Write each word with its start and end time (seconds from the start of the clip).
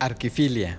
Arquifilia. 0.00 0.78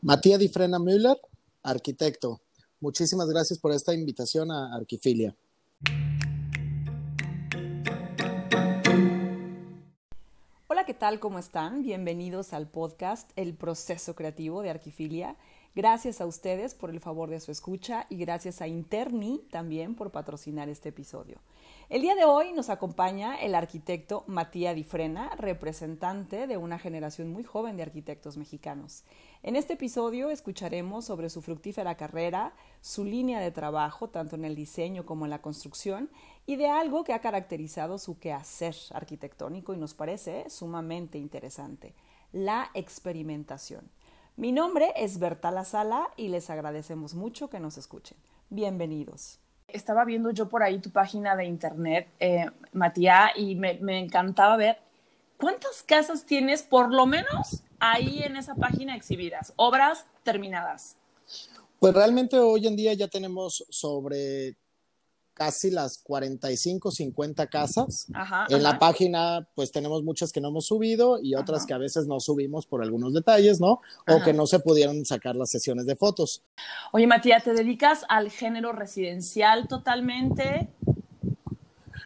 Matías 0.00 0.38
Di 0.38 0.48
Frena 0.48 0.78
Müller, 0.78 1.18
arquitecto. 1.62 2.40
Muchísimas 2.80 3.28
gracias 3.28 3.58
por 3.58 3.72
esta 3.72 3.92
invitación 3.92 4.50
a 4.50 4.74
Arquifilia. 4.74 5.36
Hola, 10.68 10.86
¿qué 10.86 10.94
tal? 10.94 11.20
¿Cómo 11.20 11.38
están? 11.38 11.82
Bienvenidos 11.82 12.54
al 12.54 12.68
podcast 12.68 13.30
El 13.36 13.52
proceso 13.52 14.14
creativo 14.14 14.62
de 14.62 14.70
Arquifilia. 14.70 15.36
Gracias 15.78 16.20
a 16.20 16.26
ustedes 16.26 16.74
por 16.74 16.90
el 16.90 16.98
favor 16.98 17.30
de 17.30 17.38
su 17.38 17.52
escucha 17.52 18.06
y 18.08 18.16
gracias 18.16 18.60
a 18.60 18.66
Interni 18.66 19.44
también 19.52 19.94
por 19.94 20.10
patrocinar 20.10 20.68
este 20.68 20.88
episodio. 20.88 21.38
El 21.88 22.02
día 22.02 22.16
de 22.16 22.24
hoy 22.24 22.52
nos 22.52 22.68
acompaña 22.68 23.36
el 23.36 23.54
arquitecto 23.54 24.24
Matías 24.26 24.74
Di 24.74 24.82
Frena, 24.82 25.30
representante 25.36 26.48
de 26.48 26.56
una 26.56 26.80
generación 26.80 27.32
muy 27.32 27.44
joven 27.44 27.76
de 27.76 27.84
arquitectos 27.84 28.36
mexicanos. 28.36 29.04
En 29.44 29.54
este 29.54 29.74
episodio 29.74 30.30
escucharemos 30.30 31.04
sobre 31.04 31.30
su 31.30 31.42
fructífera 31.42 31.96
carrera, 31.96 32.54
su 32.80 33.04
línea 33.04 33.38
de 33.38 33.52
trabajo 33.52 34.08
tanto 34.08 34.34
en 34.34 34.44
el 34.44 34.56
diseño 34.56 35.06
como 35.06 35.26
en 35.26 35.30
la 35.30 35.42
construcción 35.42 36.10
y 36.44 36.56
de 36.56 36.66
algo 36.66 37.04
que 37.04 37.12
ha 37.12 37.20
caracterizado 37.20 37.98
su 37.98 38.18
quehacer 38.18 38.74
arquitectónico 38.90 39.74
y 39.74 39.76
nos 39.76 39.94
parece 39.94 40.50
sumamente 40.50 41.18
interesante, 41.18 41.94
la 42.32 42.68
experimentación. 42.74 43.88
Mi 44.38 44.52
nombre 44.52 44.92
es 44.94 45.18
Berta 45.18 45.50
La 45.50 45.64
Sala 45.64 46.10
y 46.16 46.28
les 46.28 46.48
agradecemos 46.48 47.14
mucho 47.14 47.50
que 47.50 47.58
nos 47.58 47.76
escuchen. 47.76 48.16
Bienvenidos. 48.50 49.40
Estaba 49.66 50.04
viendo 50.04 50.30
yo 50.30 50.48
por 50.48 50.62
ahí 50.62 50.78
tu 50.78 50.90
página 50.90 51.34
de 51.34 51.46
internet, 51.46 52.06
eh, 52.20 52.46
Matías, 52.72 53.32
y 53.34 53.56
me, 53.56 53.80
me 53.80 53.98
encantaba 53.98 54.56
ver 54.56 54.78
cuántas 55.38 55.82
casas 55.82 56.24
tienes, 56.24 56.62
por 56.62 56.94
lo 56.94 57.04
menos, 57.04 57.64
ahí 57.80 58.22
en 58.22 58.36
esa 58.36 58.54
página 58.54 58.94
exhibidas, 58.94 59.52
obras 59.56 60.06
terminadas. 60.22 60.94
Pues 61.80 61.92
realmente 61.92 62.38
hoy 62.38 62.68
en 62.68 62.76
día 62.76 62.94
ya 62.94 63.08
tenemos 63.08 63.66
sobre 63.70 64.54
casi 65.38 65.70
las 65.70 65.98
45, 66.02 66.90
50 66.90 67.46
casas. 67.46 68.06
Ajá, 68.12 68.46
en 68.48 68.62
la 68.62 68.78
página, 68.78 69.48
pues 69.54 69.70
tenemos 69.70 70.02
muchas 70.02 70.32
que 70.32 70.40
no 70.40 70.48
hemos 70.48 70.66
subido 70.66 71.20
y 71.22 71.36
otras 71.36 71.60
Ajá. 71.60 71.66
que 71.68 71.74
a 71.74 71.78
veces 71.78 72.06
no 72.06 72.18
subimos 72.18 72.66
por 72.66 72.82
algunos 72.82 73.14
detalles, 73.14 73.60
¿no? 73.60 73.80
O 74.08 74.22
que 74.24 74.32
no 74.32 74.46
se 74.46 74.58
pudieron 74.58 75.04
sacar 75.04 75.36
las 75.36 75.50
sesiones 75.50 75.86
de 75.86 75.94
fotos. 75.94 76.42
Oye, 76.92 77.06
Matías, 77.06 77.44
¿te 77.44 77.52
dedicas 77.52 78.04
al 78.08 78.30
género 78.30 78.72
residencial 78.72 79.68
totalmente? 79.68 80.68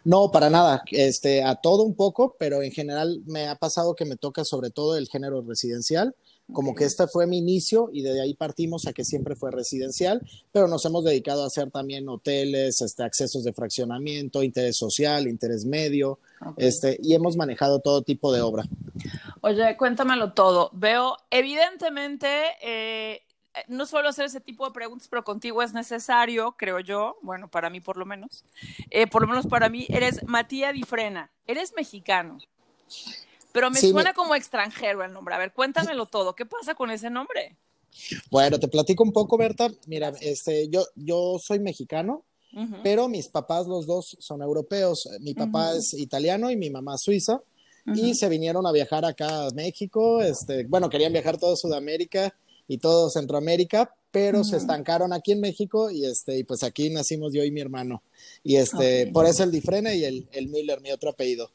No, 0.05 0.31
para 0.31 0.49
nada, 0.49 0.83
este, 0.91 1.43
a 1.43 1.55
todo 1.55 1.83
un 1.83 1.95
poco, 1.95 2.35
pero 2.37 2.61
en 2.61 2.71
general 2.71 3.21
me 3.25 3.47
ha 3.47 3.55
pasado 3.55 3.95
que 3.95 4.05
me 4.05 4.17
toca 4.17 4.43
sobre 4.43 4.69
todo 4.69 4.97
el 4.97 5.07
género 5.07 5.41
residencial, 5.41 6.15
como 6.53 6.73
que 6.75 6.85
este 6.85 7.07
fue 7.07 7.27
mi 7.27 7.39
inicio 7.39 7.89
y 7.91 8.01
de 8.03 8.21
ahí 8.21 8.33
partimos 8.35 8.87
a 8.87 8.93
que 8.93 9.03
siempre 9.03 9.35
fue 9.35 9.51
residencial, 9.51 10.21
pero 10.51 10.67
nos 10.67 10.85
hemos 10.85 11.03
dedicado 11.03 11.43
a 11.43 11.47
hacer 11.47 11.71
también 11.71 12.07
hoteles, 12.07 12.81
este, 12.81 13.03
accesos 13.03 13.43
de 13.43 13.51
fraccionamiento, 13.51 14.43
interés 14.43 14.77
social, 14.77 15.27
interés 15.27 15.65
medio, 15.65 16.19
Ok. 16.45 16.53
este, 16.57 16.97
y 17.01 17.13
hemos 17.15 17.35
manejado 17.35 17.79
todo 17.79 18.01
tipo 18.03 18.31
de 18.31 18.41
obra. 18.41 18.63
Oye, 19.41 19.75
cuéntamelo 19.77 20.33
todo. 20.33 20.69
Veo, 20.73 21.17
evidentemente, 21.29 22.27
eh, 22.61 23.21
no 23.67 23.85
suelo 23.85 24.09
hacer 24.09 24.25
ese 24.25 24.39
tipo 24.39 24.65
de 24.65 24.73
preguntas, 24.73 25.07
pero 25.09 25.23
contigo 25.23 25.61
es 25.61 25.73
necesario, 25.73 26.53
creo 26.57 26.79
yo, 26.79 27.17
bueno, 27.21 27.49
para 27.49 27.69
mí 27.69 27.79
por 27.81 27.97
lo 27.97 28.05
menos, 28.05 28.43
Eh, 28.89 29.07
por 29.07 29.21
lo 29.21 29.27
menos 29.27 29.47
para 29.47 29.69
mí, 29.69 29.85
eres 29.89 30.23
Matías 30.27 30.73
Di 30.73 30.83
Frena, 30.83 31.29
eres 31.47 31.73
mexicano, 31.75 32.37
pero 33.53 33.71
me 33.71 33.79
Sí, 33.79 33.91
suena 33.91 34.09
me- 34.09 34.13
como 34.15 34.35
extranjero 34.35 35.01
el 35.05 35.13
nombre. 35.13 35.33
A 35.35 35.37
ver, 35.37 35.53
cuéntamelo 35.53 36.05
todo, 36.07 36.35
¿qué 36.35 36.45
pasa 36.45 36.75
con 36.75 36.91
ese 36.91 37.09
nombre? 37.09 37.55
Bueno, 38.31 38.59
te 38.59 38.67
platico 38.67 39.03
un 39.03 39.13
poco, 39.13 39.37
Berta. 39.37 39.71
Mira, 39.87 40.11
este, 40.19 40.67
yo, 40.67 40.83
yo 40.95 41.37
soy 41.41 41.59
mexicano, 41.59 42.25
pero 42.83 43.07
mis 43.07 43.27
papás 43.29 43.65
los 43.67 43.85
dos 43.87 44.15
son 44.19 44.41
europeos. 44.41 45.07
Mi 45.21 45.33
papá 45.33 45.75
es 45.75 45.93
italiano 45.93 46.51
y 46.51 46.55
mi 46.57 46.69
mamá 46.69 46.97
suiza. 46.97 47.41
y 47.85 48.15
se 48.15 48.29
vinieron 48.29 48.65
a 48.65 48.71
viajar 48.71 49.03
acá 49.05 49.45
a 49.47 49.49
México. 49.51 50.21
Este, 50.21 50.63
bueno, 50.65 50.89
querían 50.89 51.11
viajar 51.13 51.37
todo 51.37 51.55
Sudamérica 51.57 52.33
y 52.67 52.77
todo 52.77 53.09
Centroamérica, 53.09 53.93
pero 54.09 54.43
se 54.45 54.55
estancaron 54.57 55.11
aquí 55.13 55.33
en 55.33 55.41
México 55.41 55.91
y 55.91 56.05
este, 56.05 56.37
y 56.37 56.43
pues 56.45 56.63
aquí 56.63 56.89
nacimos 56.89 57.33
yo 57.33 57.43
y 57.43 57.51
mi 57.51 57.59
hermano. 57.59 58.01
Y 58.41 58.55
este, 58.55 59.07
por 59.07 59.25
eso 59.25 59.43
el 59.43 59.51
Difrene 59.51 59.95
y 59.97 60.05
el, 60.05 60.29
el 60.31 60.47
Miller, 60.47 60.79
mi 60.79 60.91
otro 60.91 61.09
apellido. 61.09 61.51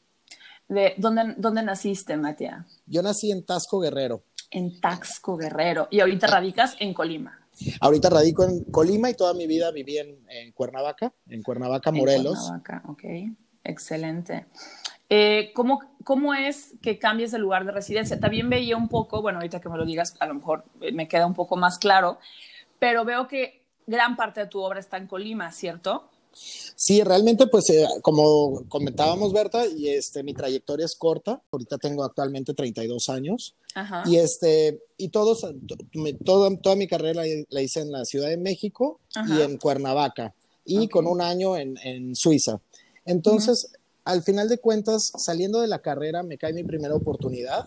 De, 0.69 0.93
¿dónde, 0.97 1.33
¿Dónde 1.37 1.63
naciste, 1.63 2.15
Matías? 2.15 2.65
Yo 2.85 3.01
nací 3.01 3.31
en 3.31 3.45
Tasco 3.45 3.79
Guerrero. 3.79 4.23
En 4.51 4.79
Taxco, 4.81 5.37
Guerrero, 5.37 5.87
y 5.91 5.99
ahorita 5.99 6.25
radicas 6.25 6.75
en 6.79 6.93
Colima. 6.93 7.39
Ahorita 7.81 8.09
radico 8.09 8.43
en 8.43 8.63
Colima 8.65 9.09
y 9.09 9.13
toda 9.13 9.33
mi 9.33 9.45
vida 9.45 9.71
viví 9.71 9.97
en, 9.97 10.25
en 10.29 10.51
Cuernavaca, 10.53 11.13
en 11.27 11.43
Cuernavaca, 11.43 11.89
En 11.89 11.97
Morelos. 11.97 12.39
Cuernavaca, 12.39 12.83
ok, 12.87 13.03
excelente. 13.63 14.47
Eh, 15.09 15.51
¿cómo, 15.53 15.81
¿Cómo 16.03 16.33
es 16.33 16.75
que 16.81 16.99
cambies 16.99 17.31
de 17.31 17.39
lugar 17.39 17.65
de 17.65 17.71
residencia? 17.71 18.19
También 18.19 18.49
veía 18.49 18.77
un 18.77 18.89
poco, 18.89 19.21
bueno, 19.21 19.39
ahorita 19.39 19.59
que 19.59 19.69
me 19.69 19.77
lo 19.77 19.85
digas, 19.85 20.15
a 20.19 20.25
lo 20.25 20.35
mejor 20.35 20.65
eh, 20.81 20.91
me 20.91 21.07
queda 21.07 21.25
un 21.25 21.33
poco 21.33 21.57
más 21.57 21.79
claro, 21.79 22.19
pero 22.79 23.05
veo 23.05 23.27
que 23.27 23.63
gran 23.87 24.15
parte 24.15 24.41
de 24.41 24.47
tu 24.47 24.61
obra 24.61 24.79
está 24.79 24.97
en 24.97 25.07
Colima, 25.07 25.51
¿cierto? 25.51 26.09
Sí, 26.75 27.03
realmente, 27.03 27.47
pues 27.47 27.69
eh, 27.69 27.85
como 28.01 28.63
comentábamos, 28.69 29.33
Berta, 29.33 29.65
y 29.67 29.89
este, 29.89 30.23
mi 30.23 30.33
trayectoria 30.33 30.85
es 30.85 30.95
corta. 30.95 31.41
Ahorita 31.51 31.77
tengo 31.77 32.03
actualmente 32.03 32.53
32 32.53 33.09
años. 33.09 33.55
Ajá. 33.75 34.03
Y 34.05 34.17
este, 34.17 34.81
y 34.97 35.09
todos, 35.09 35.45
toda, 36.23 36.55
toda 36.57 36.75
mi 36.75 36.87
carrera 36.87 37.23
la, 37.49 37.61
hice 37.61 37.81
en 37.81 37.91
la 37.91 38.05
Ciudad 38.05 38.29
de 38.29 38.37
México 38.37 38.99
y 39.27 39.41
en 39.41 39.57
Cuernavaca, 39.57 40.33
y 40.65 40.87
con 40.87 41.05
un 41.05 41.21
año 41.21 41.57
en, 41.57 41.77
en 41.83 42.15
Suiza. 42.15 42.59
Entonces, 43.05 43.71
al 44.05 44.23
final 44.23 44.49
de 44.49 44.57
cuentas, 44.57 45.11
saliendo 45.17 45.61
de 45.61 45.67
la 45.67 45.79
carrera, 45.79 46.23
me 46.23 46.37
cae 46.37 46.53
mi 46.53 46.63
primera 46.63 46.95
oportunidad. 46.95 47.65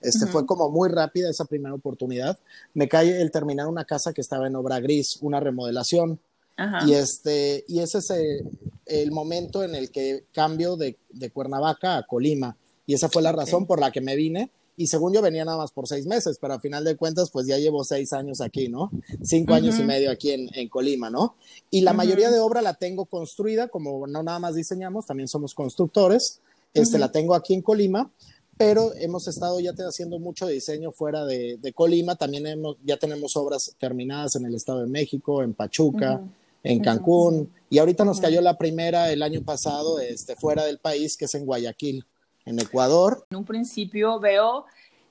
Este 0.00 0.26
fue 0.26 0.44
como 0.44 0.68
muy 0.68 0.88
rápida 0.88 1.30
esa 1.30 1.44
primera 1.44 1.74
oportunidad. 1.74 2.38
Me 2.72 2.88
cae 2.88 3.20
el 3.20 3.30
terminar 3.30 3.68
una 3.68 3.84
casa 3.84 4.12
que 4.12 4.20
estaba 4.20 4.46
en 4.46 4.56
obra 4.56 4.80
gris, 4.80 5.18
una 5.20 5.38
remodelación. 5.38 6.18
Ajá. 6.56 6.86
Y, 6.86 6.94
este, 6.94 7.64
y 7.68 7.80
ese 7.80 7.98
es 7.98 8.10
el, 8.10 8.48
el 8.86 9.10
momento 9.10 9.62
en 9.64 9.74
el 9.74 9.90
que 9.90 10.24
cambio 10.32 10.76
de, 10.76 10.96
de 11.10 11.30
Cuernavaca 11.30 11.96
a 11.96 12.06
Colima. 12.06 12.56
Y 12.86 12.94
esa 12.94 13.08
fue 13.08 13.22
la 13.22 13.32
razón 13.32 13.66
por 13.66 13.80
la 13.80 13.90
que 13.90 14.00
me 14.00 14.14
vine. 14.16 14.50
Y 14.76 14.88
según 14.88 15.12
yo 15.12 15.22
venía 15.22 15.44
nada 15.44 15.56
más 15.56 15.70
por 15.70 15.86
seis 15.86 16.04
meses, 16.04 16.36
pero 16.40 16.54
a 16.54 16.58
final 16.58 16.82
de 16.82 16.96
cuentas, 16.96 17.30
pues 17.30 17.46
ya 17.46 17.56
llevo 17.58 17.84
seis 17.84 18.12
años 18.12 18.40
aquí, 18.40 18.68
¿no? 18.68 18.90
Cinco 19.22 19.54
años 19.54 19.78
y 19.78 19.84
medio 19.84 20.10
aquí 20.10 20.32
en, 20.32 20.50
en 20.52 20.68
Colima, 20.68 21.10
¿no? 21.10 21.36
Y 21.70 21.82
la 21.82 21.92
mayoría 21.92 22.28
de 22.30 22.40
obra 22.40 22.60
la 22.60 22.74
tengo 22.74 23.04
construida, 23.04 23.68
como 23.68 24.08
no 24.08 24.24
nada 24.24 24.40
más 24.40 24.56
diseñamos, 24.56 25.06
también 25.06 25.28
somos 25.28 25.54
constructores. 25.54 26.40
Este, 26.74 26.96
Ujú. 26.96 27.00
La 27.00 27.12
tengo 27.12 27.36
aquí 27.36 27.54
en 27.54 27.62
Colima, 27.62 28.10
pero 28.56 28.92
hemos 28.96 29.28
estado 29.28 29.60
ya 29.60 29.74
haciendo 29.88 30.18
mucho 30.18 30.48
diseño 30.48 30.90
fuera 30.90 31.24
de, 31.24 31.56
de 31.56 31.72
Colima. 31.72 32.16
También 32.16 32.44
hemos, 32.48 32.76
ya 32.84 32.96
tenemos 32.96 33.36
obras 33.36 33.76
terminadas 33.78 34.34
en 34.34 34.44
el 34.44 34.56
Estado 34.56 34.80
de 34.80 34.88
México, 34.88 35.44
en 35.44 35.54
Pachuca. 35.54 36.20
En. 36.64 36.82
Cancún. 36.82 37.52
Y 37.70 37.78
ahorita 37.78 38.04
nos 38.04 38.20
cayó 38.20 38.40
la 38.40 38.58
primera 38.58 39.10
el 39.10 39.22
año 39.22 39.42
pasado 39.42 40.00
este, 40.00 40.34
fuera 40.36 40.64
del 40.64 40.78
país, 40.78 41.16
que 41.16 41.26
es 41.26 41.34
en 41.34 41.46
Guayaquil, 41.46 42.04
en 42.44 42.60
Ecuador. 42.60 43.26
En 43.30 43.38
un 43.38 43.44
principio 43.44 44.18
veo 44.18 44.66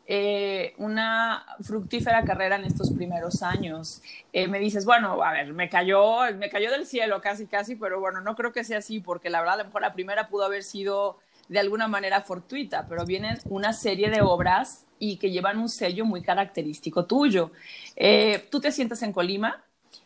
eh, 0.05 0.73
una 0.79 1.45
fructífera 1.61 2.25
carrera 2.25 2.57
en 2.57 2.65
estos 2.65 2.91
primeros 2.91 3.41
años. 3.41 4.01
Eh, 4.33 4.47
me 4.47 4.59
dices, 4.59 4.85
bueno, 4.85 5.23
a 5.23 5.31
ver, 5.31 5.53
me 5.53 5.69
cayó, 5.69 6.19
me 6.37 6.49
cayó 6.49 6.71
del 6.71 6.85
cielo 6.85 7.21
casi, 7.21 7.47
casi, 7.47 7.75
pero 7.75 7.99
bueno, 7.99 8.19
no 8.21 8.35
creo 8.35 8.51
que 8.51 8.63
sea 8.63 8.79
así, 8.79 8.99
porque 8.99 9.29
la 9.29 9.39
verdad, 9.39 9.55
a 9.55 9.57
lo 9.59 9.65
mejor 9.65 9.81
la 9.81 9.93
primera 9.93 10.27
pudo 10.27 10.43
haber 10.43 10.63
sido 10.63 11.17
de 11.47 11.59
alguna 11.59 11.87
manera 11.87 12.21
fortuita, 12.21 12.85
pero 12.87 13.05
vienen 13.05 13.37
una 13.45 13.73
serie 13.73 14.09
de 14.09 14.21
obras 14.21 14.85
y 14.99 15.17
que 15.17 15.31
llevan 15.31 15.59
un 15.59 15.69
sello 15.69 16.05
muy 16.05 16.21
característico 16.21 17.05
tuyo. 17.05 17.51
Eh, 17.95 18.47
tú 18.49 18.59
te 18.59 18.71
sientas 18.71 19.03
en 19.03 19.13
Colima 19.13 19.63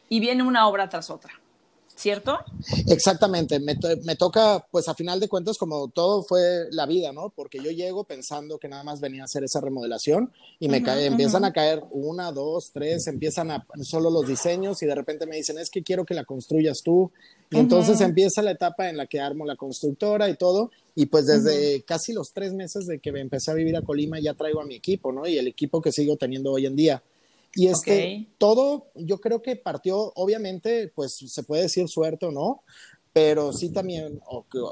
y 0.09 0.19
viene 0.19 0.43
una 0.43 0.67
obra 0.67 0.89
tras 0.89 1.09
otra, 1.09 1.39
¿cierto? 1.97 2.37
Exactamente, 2.87 3.59
me, 3.59 3.75
to- 3.75 3.97
me 4.03 4.15
toca, 4.15 4.65
pues 4.71 4.87
a 4.87 4.93
final 4.95 5.19
de 5.19 5.27
cuentas, 5.27 5.57
como 5.57 5.89
todo 5.89 6.23
fue 6.23 6.65
la 6.71 6.85
vida, 6.85 7.11
¿no? 7.11 7.31
Porque 7.35 7.57
yo 7.63 7.71
llego 7.71 8.03
pensando 8.03 8.59
que 8.59 8.67
nada 8.67 8.83
más 8.83 8.99
venía 9.01 9.23
a 9.23 9.25
hacer 9.25 9.43
esa 9.43 9.59
remodelación 9.61 10.31
y 10.59 10.67
me 10.69 10.81
cae- 10.83 11.05
empiezan 11.05 11.43
a 11.45 11.53
caer 11.53 11.83
una, 11.91 12.31
dos, 12.31 12.71
tres, 12.71 13.07
empiezan 13.07 13.51
a 13.51 13.65
solo 13.81 14.09
los 14.09 14.27
diseños 14.27 14.81
y 14.83 14.85
de 14.85 14.95
repente 14.95 15.25
me 15.25 15.35
dicen, 15.35 15.57
es 15.57 15.69
que 15.69 15.83
quiero 15.83 16.05
que 16.05 16.13
la 16.13 16.23
construyas 16.23 16.83
tú. 16.83 17.11
Y 17.49 17.57
entonces 17.57 17.99
empieza 18.01 18.41
la 18.41 18.51
etapa 18.51 18.89
en 18.89 18.97
la 18.97 19.07
que 19.07 19.19
armo 19.21 19.45
la 19.45 19.55
constructora 19.55 20.29
y 20.29 20.35
todo. 20.35 20.69
Y 20.95 21.05
pues 21.07 21.27
desde 21.27 21.83
casi 21.83 22.11
los 22.13 22.33
tres 22.33 22.53
meses 22.53 22.87
de 22.87 22.99
que 22.99 23.11
me 23.11 23.21
empecé 23.21 23.51
a 23.51 23.53
vivir 23.53 23.75
a 23.77 23.81
Colima 23.83 24.19
ya 24.19 24.33
traigo 24.33 24.61
a 24.61 24.65
mi 24.65 24.75
equipo, 24.75 25.11
¿no? 25.11 25.27
Y 25.27 25.37
el 25.37 25.47
equipo 25.47 25.81
que 25.81 25.91
sigo 25.91 26.17
teniendo 26.17 26.51
hoy 26.51 26.65
en 26.65 26.75
día. 26.75 27.03
Y 27.57 27.67
este, 27.69 28.27
todo, 28.37 28.91
yo 28.93 29.19
creo 29.19 29.41
que 29.41 29.55
partió, 29.55 30.13
obviamente, 30.15 30.91
pues 30.93 31.17
se 31.25 31.41
puede 31.41 31.63
decir 31.63 31.89
suerte 31.89 32.27
o 32.27 32.31
no, 32.31 32.61
pero 33.13 33.51
sí 33.51 33.69
también, 33.71 34.21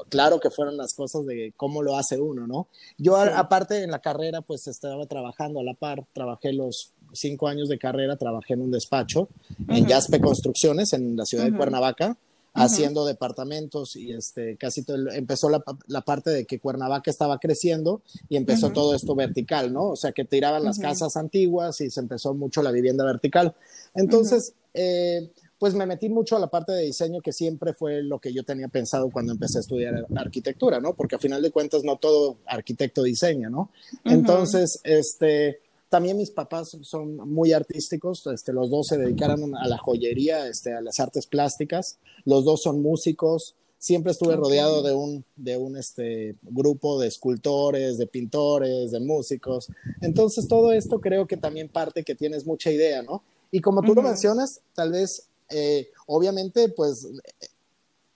claro 0.09 0.39
que 0.39 0.51
fueron 0.51 0.77
las 0.77 0.93
cosas 0.93 1.25
de 1.25 1.51
cómo 1.57 1.81
lo 1.81 1.97
hace 1.97 2.19
uno, 2.19 2.45
¿no? 2.45 2.67
Yo 2.95 3.17
aparte 3.17 3.81
en 3.81 3.89
la 3.89 4.01
carrera, 4.01 4.41
pues 4.41 4.67
estaba 4.67 5.07
trabajando 5.07 5.59
a 5.59 5.63
la 5.63 5.73
par, 5.73 6.05
trabajé 6.13 6.53
los 6.53 6.93
cinco 7.11 7.47
años 7.47 7.69
de 7.69 7.79
carrera, 7.79 8.17
trabajé 8.17 8.53
en 8.53 8.61
un 8.61 8.69
despacho 8.69 9.29
en 9.67 9.87
Jaspe 9.87 10.21
Construcciones 10.21 10.93
en 10.93 11.17
la 11.17 11.25
ciudad 11.25 11.45
de 11.45 11.57
Cuernavaca, 11.57 12.19
haciendo 12.55 13.05
departamentos 13.05 13.95
y 13.95 14.13
este, 14.13 14.57
casi 14.57 14.83
todo, 14.83 15.11
empezó 15.11 15.49
la, 15.49 15.63
la, 15.87 16.01
parte 16.01 16.29
de 16.29 16.45
que 16.45 16.59
Cuernavaca 16.59 17.11
estaba 17.11 17.37
creciendo 17.37 18.01
y 18.29 18.37
empezó 18.37 18.71
todo 18.71 18.95
esto 18.95 19.13
vertical, 19.13 19.73
¿no? 19.73 19.89
O 19.89 19.95
sea, 19.95 20.13
que 20.13 20.23
tiraban 20.23 20.63
las 20.63 20.79
casas 20.79 21.17
antiguas 21.17 21.81
y 21.81 21.89
se 21.89 21.99
empezó 21.99 22.33
mucho 22.33 22.63
la 22.63 22.71
vivienda 22.71 23.03
vertical. 23.03 23.53
Entonces, 23.93 24.53
eh, 24.73 25.29
pues 25.57 25.73
me 25.73 25.85
metí 25.85 26.09
mucho 26.09 26.35
a 26.35 26.39
la 26.39 26.47
parte 26.47 26.73
de 26.73 26.83
diseño, 26.83 27.21
que 27.21 27.31
siempre 27.31 27.73
fue 27.73 28.03
lo 28.03 28.19
que 28.19 28.33
yo 28.33 28.43
tenía 28.43 28.67
pensado 28.67 29.09
cuando 29.09 29.31
empecé 29.31 29.57
a 29.57 29.61
estudiar 29.61 30.05
arquitectura, 30.15 30.79
¿no? 30.79 30.95
Porque 30.95 31.15
a 31.15 31.19
final 31.19 31.41
de 31.41 31.51
cuentas 31.51 31.83
no 31.83 31.97
todo 31.97 32.37
arquitecto 32.45 33.03
diseña, 33.03 33.49
¿no? 33.49 33.69
Entonces, 34.03 34.79
este, 34.83 35.59
también 35.95 36.17
mis 36.17 36.29
papás 36.29 36.77
son 36.81 37.15
muy 37.15 37.53
artísticos, 37.53 38.27
este, 38.27 38.51
los 38.51 38.69
dos 38.69 38.87
se 38.87 38.97
dedicaron 38.97 39.55
a 39.55 39.65
la 39.65 39.77
joyería, 39.77 40.45
este, 40.45 40.73
a 40.73 40.81
las 40.81 40.99
artes 40.99 41.25
plásticas, 41.25 41.99
los 42.25 42.43
dos 42.43 42.63
son 42.63 42.81
músicos, 42.81 43.55
siempre 43.77 44.11
estuve 44.11 44.35
rodeado 44.35 44.83
de 44.83 44.93
un, 44.93 45.23
de 45.37 45.55
un 45.55 45.77
este, 45.77 46.35
grupo 46.41 46.99
de 46.99 47.07
escultores, 47.07 47.97
de 47.97 48.07
pintores, 48.07 48.91
de 48.91 48.99
músicos. 48.99 49.69
Entonces, 50.01 50.49
todo 50.49 50.73
esto 50.73 50.99
creo 50.99 51.27
que 51.27 51.37
también 51.37 51.69
parte 51.69 52.03
que 52.03 52.13
tienes 52.13 52.45
mucha 52.45 52.69
idea, 52.71 53.01
¿no? 53.01 53.23
Y 53.49 53.61
como 53.61 53.81
tú 53.81 53.95
lo 53.95 54.01
mencionas, 54.01 54.59
tal 54.73 54.91
vez 54.91 55.29
eh, 55.49 55.91
obviamente, 56.07 56.67
pues 56.67 57.07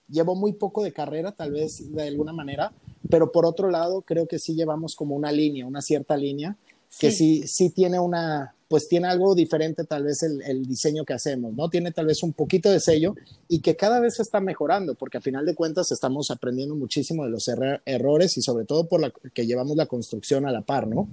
llevo 0.06 0.34
muy 0.34 0.52
poco 0.52 0.82
de 0.82 0.92
carrera, 0.92 1.32
tal 1.32 1.52
vez 1.52 1.90
de 1.94 2.08
alguna 2.08 2.34
manera, 2.34 2.74
pero 3.08 3.32
por 3.32 3.46
otro 3.46 3.70
lado, 3.70 4.02
creo 4.02 4.26
que 4.26 4.38
sí 4.38 4.54
llevamos 4.54 4.94
como 4.94 5.16
una 5.16 5.32
línea, 5.32 5.64
una 5.64 5.80
cierta 5.80 6.18
línea, 6.18 6.58
que 6.98 7.10
sí, 7.10 7.46
sí 7.46 7.70
tiene 7.70 7.98
una, 7.98 8.54
pues 8.68 8.88
tiene 8.88 9.08
algo 9.08 9.34
diferente 9.34 9.84
tal 9.84 10.04
vez 10.04 10.22
el, 10.22 10.64
diseño 10.64 11.04
que 11.04 11.12
hacemos, 11.12 11.52
¿no? 11.54 11.68
Tiene 11.68 11.90
tal 11.90 12.06
vez 12.06 12.22
un 12.22 12.32
poquito 12.32 12.70
de 12.70 12.78
sello 12.78 13.14
y 13.48 13.60
que 13.60 13.76
cada 13.76 14.00
vez 14.00 14.16
se 14.16 14.22
está 14.22 14.40
mejorando, 14.40 14.94
porque 14.94 15.18
a 15.18 15.20
final 15.20 15.44
de 15.44 15.54
cuentas 15.54 15.90
estamos 15.90 16.30
aprendiendo 16.30 16.76
muchísimo 16.76 17.24
de 17.24 17.30
los 17.30 17.50
errores 17.84 18.36
y 18.38 18.42
sobre 18.42 18.64
todo 18.64 18.86
por 18.86 19.00
la 19.00 19.12
que 19.34 19.46
llevamos 19.46 19.76
la 19.76 19.86
construcción 19.86 20.46
a 20.46 20.52
la 20.52 20.62
par, 20.62 20.86
¿no? 20.86 21.08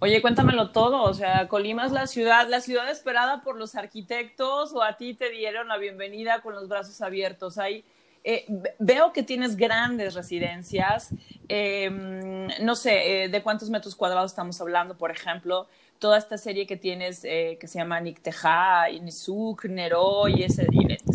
Oye, 0.00 0.20
cuéntamelo 0.20 0.70
todo, 0.70 1.02
o 1.02 1.14
sea, 1.14 1.48
Colima 1.48 1.86
es 1.86 1.92
la 1.92 2.06
ciudad, 2.06 2.48
la 2.48 2.60
ciudad 2.60 2.90
esperada 2.90 3.42
por 3.42 3.56
los 3.56 3.74
arquitectos 3.74 4.72
o 4.74 4.82
a 4.82 4.98
ti 4.98 5.14
te 5.14 5.30
dieron 5.30 5.68
la 5.68 5.78
bienvenida 5.78 6.42
con 6.42 6.54
los 6.54 6.68
brazos 6.68 7.00
abiertos. 7.00 7.56
Hay 7.56 7.84
eh, 8.28 8.44
veo 8.80 9.12
que 9.12 9.22
tienes 9.22 9.54
grandes 9.54 10.14
residencias. 10.14 11.10
Em, 11.48 12.48
no 12.60 12.74
sé, 12.74 13.24
eh, 13.24 13.28
¿de 13.28 13.40
cuántos 13.40 13.70
metros 13.70 13.94
cuadrados 13.94 14.32
estamos 14.32 14.60
hablando, 14.60 14.98
por 14.98 15.12
ejemplo? 15.12 15.68
Toda 15.98 16.18
esta 16.18 16.38
serie 16.38 16.66
que 16.66 16.76
tienes 16.76 17.20
eh, 17.24 17.56
que 17.60 17.68
se 17.68 17.78
llama 17.78 18.00
Nicteja, 18.00 18.90
Inisuk, 18.90 19.64
Nero, 19.66 20.28
y 20.28 20.42
ese, 20.42 20.66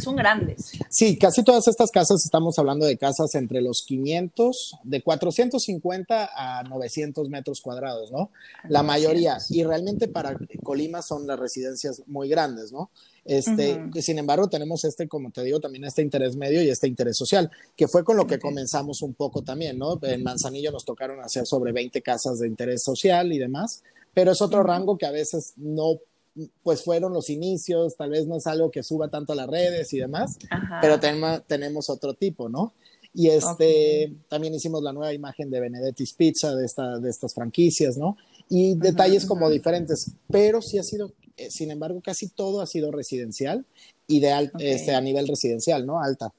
son 0.01 0.16
grandes. 0.16 0.72
Sí, 0.89 1.18
casi 1.18 1.44
todas 1.44 1.68
estas 1.68 1.92
casas 1.92 2.24
estamos 2.25 2.57
hablando 2.60 2.86
de 2.86 2.98
casas 2.98 3.36
entre 3.36 3.62
los 3.62 3.83
500, 3.83 4.78
de 4.83 5.01
450 5.01 6.30
a 6.36 6.63
900 6.63 7.30
metros 7.30 7.62
cuadrados, 7.62 8.12
¿no? 8.12 8.31
La 8.68 8.83
mayoría. 8.83 9.38
Y 9.50 9.63
realmente 9.63 10.07
para 10.07 10.38
Colima 10.63 11.01
son 11.01 11.27
las 11.27 11.39
residencias 11.39 12.04
muy 12.07 12.30
grandes, 12.30 12.72
¿no? 12.72 12.89
Este, 13.24 13.80
Sin 14.01 14.18
embargo, 14.18 14.50
tenemos 14.50 14.84
este, 14.84 15.07
como 15.07 15.31
te 15.31 15.44
digo, 15.44 15.60
también 15.60 15.84
este 15.84 16.01
interés 16.01 16.36
medio 16.36 16.63
y 16.63 16.69
este 16.69 16.88
interés 16.88 17.18
social, 17.18 17.51
que 17.75 17.88
fue 17.88 18.04
con 18.04 18.18
lo 18.18 18.25
que 18.25 18.39
comenzamos 18.39 19.01
un 19.01 19.13
poco 19.13 19.44
también, 19.44 19.77
¿no? 19.77 20.00
En 20.01 20.24
Manzanillo 20.24 20.72
nos 20.72 20.86
tocaron 20.86 21.19
hacer 21.22 21.45
sobre 21.45 21.72
20 21.72 22.01
casas 22.01 22.39
de 22.39 22.48
interés 22.48 22.84
social 22.84 23.31
y 23.31 23.38
demás, 23.38 23.84
pero 24.13 24.31
es 24.31 24.42
otro 24.42 24.63
rango 24.63 24.98
que 24.98 25.06
a 25.06 25.12
veces 25.12 25.54
no, 25.58 26.00
pues 26.63 26.84
fueron 26.84 27.13
los 27.13 27.30
inicios, 27.30 27.96
tal 27.96 28.10
vez 28.10 28.28
no 28.28 28.38
es 28.38 28.48
algo 28.48 28.72
que 28.72 28.84
suba 28.84 29.10
tanto 29.10 29.34
a 29.34 29.36
las 29.36 29.48
redes 29.48 29.94
y 29.94 30.00
demás, 30.00 30.38
pero 30.81 31.00
tenemos 31.48 31.90
otro 31.90 32.13
tipo, 32.13 32.50
¿no? 32.50 32.74
Y 33.13 33.28
este, 33.28 34.13
también 34.30 34.54
hicimos 34.54 34.81
la 34.81 34.94
nueva 34.94 35.13
imagen 35.13 35.50
de 35.50 35.60
Benedetti's 35.60 36.13
Pizza, 36.13 36.56
de, 36.56 36.66
esta, 36.66 36.98
de 36.98 37.10
estas 37.10 37.34
franquicias, 37.34 37.98
¿no? 37.98 38.16
Y 38.50 38.75
detalles 38.75 39.25
como 39.25 39.50
diferentes, 39.50 40.12
pero 40.30 40.62
sí 40.62 40.78
ha 40.78 40.84
sido 40.84 41.13
eh, 41.42 41.50
sin 41.50 41.72
embargo, 41.72 42.02
casi 42.04 42.30
todo 42.30 42.62
ha 42.62 42.68
sido 42.68 42.92
residencial 42.92 43.66
y 44.08 44.19
de 44.19 44.52
este, 44.60 44.94
a 44.94 45.02
nivel 45.02 45.28
residencial, 45.28 45.86
¿no? 45.86 46.02
Alta. 46.02 46.31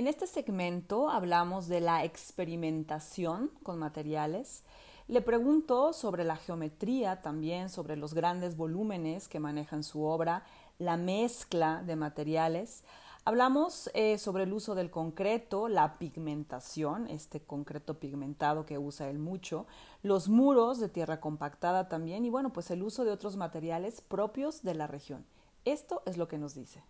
En 0.00 0.06
este 0.06 0.26
segmento 0.26 1.10
hablamos 1.10 1.68
de 1.68 1.82
la 1.82 2.04
experimentación 2.04 3.50
con 3.62 3.78
materiales. 3.78 4.62
Le 5.08 5.20
pregunto 5.20 5.92
sobre 5.92 6.24
la 6.24 6.36
geometría 6.36 7.20
también, 7.20 7.68
sobre 7.68 7.98
los 7.98 8.14
grandes 8.14 8.56
volúmenes 8.56 9.28
que 9.28 9.40
manejan 9.40 9.84
su 9.84 10.02
obra, 10.04 10.42
la 10.78 10.96
mezcla 10.96 11.82
de 11.82 11.96
materiales. 11.96 12.82
Hablamos 13.26 13.90
eh, 13.92 14.16
sobre 14.16 14.44
el 14.44 14.54
uso 14.54 14.74
del 14.74 14.90
concreto, 14.90 15.68
la 15.68 15.98
pigmentación, 15.98 17.06
este 17.06 17.40
concreto 17.42 18.00
pigmentado 18.00 18.64
que 18.64 18.78
usa 18.78 19.10
él 19.10 19.18
mucho, 19.18 19.66
los 20.02 20.30
muros 20.30 20.80
de 20.80 20.88
tierra 20.88 21.20
compactada 21.20 21.90
también 21.90 22.24
y 22.24 22.30
bueno, 22.30 22.54
pues 22.54 22.70
el 22.70 22.82
uso 22.82 23.04
de 23.04 23.10
otros 23.10 23.36
materiales 23.36 24.00
propios 24.00 24.62
de 24.62 24.76
la 24.76 24.86
región. 24.86 25.26
Esto 25.66 26.00
es 26.06 26.16
lo 26.16 26.26
que 26.26 26.38
nos 26.38 26.54
dice. 26.54 26.82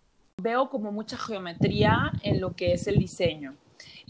Veo 0.42 0.69
como 0.69 0.92
mucha 0.92 1.16
geometría 1.16 2.12
en 2.22 2.40
lo 2.40 2.54
que 2.54 2.72
es 2.72 2.87
el 2.87 2.98
diseño. 2.98 3.56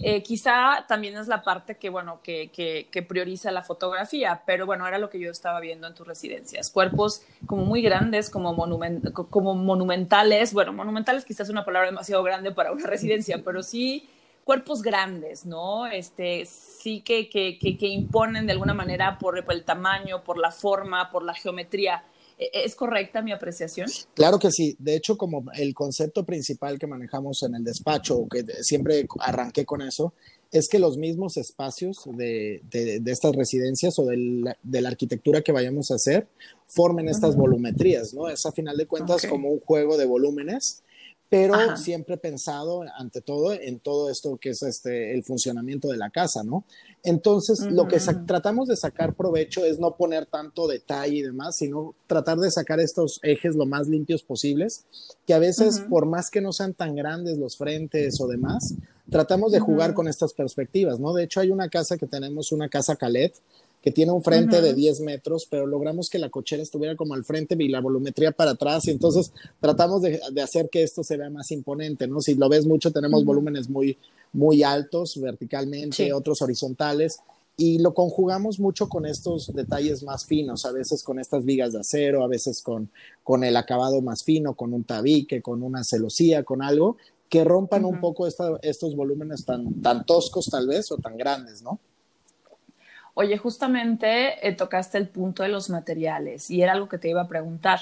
Eh, 0.03 0.23
quizá 0.23 0.87
también 0.88 1.17
es 1.19 1.29
la 1.29 1.43
parte 1.43 1.77
que, 1.77 1.91
bueno, 1.91 2.21
que, 2.23 2.50
que, 2.50 3.03
prioriza 3.03 3.50
la 3.50 3.62
fotografía, 3.62 4.43
pero 4.47 4.65
bueno, 4.65 4.87
era 4.87 4.97
lo 4.97 5.11
que 5.11 5.21
yo 5.21 5.31
estaba 5.31 5.61
viendo 5.61 5.87
en 5.87 5.94
tus 5.94 6.06
residencias. 6.06 6.71
Cuerpos 6.71 7.23
como 7.47 7.65
muy 7.65 7.82
grandes, 7.82 8.31
como, 8.31 8.55
monumentales. 8.55 10.55
Bueno, 10.55 10.73
monumentales 10.73 11.27
quizás 11.27 11.49
es 11.49 11.50
una 11.50 11.67
palabra 11.67 11.91
demasiado 11.91 12.23
grande 12.23 12.50
para 12.50 12.73
una 12.73 12.87
residencia, 12.87 13.43
pero 13.44 13.62
sí 13.62 14.09
cuerpos 14.44 14.83
grandes, 14.83 15.44
¿no? 15.44 15.87
Este, 15.87 16.47
sí 16.47 17.03
que, 17.03 17.29
que 17.29 17.87
imponen 17.87 18.47
de 18.47 18.53
alguna 18.53 18.73
manera 18.73 19.19
por 19.19 19.37
el 19.37 19.65
tamaño, 19.65 20.25
por 20.25 20.38
la 20.38 20.50
forma, 20.50 21.11
por 21.11 21.23
la 21.23 21.35
geometría. 21.35 22.03
¿E-, 22.41 22.65
¿Es 22.65 22.75
correcta 22.75 23.23
mi 23.23 23.33
apreciación? 23.33 23.89
Claro 24.15 24.39
que 24.39 24.51
sí. 24.51 24.75
De 24.79 24.97
hecho, 24.97 25.17
como 25.17 25.45
el 25.55 25.75
concepto 25.75 26.25
principal 26.25 26.79
que 26.79 26.87
manejamos 26.87 27.43
en 27.43 27.55
el 27.55 27.62
despacho, 27.62 28.26
que 28.29 28.45
siempre 28.62 29.07
arranqué 29.21 29.67
con 29.67 29.83
eso, 29.83 30.14
es 30.50 30.69
que 30.69 30.81
los 30.81 30.97
mismos 30.97 31.37
espacios 31.37 32.09
de, 32.12 32.61
de, 32.71 33.00
estas 33.07 33.37
residencias 33.37 33.99
o 33.99 34.07
de 34.07 34.17
la, 34.17 34.88
arquitectura 34.88 35.43
que 35.43 35.53
vayamos 35.53 35.91
a 35.91 35.95
hacer 35.95 36.26
formen 36.67 37.09
estas 37.09 37.37
volumetrías, 37.37 38.14
¿no? 38.14 38.29
Es 38.29 38.45
a 38.47 38.53
final 38.53 38.76
de 38.76 38.87
cuentas 38.87 39.26
como 39.26 39.50
un 39.50 39.61
juego 39.61 39.97
de 39.97 40.07
volúmenes 40.07 40.83
pero 41.31 41.77
siempre 41.77 42.17
pensado 42.17 42.83
ante 42.97 43.21
todo 43.21 43.53
en 43.53 43.79
todo 43.79 44.11
esto 44.11 44.37
que 44.37 44.51
es 44.51 44.63
este 44.65 45.15
el 45.15 45.23
funcionamiento 45.23 45.87
de 45.87 45.97
la 45.97 46.11
casa, 46.11 46.43
¿no? 46.43 46.65
Entonces, 47.05 47.61
lo 47.71 47.87
que 47.87 47.99
tratamos 48.27 48.69
de 48.69 48.77
sacar 48.77 49.15
provecho 49.15 49.65
es 49.65 49.79
no 49.79 49.97
poner 49.97 50.27
tanto 50.27 50.67
detalle 50.67 51.17
y 51.17 51.23
demás, 51.23 51.57
sino 51.57 51.95
tratar 52.09 52.39
de 52.39 52.51
sacar 52.51 52.81
estos 52.81 53.21
ejes 53.23 53.55
lo 53.55 53.65
más 53.65 53.87
limpios 53.87 54.25
posibles, 54.25 54.85
que 55.25 55.33
a 55.33 55.39
veces, 55.39 55.81
por 55.89 56.05
más 56.05 56.31
que 56.31 56.41
no 56.41 56.53
sean 56.53 56.75
tan 56.75 56.97
grandes 56.97 57.39
los 57.39 57.57
frentes 57.57 58.21
o 58.21 58.27
demás, 58.27 58.75
tratamos 59.09 59.53
de 59.53 59.61
jugar 59.61 59.95
con 59.95 60.09
estas 60.09 60.35
perspectivas, 60.35 60.99
¿no? 60.99 61.15
De 61.15 61.25
hecho, 61.25 61.41
hay 61.41 61.53
una 61.53 61.69
casa 61.69 61.97
que 61.97 62.07
tenemos, 62.07 62.51
una 62.51 62.69
casa 62.69 62.97
Calet, 62.97 63.35
que 63.83 63.91
tiene 63.91 64.13
un 64.13 64.23
frente 64.23 64.61
de 64.61 64.75
10 64.75 65.01
metros, 65.01 65.47
pero 65.49 65.67
logramos 65.67 66.11
que 66.11 66.19
la 66.19 66.29
cochera 66.29 66.63
estuviera 66.63 66.97
como 66.97 67.15
al 67.15 67.25
frente 67.25 67.57
y 67.59 67.69
la 67.69 67.81
volumetría 67.81 68.33
para 68.33 68.53
atrás, 68.53 68.87
y 68.87 68.91
entonces 68.91 69.33
tratamos 69.61 70.03
de, 70.03 70.21
hacer 70.43 70.69
que 70.69 70.83
esto 70.83 71.03
se 71.03 71.17
vea 71.17 71.31
más 71.31 71.51
imponente, 71.51 72.07
¿no? 72.07 72.21
Si 72.21 72.35
lo 72.35 72.49
ves 72.49 72.67
mucho, 72.67 72.93
tenemos 72.93 73.25
volúmenes 73.25 73.71
muy, 73.71 73.97
muy 74.33 74.63
altos 74.63 75.19
verticalmente, 75.21 76.13
otros 76.13 76.43
horizontales, 76.43 77.21
y 77.57 77.79
lo 77.79 77.95
conjugamos 77.95 78.59
mucho 78.59 78.89
con 78.89 79.07
estos 79.07 79.53
detalles 79.55 80.03
más 80.03 80.25
finos, 80.25 80.65
a 80.65 80.73
veces 80.73 81.03
con 81.03 81.19
estas 81.19 81.45
vigas 81.45 81.73
de 81.73 81.81
acero, 81.81 82.23
a 82.23 82.29
veces 82.29 82.63
con, 82.63 82.91
con 83.23 83.45
el 83.45 83.57
acabado 83.57 84.01
más 84.03 84.25
fino, 84.25 84.55
con 84.55 84.73
un 84.73 84.85
tabique, 84.85 85.43
con 85.43 85.63
una 85.63 85.85
celosía, 85.85 86.43
con 86.43 86.63
algo 86.63 86.97
que 87.29 87.45
rompan 87.45 87.85
un 87.85 88.01
poco 88.01 88.27
estos 88.27 88.97
volúmenes 88.97 89.45
tan, 89.45 89.81
tan 89.81 90.05
toscos 90.05 90.47
tal 90.51 90.67
vez 90.67 90.91
o 90.91 90.97
tan 90.97 91.17
grandes, 91.17 91.63
¿no? 91.63 91.79
Oye, 93.21 93.37
justamente 93.37 94.49
eh, 94.49 94.55
tocaste 94.55 94.97
el 94.97 95.07
punto 95.07 95.43
de 95.43 95.50
los 95.50 95.69
materiales 95.69 96.50
y 96.50 96.62
era 96.62 96.73
algo 96.73 96.89
que 96.89 96.97
te 96.97 97.11
iba 97.11 97.21
a 97.21 97.29
preguntar. 97.29 97.81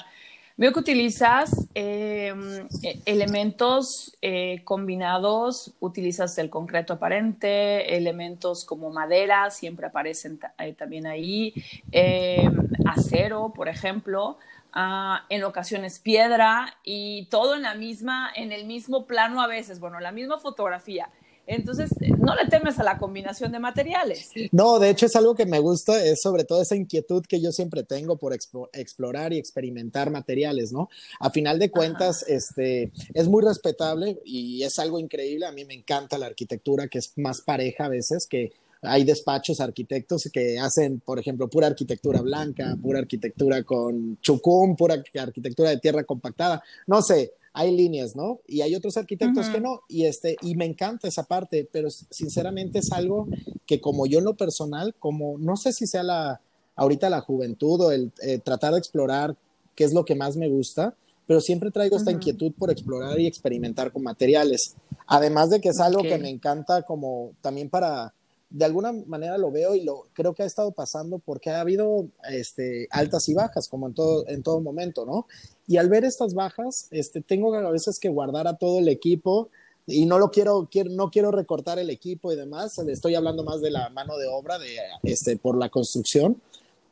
Veo 0.57 0.73
que 0.73 0.79
utilizas 0.79 1.69
em, 1.75 2.67
e, 2.83 2.99
elementos 3.05 4.17
eh, 4.21 4.59
combinados, 4.65 5.71
utilizas 5.79 6.37
el 6.39 6.49
concreto 6.49 6.91
aparente, 6.91 7.95
elementos 7.95 8.65
como 8.65 8.89
madera, 8.89 9.49
siempre 9.49 9.87
aparecen 9.87 10.41
eh, 10.57 10.73
también 10.73 11.07
ahí, 11.07 11.53
em, 11.93 12.67
acero, 12.85 13.53
por 13.55 13.69
ejemplo. 13.69 14.39
Ah, 14.73 15.25
en 15.29 15.45
ocasiones 15.45 15.99
piedra 15.99 16.75
y 16.83 17.27
todo 17.31 17.55
en 17.55 17.61
la 17.61 17.75
misma, 17.75 18.29
en 18.35 18.51
el 18.51 18.65
mismo 18.65 19.07
plano 19.07 19.41
a 19.41 19.47
veces, 19.47 19.79
bueno, 19.79 20.01
la 20.01 20.11
misma 20.11 20.37
fotografía. 20.37 21.09
Entonces, 21.51 21.89
no 22.19 22.35
le 22.35 22.45
temes 22.47 22.77
a 22.77 22.83
la 22.83 22.99
combinación 22.99 23.51
de 23.51 23.57
materiales. 23.57 24.29
No, 24.51 24.77
de 24.77 24.91
hecho 24.91 25.07
es 25.07 25.15
algo 25.15 25.33
que 25.33 25.47
me 25.47 25.57
gusta, 25.57 26.05
es 26.05 26.21
sobre 26.21 26.43
todo 26.43 26.61
esa 26.61 26.75
inquietud 26.75 27.25
que 27.25 27.41
yo 27.41 27.51
siempre 27.51 27.81
tengo 27.81 28.17
por 28.17 28.37
explorar 28.73 29.33
y 29.33 29.39
experimentar 29.39 30.11
materiales, 30.11 30.71
¿no? 30.71 30.89
A 31.19 31.31
final 31.31 31.57
de 31.57 31.71
cuentas, 31.71 32.23
este, 32.27 32.91
es 33.15 33.27
muy 33.27 33.43
respetable 33.43 34.19
y 34.23 34.61
es 34.61 34.77
algo 34.77 34.99
increíble. 34.99 35.47
A 35.47 35.51
mí 35.51 35.65
me 35.65 35.73
encanta 35.73 36.19
la 36.19 36.27
arquitectura, 36.27 36.87
que 36.87 36.99
es 36.99 37.13
más 37.17 37.41
pareja 37.41 37.85
a 37.85 37.89
veces, 37.89 38.27
que 38.27 38.51
hay 38.83 39.03
despachos 39.03 39.59
arquitectos 39.59 40.29
que 40.31 40.59
hacen, 40.59 40.99
por 40.99 41.17
ejemplo, 41.17 41.49
pura 41.49 41.65
arquitectura 41.65 42.21
blanca, 42.21 42.77
pura 42.79 42.99
arquitectura 42.99 43.63
con 43.63 44.19
chucum, 44.21 44.75
pura 44.75 45.03
arquitectura 45.19 45.71
de 45.71 45.79
tierra 45.79 46.03
compactada. 46.03 46.63
No 46.85 47.01
sé, 47.01 47.33
hay 47.53 47.75
líneas, 47.75 48.15
¿no? 48.15 48.39
Y 48.47 48.61
hay 48.61 48.75
otros 48.75 48.97
arquitectos 48.97 49.49
que 49.49 49.59
no, 49.59 49.81
y 49.87 50.05
este, 50.05 50.37
y 50.41 50.55
me 50.55 50.65
encanta 50.65 51.07
esa 51.07 51.23
parte, 51.23 51.67
pero 51.71 51.89
sinceramente 51.89 52.79
es 52.79 52.91
algo 52.91 53.27
que 53.65 53.81
como 53.81 54.05
yo 54.05 54.19
en 54.19 54.25
lo 54.25 54.35
personal, 54.35 54.95
como 54.99 55.37
no 55.37 55.55
sé 55.55 55.73
si 55.73 55.87
sea 55.87 56.03
la, 56.03 56.41
ahorita 56.75 57.09
la 57.09 57.21
juventud 57.21 57.81
o 57.81 57.91
el 57.91 58.11
eh, 58.21 58.39
tratar 58.39 58.73
de 58.73 58.79
explorar 58.79 59.35
qué 59.75 59.83
es 59.83 59.93
lo 59.93 60.05
que 60.05 60.15
más 60.15 60.37
me 60.37 60.49
gusta, 60.49 60.95
pero 61.25 61.41
siempre 61.41 61.69
traigo 61.69 61.97
esta 61.97 62.11
inquietud 62.11 62.51
por 62.57 62.71
explorar 62.71 63.19
y 63.19 63.27
experimentar 63.27 63.91
con 63.91 64.01
materiales. 64.01 64.75
Además 65.05 65.51
de 65.51 65.61
que 65.61 65.69
es 65.69 65.79
algo 65.79 66.01
que 66.01 66.17
me 66.17 66.29
encanta 66.29 66.81
como 66.81 67.33
también 67.41 67.69
para, 67.69 68.13
de 68.49 68.65
alguna 68.65 68.91
manera 68.91 69.37
lo 69.37 69.51
veo 69.51 69.75
y 69.75 69.83
lo 69.83 70.07
creo 70.13 70.33
que 70.33 70.43
ha 70.43 70.45
estado 70.45 70.71
pasando 70.71 71.19
porque 71.19 71.51
ha 71.51 71.61
habido 71.61 72.07
este, 72.29 72.87
altas 72.91 73.29
y 73.29 73.33
bajas, 73.33 73.67
como 73.67 73.87
en 73.87 73.93
todo, 73.93 74.27
en 74.27 74.41
todo 74.41 74.59
momento, 74.59 75.05
¿no? 75.05 75.27
Y 75.67 75.77
al 75.77 75.89
ver 75.89 76.03
estas 76.03 76.33
bajas, 76.33 76.87
este, 76.89 77.21
tengo 77.21 77.53
a 77.53 77.71
veces 77.71 77.99
que 77.99 78.09
guardar 78.09 78.47
a 78.47 78.57
todo 78.57 78.79
el 78.79 78.87
equipo 78.87 79.49
y 79.85 80.05
no 80.05 80.17
lo 80.17 80.31
quiero, 80.31 80.67
quiero, 80.71 80.89
no 80.91 81.11
quiero 81.11 81.31
recortar 81.31 81.77
el 81.79 81.89
equipo 81.89 82.31
y 82.31 82.35
demás, 82.35 82.77
estoy 82.79 83.15
hablando 83.15 83.43
más 83.43 83.61
de 83.61 83.71
la 83.71 83.89
mano 83.89 84.17
de 84.17 84.27
obra 84.27 84.57
de, 84.57 84.77
este, 85.03 85.37
por 85.37 85.57
la 85.57 85.69
construcción. 85.69 86.41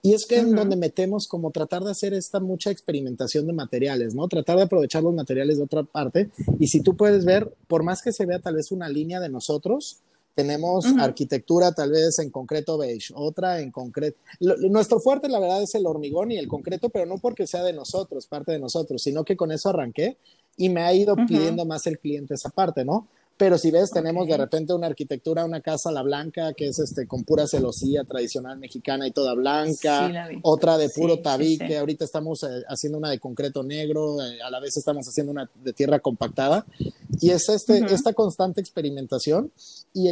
Y 0.03 0.13
es 0.13 0.25
que 0.25 0.37
en 0.37 0.55
donde 0.55 0.75
metemos 0.75 1.27
como 1.27 1.51
tratar 1.51 1.83
de 1.83 1.91
hacer 1.91 2.13
esta 2.13 2.39
mucha 2.39 2.69
experimentación 2.69 3.47
de 3.47 3.53
materiales, 3.53 4.13
¿no? 4.13 4.27
Tratar 4.27 4.57
de 4.57 4.63
aprovechar 4.63 5.03
los 5.03 5.13
materiales 5.13 5.57
de 5.57 5.63
otra 5.63 5.83
parte. 5.83 6.29
Y 6.59 6.67
si 6.67 6.81
tú 6.81 6.95
puedes 6.95 7.25
ver, 7.25 7.51
por 7.67 7.83
más 7.83 8.01
que 8.01 8.13
se 8.13 8.25
vea 8.25 8.39
tal 8.39 8.55
vez 8.55 8.71
una 8.71 8.87
línea 8.87 9.19
de 9.19 9.27
nosotros, 9.27 10.01
tenemos 10.37 10.85
arquitectura 10.99 11.71
tal 11.71 11.89
vez 11.89 12.19
en 12.19 12.29
concreto 12.29 12.77
beige, 12.77 13.11
otra 13.15 13.59
en 13.59 13.71
concreto. 13.71 14.19
Nuestro 14.69 14.99
fuerte, 14.99 15.27
la 15.29 15.39
verdad, 15.39 15.63
es 15.63 15.73
el 15.73 15.87
hormigón 15.87 16.31
y 16.31 16.37
el 16.37 16.47
concreto, 16.47 16.89
pero 16.89 17.07
no 17.07 17.17
porque 17.17 17.47
sea 17.47 17.63
de 17.63 17.73
nosotros, 17.73 18.27
parte 18.27 18.51
de 18.51 18.59
nosotros, 18.59 19.01
sino 19.01 19.25
que 19.25 19.35
con 19.35 19.51
eso 19.51 19.69
arranqué 19.69 20.17
y 20.55 20.69
me 20.69 20.83
ha 20.83 20.93
ido 20.93 21.15
pidiendo 21.15 21.65
más 21.65 21.87
el 21.87 21.97
cliente 21.97 22.35
esa 22.35 22.51
parte, 22.51 22.85
¿no? 22.85 23.07
Pero 23.37 23.59
si 23.59 23.69
ves, 23.69 23.91
tenemos 23.91 24.27
de 24.27 24.35
repente 24.35 24.73
una 24.73 24.87
arquitectura, 24.87 25.45
una 25.45 25.61
casa 25.61 25.91
la 25.91 26.01
blanca, 26.01 26.53
que 26.53 26.67
es 26.67 26.79
este 26.79 27.05
con 27.05 27.23
pura 27.23 27.45
celosía 27.47 28.03
tradicional 28.03 28.57
mexicana 28.57 29.07
y 29.07 29.11
toda 29.11 29.35
blanca, 29.35 30.29
otra 30.41 30.77
de 30.77 30.89
puro 30.89 31.19
tabique, 31.19 31.77
ahorita 31.77 32.03
estamos 32.03 32.41
eh, 32.43 32.63
haciendo 32.67 32.97
una 32.97 33.11
de 33.11 33.19
concreto 33.19 33.63
negro, 33.63 34.21
eh, 34.23 34.41
a 34.41 34.49
la 34.49 34.59
vez 34.59 34.75
estamos 34.75 35.07
haciendo 35.07 35.31
una 35.31 35.49
de 35.63 35.73
tierra 35.73 35.99
compactada, 35.99 36.65
y 37.21 37.29
es 37.29 37.47
este, 37.49 37.85
esta 37.93 38.13
constante 38.13 38.59
experimentación 38.59 39.51
y 39.93 40.11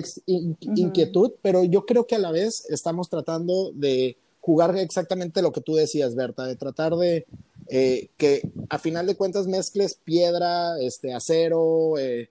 inquietud, 0.59 1.31
pero 1.41 1.63
yo 1.63 1.85
creo 1.85 2.05
que 2.05 2.15
a 2.15 2.19
la 2.19 2.31
vez 2.31 2.65
estamos 2.69 3.09
tratando 3.09 3.71
de 3.73 4.17
jugar 4.39 4.77
exactamente 4.77 5.41
lo 5.41 5.51
que 5.51 5.61
tú 5.61 5.73
decías, 5.73 6.13
Berta, 6.13 6.45
de 6.45 6.55
tratar 6.55 6.95
de 6.95 7.25
eh, 7.67 8.09
que 8.17 8.47
a 8.69 8.77
final 8.77 9.07
de 9.07 9.15
cuentas 9.15 9.47
mezcles 9.47 9.95
piedra, 9.95 10.79
este, 10.79 11.13
acero, 11.13 11.97
eh, 11.97 12.29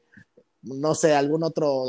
no 0.64 0.94
sé, 0.94 1.14
algún 1.14 1.42
otro, 1.42 1.84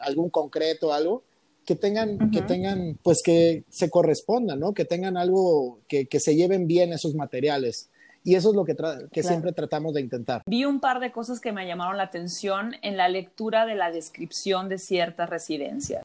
algún 0.00 0.30
concreto, 0.30 0.92
algo, 0.92 1.22
que 1.64 1.76
tengan, 1.76 2.30
que 2.30 2.42
tengan, 2.42 2.98
pues 3.02 3.22
que 3.22 3.64
se 3.68 3.90
correspondan, 3.90 4.58
¿no? 4.58 4.72
Que 4.74 4.84
tengan 4.84 5.16
algo, 5.16 5.78
que, 5.88 6.06
que 6.06 6.20
se 6.20 6.34
lleven 6.34 6.66
bien 6.66 6.92
esos 6.92 7.14
materiales. 7.14 7.90
Y 8.22 8.34
eso 8.34 8.50
es 8.50 8.56
lo 8.56 8.64
que, 8.64 8.76
que 9.10 9.22
siempre 9.22 9.52
tratamos 9.52 9.94
de 9.94 10.02
intentar. 10.02 10.42
Vi 10.46 10.64
un 10.66 10.80
par 10.80 11.00
de 11.00 11.10
cosas 11.10 11.40
que 11.40 11.52
me 11.52 11.66
llamaron 11.66 11.96
la 11.96 12.02
atención 12.04 12.74
en 12.82 12.96
la 12.98 13.08
lectura 13.08 13.64
de 13.64 13.76
la 13.76 13.90
descripción 13.90 14.68
de 14.68 14.78
ciertas 14.78 15.30
residencias. 15.30 16.02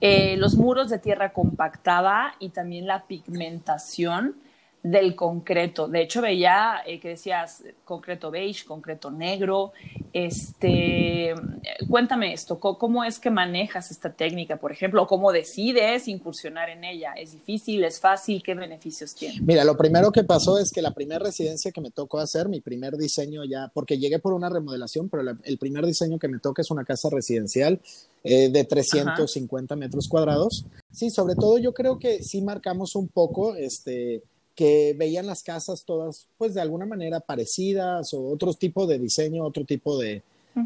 Eh, 0.00 0.36
los 0.36 0.54
muros 0.54 0.90
de 0.90 0.98
tierra 0.98 1.32
compactada 1.32 2.34
y 2.38 2.50
también 2.50 2.86
la 2.86 3.06
pigmentación 3.06 4.36
del 4.82 5.14
concreto. 5.14 5.88
De 5.88 6.02
hecho, 6.02 6.22
veía 6.22 6.82
eh, 6.86 6.98
que 7.00 7.10
decías 7.10 7.62
concreto 7.84 8.30
beige, 8.30 8.64
concreto 8.64 9.10
negro. 9.10 9.72
Este, 10.12 11.34
cuéntame 11.88 12.32
esto, 12.32 12.58
¿cómo 12.58 13.04
es 13.04 13.18
que 13.18 13.30
manejas 13.30 13.90
esta 13.90 14.12
técnica, 14.12 14.56
por 14.56 14.72
ejemplo? 14.72 15.06
¿Cómo 15.06 15.32
decides 15.32 16.08
incursionar 16.08 16.70
en 16.70 16.84
ella? 16.84 17.12
¿Es 17.12 17.32
difícil? 17.32 17.84
¿Es 17.84 18.00
fácil? 18.00 18.42
¿Qué 18.42 18.54
beneficios 18.54 19.14
tiene? 19.14 19.40
Mira, 19.42 19.64
lo 19.64 19.76
primero 19.76 20.10
que 20.10 20.24
pasó 20.24 20.58
es 20.58 20.72
que 20.72 20.82
la 20.82 20.92
primera 20.92 21.24
residencia 21.24 21.72
que 21.72 21.80
me 21.80 21.90
tocó 21.90 22.18
hacer, 22.18 22.48
mi 22.48 22.60
primer 22.60 22.96
diseño 22.96 23.44
ya, 23.44 23.70
porque 23.74 23.98
llegué 23.98 24.18
por 24.18 24.32
una 24.32 24.48
remodelación, 24.48 25.08
pero 25.08 25.22
el 25.44 25.58
primer 25.58 25.84
diseño 25.84 26.18
que 26.18 26.28
me 26.28 26.38
toca 26.38 26.62
es 26.62 26.70
una 26.70 26.84
casa 26.84 27.08
residencial 27.10 27.80
eh, 28.24 28.50
de 28.50 28.64
350 28.64 29.76
metros 29.76 30.08
cuadrados. 30.08 30.66
Sí, 30.92 31.10
sobre 31.10 31.34
todo 31.34 31.58
yo 31.58 31.72
creo 31.72 31.98
que 31.98 32.22
sí 32.22 32.42
marcamos 32.42 32.96
un 32.96 33.08
poco, 33.08 33.54
este, 33.54 34.22
que 34.54 34.94
veían 34.98 35.26
las 35.26 35.42
casas 35.42 35.84
todas, 35.84 36.26
pues 36.36 36.54
de 36.54 36.60
alguna 36.60 36.86
manera 36.86 37.20
parecidas 37.20 38.12
o 38.14 38.22
otro 38.28 38.52
tipo 38.54 38.86
de 38.86 38.98
diseño, 38.98 39.44
otro 39.44 39.64
tipo 39.64 39.98
de, 39.98 40.22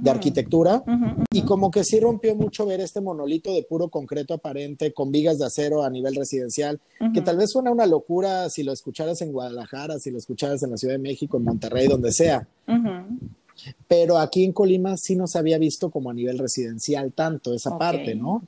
arquitectura. 0.07 0.83
Y 1.31 1.43
como 1.43 1.71
que 1.71 1.85
sí 1.85 2.01
rompió 2.01 2.35
mucho 2.35 2.67
ver 2.67 2.81
este 2.81 3.01
monolito 3.01 3.53
de 3.55 3.63
puro 3.63 3.89
concreto 3.89 4.35
aparente 4.35 4.93
con 4.93 5.13
vigas 5.13 5.39
de 5.39 5.47
acero 5.47 5.85
a 5.85 5.91
nivel 5.91 6.15
residencial, 6.15 6.81
que 7.13 7.21
tal 7.21 7.37
vez 7.37 7.51
suena 7.51 7.71
una 7.71 7.87
locura 7.87 8.49
si 8.49 8.63
lo 8.63 8.73
escucharas 8.73 9.21
en 9.21 9.31
Guadalajara, 9.31 9.99
si 9.99 10.11
lo 10.11 10.19
escucharas 10.19 10.63
en 10.63 10.71
la 10.71 10.77
Ciudad 10.79 10.95
de 10.95 10.99
México, 10.99 11.37
en 11.37 11.45
Monterrey, 11.45 11.87
donde 11.87 12.13
sea. 12.13 12.49
Pero 13.87 14.19
aquí 14.19 14.45
en 14.45 14.53
Colima 14.53 14.97
sí 14.97 15.17
nos 15.17 15.37
había 15.37 15.59
visto 15.59 15.91
como 15.91 16.11
a 16.11 16.15
nivel 16.15 16.39
residencial 16.39 17.13
tanto 17.13 17.55
esa 17.55 17.79
parte, 17.79 18.15
¿no? 18.15 18.43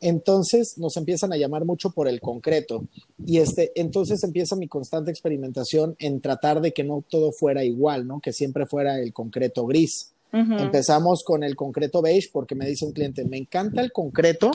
Entonces 0.00 0.78
nos 0.78 0.96
empiezan 0.96 1.32
a 1.32 1.36
llamar 1.36 1.64
mucho 1.64 1.90
por 1.90 2.08
el 2.08 2.20
concreto 2.20 2.84
y 3.24 3.38
este, 3.38 3.72
entonces 3.74 4.22
empieza 4.22 4.56
mi 4.56 4.68
constante 4.68 5.10
experimentación 5.10 5.96
en 5.98 6.20
tratar 6.20 6.60
de 6.60 6.72
que 6.72 6.84
no 6.84 7.04
todo 7.08 7.32
fuera 7.32 7.64
igual, 7.64 8.06
¿no? 8.06 8.20
Que 8.20 8.32
siempre 8.32 8.66
fuera 8.66 9.00
el 9.00 9.12
concreto 9.12 9.66
gris. 9.66 10.12
Empezamos 10.30 11.24
con 11.24 11.42
el 11.42 11.56
concreto 11.56 12.02
beige 12.02 12.28
porque 12.30 12.54
me 12.54 12.66
dice 12.66 12.84
un 12.84 12.92
cliente, 12.92 13.24
me 13.24 13.38
encanta 13.38 13.80
el 13.80 13.92
concreto, 13.92 14.50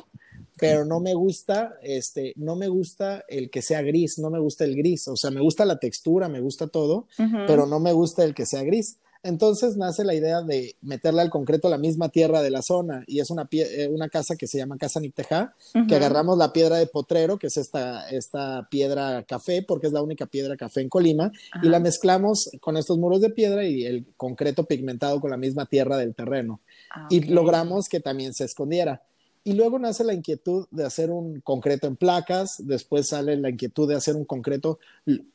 pero 0.58 0.86
no 0.86 1.00
me 1.00 1.16
gusta, 1.16 1.76
este, 1.82 2.34
no 2.36 2.56
me 2.56 2.68
gusta 2.68 3.24
el 3.28 3.50
que 3.50 3.64
sea 3.64 3.82
gris, 3.82 4.20
no 4.20 4.30
me 4.30 4.40
gusta 4.40 4.66
el 4.66 4.76
gris, 4.76 5.08
o 5.08 5.16
sea, 5.16 5.32
me 5.32 5.42
gusta 5.42 5.66
la 5.66 5.80
textura, 5.80 6.30
me 6.30 6.42
gusta 6.42 6.68
todo, 6.68 7.08
pero 7.48 7.66
no 7.66 7.80
me 7.80 7.92
gusta 7.92 8.24
el 8.24 8.36
que 8.36 8.46
sea 8.46 8.64
gris. 8.64 8.98
Entonces 9.24 9.78
nace 9.78 10.04
la 10.04 10.14
idea 10.14 10.42
de 10.42 10.76
meterle 10.82 11.22
al 11.22 11.30
concreto 11.30 11.70
la 11.70 11.78
misma 11.78 12.10
tierra 12.10 12.42
de 12.42 12.52
la 12.52 12.62
zona 12.62 13.06
y 13.08 13.22
es 13.22 13.30
una, 13.30 13.48
eh, 13.52 13.88
una 13.90 14.10
casa 14.10 14.36
que 14.36 14.48
se 14.48 14.58
llama 14.58 14.78
Casa 14.78 15.00
Nicteja, 15.00 15.56
que 15.88 15.96
agarramos 15.96 16.38
la 16.38 16.52
piedra 16.52 16.76
de 16.76 16.88
potrero, 16.88 17.40
que 17.40 17.48
es 17.48 17.56
esta, 17.56 18.10
esta 18.10 18.68
piedra 18.70 19.24
café, 19.24 19.64
porque 19.64 19.88
es 19.88 19.94
la 19.94 20.02
única 20.02 20.26
piedra 20.26 20.58
café 20.58 20.82
en 20.82 20.90
Colima, 20.90 21.32
y 21.62 21.70
la 21.70 21.80
mezclamos 21.80 22.50
con 22.60 22.76
estos 22.76 22.98
muros 22.98 23.22
de 23.22 23.30
piedra 23.30 23.64
y 23.64 23.86
el 23.86 24.06
concreto 24.18 24.66
pigmentado 24.66 25.22
con 25.22 25.32
la 25.32 25.38
misma 25.38 25.66
tierra 25.68 25.96
del 25.96 26.14
terreno. 26.14 26.60
Ah, 26.92 27.08
y 27.10 27.22
logramos 27.22 27.88
que 27.88 28.02
también 28.02 28.34
se 28.34 28.44
escondiera. 28.44 29.02
Y 29.46 29.54
luego 29.54 29.78
nace 29.78 30.06
la 30.06 30.14
inquietud 30.14 30.68
de 30.72 30.86
hacer 30.86 31.12
un 31.12 31.42
concreto 31.42 31.88
en 31.88 31.98
placas, 31.98 32.56
después 32.60 33.08
sale 33.08 33.36
la 33.36 33.50
inquietud 33.50 33.90
de 33.90 33.96
hacer 33.96 34.16
un 34.16 34.24
concreto, 34.24 34.80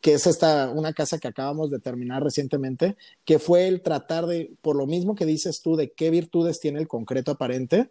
que 0.00 0.14
es 0.14 0.26
esta, 0.26 0.70
una 0.70 0.94
casa 0.94 1.18
que 1.18 1.28
acabamos 1.28 1.70
de 1.70 1.78
terminar 1.78 2.22
recientemente, 2.22 2.96
que 3.26 3.38
fue 3.38 3.68
el 3.68 3.82
tratar 3.82 4.26
de, 4.26 4.50
por 4.62 4.76
lo 4.76 4.86
mismo 4.86 5.14
que 5.14 5.26
dices 5.26 5.60
tú, 5.60 5.76
de 5.76 5.90
qué 5.90 6.08
virtudes 6.08 6.58
tiene 6.58 6.78
el 6.78 6.88
concreto 6.88 7.32
aparente, 7.32 7.90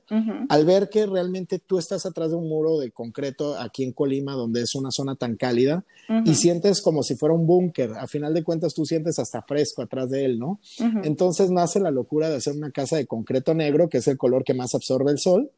al 0.49 0.65
ver 0.65 0.89
que 0.89 1.05
realmente 1.05 1.59
tú 1.59 1.77
estás 1.77 2.07
atrás 2.07 2.31
de 2.31 2.35
un 2.35 2.49
muro 2.49 2.79
de 2.79 2.89
concreto 2.89 3.55
aquí 3.55 3.83
en 3.83 3.91
Colima, 3.91 4.33
donde 4.33 4.63
es 4.63 4.73
una 4.73 4.89
zona 4.89 5.15
tan 5.15 5.35
cálida, 5.35 5.85
y 6.25 6.33
sientes 6.33 6.81
como 6.81 7.03
si 7.03 7.15
fuera 7.15 7.35
un 7.35 7.45
búnker, 7.45 7.91
a 7.91 8.07
final 8.07 8.33
de 8.33 8.43
cuentas 8.43 8.73
tú 8.73 8.85
sientes 8.85 9.19
hasta 9.19 9.43
fresco 9.43 9.83
atrás 9.83 10.09
de 10.09 10.25
él, 10.25 10.39
¿no? 10.39 10.59
Entonces 11.03 11.51
nace 11.51 11.79
la 11.79 11.91
locura 11.91 12.27
de 12.29 12.37
hacer 12.37 12.55
una 12.55 12.71
casa 12.71 12.97
de 12.97 13.05
concreto 13.05 13.53
negro, 13.53 13.87
que 13.87 13.99
es 13.99 14.07
el 14.07 14.17
color 14.17 14.43
que 14.43 14.55
más 14.55 14.73
absorbe 14.73 15.11
el 15.11 15.19
sol, 15.19 15.51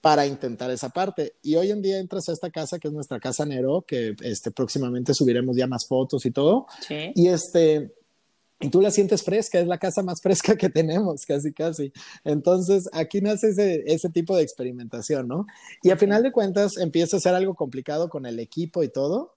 para 0.00 0.26
intentar 0.26 0.70
esa 0.70 0.88
parte. 0.88 1.34
Y 1.42 1.56
hoy 1.56 1.70
en 1.70 1.82
día 1.82 1.98
entras 1.98 2.28
a 2.28 2.32
esta 2.32 2.50
casa 2.50 2.78
que 2.78 2.88
es 2.88 2.94
nuestra 2.94 3.20
casa 3.20 3.46
Nero, 3.46 3.84
que 3.86 4.16
este, 4.22 4.50
próximamente 4.50 5.14
subiremos 5.14 5.56
ya 5.56 5.66
más 5.66 5.86
fotos 5.86 6.26
y 6.26 6.30
todo. 6.30 6.66
Y 7.14 7.28
este, 7.28 7.92
y 8.62 8.68
tú 8.68 8.80
la 8.80 8.90
sientes 8.90 9.22
fresca, 9.22 9.58
es 9.58 9.66
la 9.66 9.78
casa 9.78 10.02
más 10.02 10.20
fresca 10.22 10.56
que 10.56 10.70
tenemos, 10.70 11.26
casi, 11.26 11.52
casi. 11.52 11.92
Entonces, 12.24 12.88
aquí 12.92 13.20
nace 13.20 13.50
ese, 13.50 13.82
ese 13.86 14.08
tipo 14.08 14.36
de 14.36 14.42
experimentación, 14.42 15.28
¿no? 15.28 15.46
Y 15.82 15.90
a 15.90 15.96
final 15.96 16.22
de 16.22 16.32
cuentas 16.32 16.76
empieza 16.78 17.16
a 17.16 17.20
ser 17.20 17.34
algo 17.34 17.54
complicado 17.54 18.08
con 18.08 18.24
el 18.24 18.38
equipo 18.38 18.82
y 18.82 18.88
todo, 18.88 19.34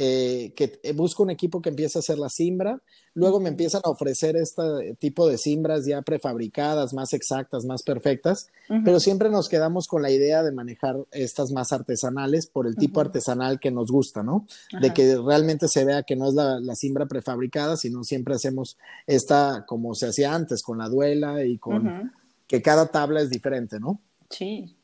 eh, 0.00 0.52
que 0.54 0.80
busco 0.92 1.24
un 1.24 1.30
equipo 1.30 1.60
que 1.60 1.70
empiece 1.70 1.98
a 1.98 2.00
hacer 2.00 2.18
la 2.18 2.28
siembra, 2.28 2.80
luego 3.14 3.40
me 3.40 3.48
empiezan 3.48 3.80
a 3.84 3.90
ofrecer 3.90 4.36
este 4.36 4.94
tipo 5.00 5.26
de 5.26 5.38
siembras 5.38 5.84
ya 5.86 6.02
prefabricadas, 6.02 6.94
más 6.94 7.12
exactas, 7.14 7.64
más 7.64 7.82
perfectas, 7.82 8.48
pero 8.84 9.00
siempre 9.00 9.28
nos 9.28 9.48
quedamos 9.48 9.88
con 9.88 10.02
la 10.02 10.12
idea 10.12 10.44
de 10.44 10.52
manejar 10.52 10.98
estas 11.10 11.50
más 11.50 11.72
artesanales 11.72 12.46
por 12.46 12.68
el 12.68 12.76
tipo 12.76 13.00
artesanal 13.00 13.58
que 13.58 13.72
nos 13.72 13.90
gusta, 13.90 14.22
¿no? 14.22 14.46
De 14.80 14.94
que 14.94 15.16
realmente 15.16 15.66
se 15.66 15.84
vea 15.84 16.04
que 16.04 16.14
no 16.14 16.28
es 16.28 16.34
la, 16.34 16.60
la 16.60 16.76
siembra 16.76 17.06
prefabricada, 17.06 17.76
sino 17.76 18.04
siempre 18.04 18.36
hacemos 18.36 18.78
esta 19.08 19.64
como 19.66 19.96
se 19.96 20.06
hacía 20.06 20.32
antes, 20.32 20.62
con 20.62 20.78
la 20.78 20.88
duela 20.88 21.44
y 21.44 21.58
con 21.58 22.12
que 22.46 22.62
cada 22.62 22.86
tabla 22.86 23.20
es 23.20 23.30
diferente, 23.30 23.80
¿no? 23.80 24.00
Sí, 24.30 24.77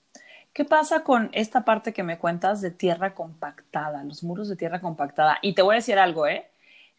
¿Qué 0.55 0.65
pasa 0.65 1.03
con 1.03 1.31
esta 1.33 1.65
parte 1.65 1.93
que 1.93 2.05
me 2.05 2.17
cuentas 2.17 2.61
de 2.61 2.71
tierra 2.71 3.13
compactada, 3.13 4.05
los 4.05 4.23
muros 4.23 4.49
de 4.49 4.55
tierra 4.55 4.81
compactada? 4.81 5.39
Y 5.43 5.55
te 5.55 5.63
voy 5.63 5.75
a 5.75 5.79
decir 5.79 5.99
algo, 5.99 6.29
¿eh? 6.29 6.49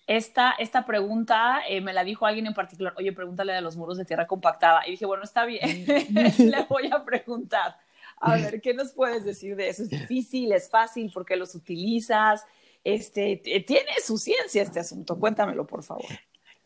Esta, 0.08 0.52
esta 0.60 0.86
pregunta 0.86 1.62
eh, 1.68 1.80
me 1.80 1.94
la 1.94 2.04
dijo 2.04 2.26
alguien 2.26 2.48
en 2.48 2.54
particular, 2.54 2.94
oye, 2.98 3.14
pregúntale 3.14 3.54
de 3.54 3.62
los 3.62 3.78
muros 3.78 3.98
de 3.98 4.04
tierra 4.04 4.28
compactada. 4.28 4.86
Y 4.86 4.92
dije, 4.92 5.06
bueno, 5.06 5.24
está 5.24 5.46
bien, 5.46 5.86
le 6.38 6.66
voy 6.66 6.90
a 6.92 7.06
preguntar. 7.06 7.78
A 8.18 8.36
ver, 8.36 8.60
¿qué 8.60 8.74
nos 8.74 8.92
puedes 8.92 9.24
decir 9.24 9.56
de 9.56 9.70
eso? 9.70 9.84
¿Es 9.84 9.90
difícil? 9.90 10.52
¿Es 10.52 10.70
fácil? 10.70 11.10
¿Por 11.14 11.26
qué 11.26 11.38
los 11.38 11.56
utilizas? 11.56 12.46
Este, 12.84 13.38
tiene 13.66 13.92
su 14.04 14.18
ciencia 14.18 14.64
este 14.64 14.82
asunto. 14.82 15.18
Cuéntamelo, 15.18 15.66
por 15.66 15.82
favor. 15.82 16.06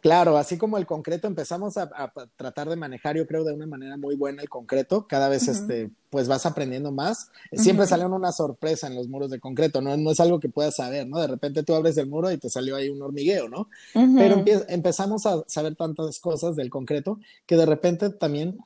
Claro, 0.01 0.37
así 0.37 0.57
como 0.57 0.77
el 0.77 0.85
concreto, 0.85 1.27
empezamos 1.27 1.75
a, 1.77 1.89
tratar 2.37 2.69
de 2.69 2.77
manejar, 2.77 3.17
yo 3.17 3.27
creo, 3.27 3.43
de 3.43 3.53
una 3.53 3.67
manera 3.67 3.97
muy 3.97 4.15
buena 4.15 4.41
el 4.41 4.47
concreto. 4.47 5.05
Cada 5.07 5.27
vez, 5.27 5.49
este, 5.49 5.91
pues 6.09 6.29
vas 6.29 6.45
aprendiendo 6.45 6.91
más. 6.91 7.29
Siempre 7.51 7.85
sale 7.85 8.05
una 8.05 8.31
sorpresa 8.31 8.87
en 8.87 8.95
los 8.95 9.09
muros 9.09 9.29
de 9.29 9.41
concreto, 9.41 9.81
¿no? 9.81 9.97
No 9.97 10.11
es 10.11 10.19
algo 10.21 10.39
que 10.39 10.47
puedas 10.47 10.77
saber, 10.77 11.05
¿no? 11.05 11.19
De 11.19 11.27
repente 11.27 11.63
tú 11.63 11.75
abres 11.75 11.97
el 11.97 12.07
muro 12.07 12.31
y 12.31 12.37
te 12.37 12.49
salió 12.49 12.77
ahí 12.77 12.89
un 12.89 13.01
hormigueo, 13.01 13.49
¿no? 13.49 13.69
Pero 13.93 14.43
empezamos 14.69 15.25
a 15.25 15.43
saber 15.47 15.75
tantas 15.75 16.19
cosas 16.19 16.55
del 16.55 16.69
concreto 16.69 17.19
que 17.45 17.57
de 17.57 17.65
repente 17.65 18.09
también 18.09 18.57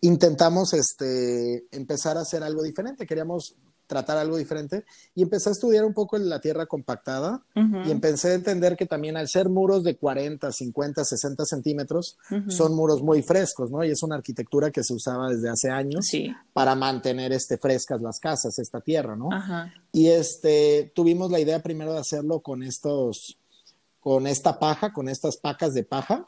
intentamos, 0.00 0.72
este, 0.72 1.66
empezar 1.70 2.16
a 2.16 2.22
hacer 2.22 2.42
algo 2.42 2.62
diferente. 2.62 3.06
Queríamos 3.06 3.56
tratar 3.86 4.18
algo 4.18 4.36
diferente. 4.36 4.84
Y 5.14 5.22
empecé 5.22 5.48
a 5.48 5.52
estudiar 5.52 5.84
un 5.84 5.94
poco 5.94 6.18
la 6.18 6.40
tierra 6.40 6.66
compactada 6.66 7.42
y 7.54 7.90
empecé 7.90 8.30
a 8.30 8.34
entender 8.34 8.76
que 8.76 8.86
también 8.86 9.16
al 9.16 9.28
ser 9.28 9.48
muros 9.48 9.82
de 9.84 9.96
40, 9.96 10.52
50, 10.52 11.04
60 11.04 11.44
centímetros, 11.44 12.18
son 12.48 12.74
muros 12.74 13.02
muy 13.02 13.22
frescos, 13.22 13.70
¿no? 13.70 13.84
Y 13.84 13.90
es 13.90 14.02
una 14.02 14.16
arquitectura 14.16 14.70
que 14.70 14.82
se 14.82 14.94
usaba 14.94 15.28
desde 15.30 15.48
hace 15.48 15.70
años 15.70 16.10
para 16.52 16.74
mantener 16.74 17.32
este, 17.32 17.58
frescas 17.58 18.00
las 18.00 18.18
casas, 18.18 18.58
esta 18.58 18.80
tierra, 18.80 19.16
¿no? 19.16 19.28
Y 19.92 20.08
este, 20.08 20.92
tuvimos 20.94 21.30
la 21.30 21.40
idea 21.40 21.62
primero 21.62 21.92
de 21.92 22.00
hacerlo 22.00 22.40
con 22.40 22.62
estos, 22.62 23.38
con 24.00 24.26
esta 24.26 24.58
paja, 24.58 24.92
con 24.92 25.08
estas 25.08 25.36
pacas 25.36 25.74
de 25.74 25.84
paja 25.84 26.24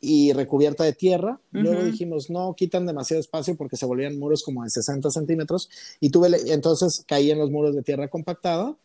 y 0.00 0.32
recubierta 0.32 0.84
de 0.84 0.92
tierra. 0.92 1.40
Luego 1.50 1.84
dijimos, 1.84 2.30
no, 2.30 2.54
quitan 2.54 2.86
demasiado 2.86 3.20
espacio 3.20 3.56
porque 3.56 3.76
se 3.76 3.86
volvían 3.86 4.18
muros 4.18 4.42
como 4.42 4.62
de 4.62 4.70
60 4.70 5.10
centímetros. 5.10 5.70
Y 6.00 6.10
tuve, 6.10 6.28
entonces 6.52 7.04
caí 7.06 7.30
en 7.30 7.38
los 7.38 7.50
muros 7.50 7.74
de 7.74 7.82
tierra 7.82 8.08
compactada 8.08 8.76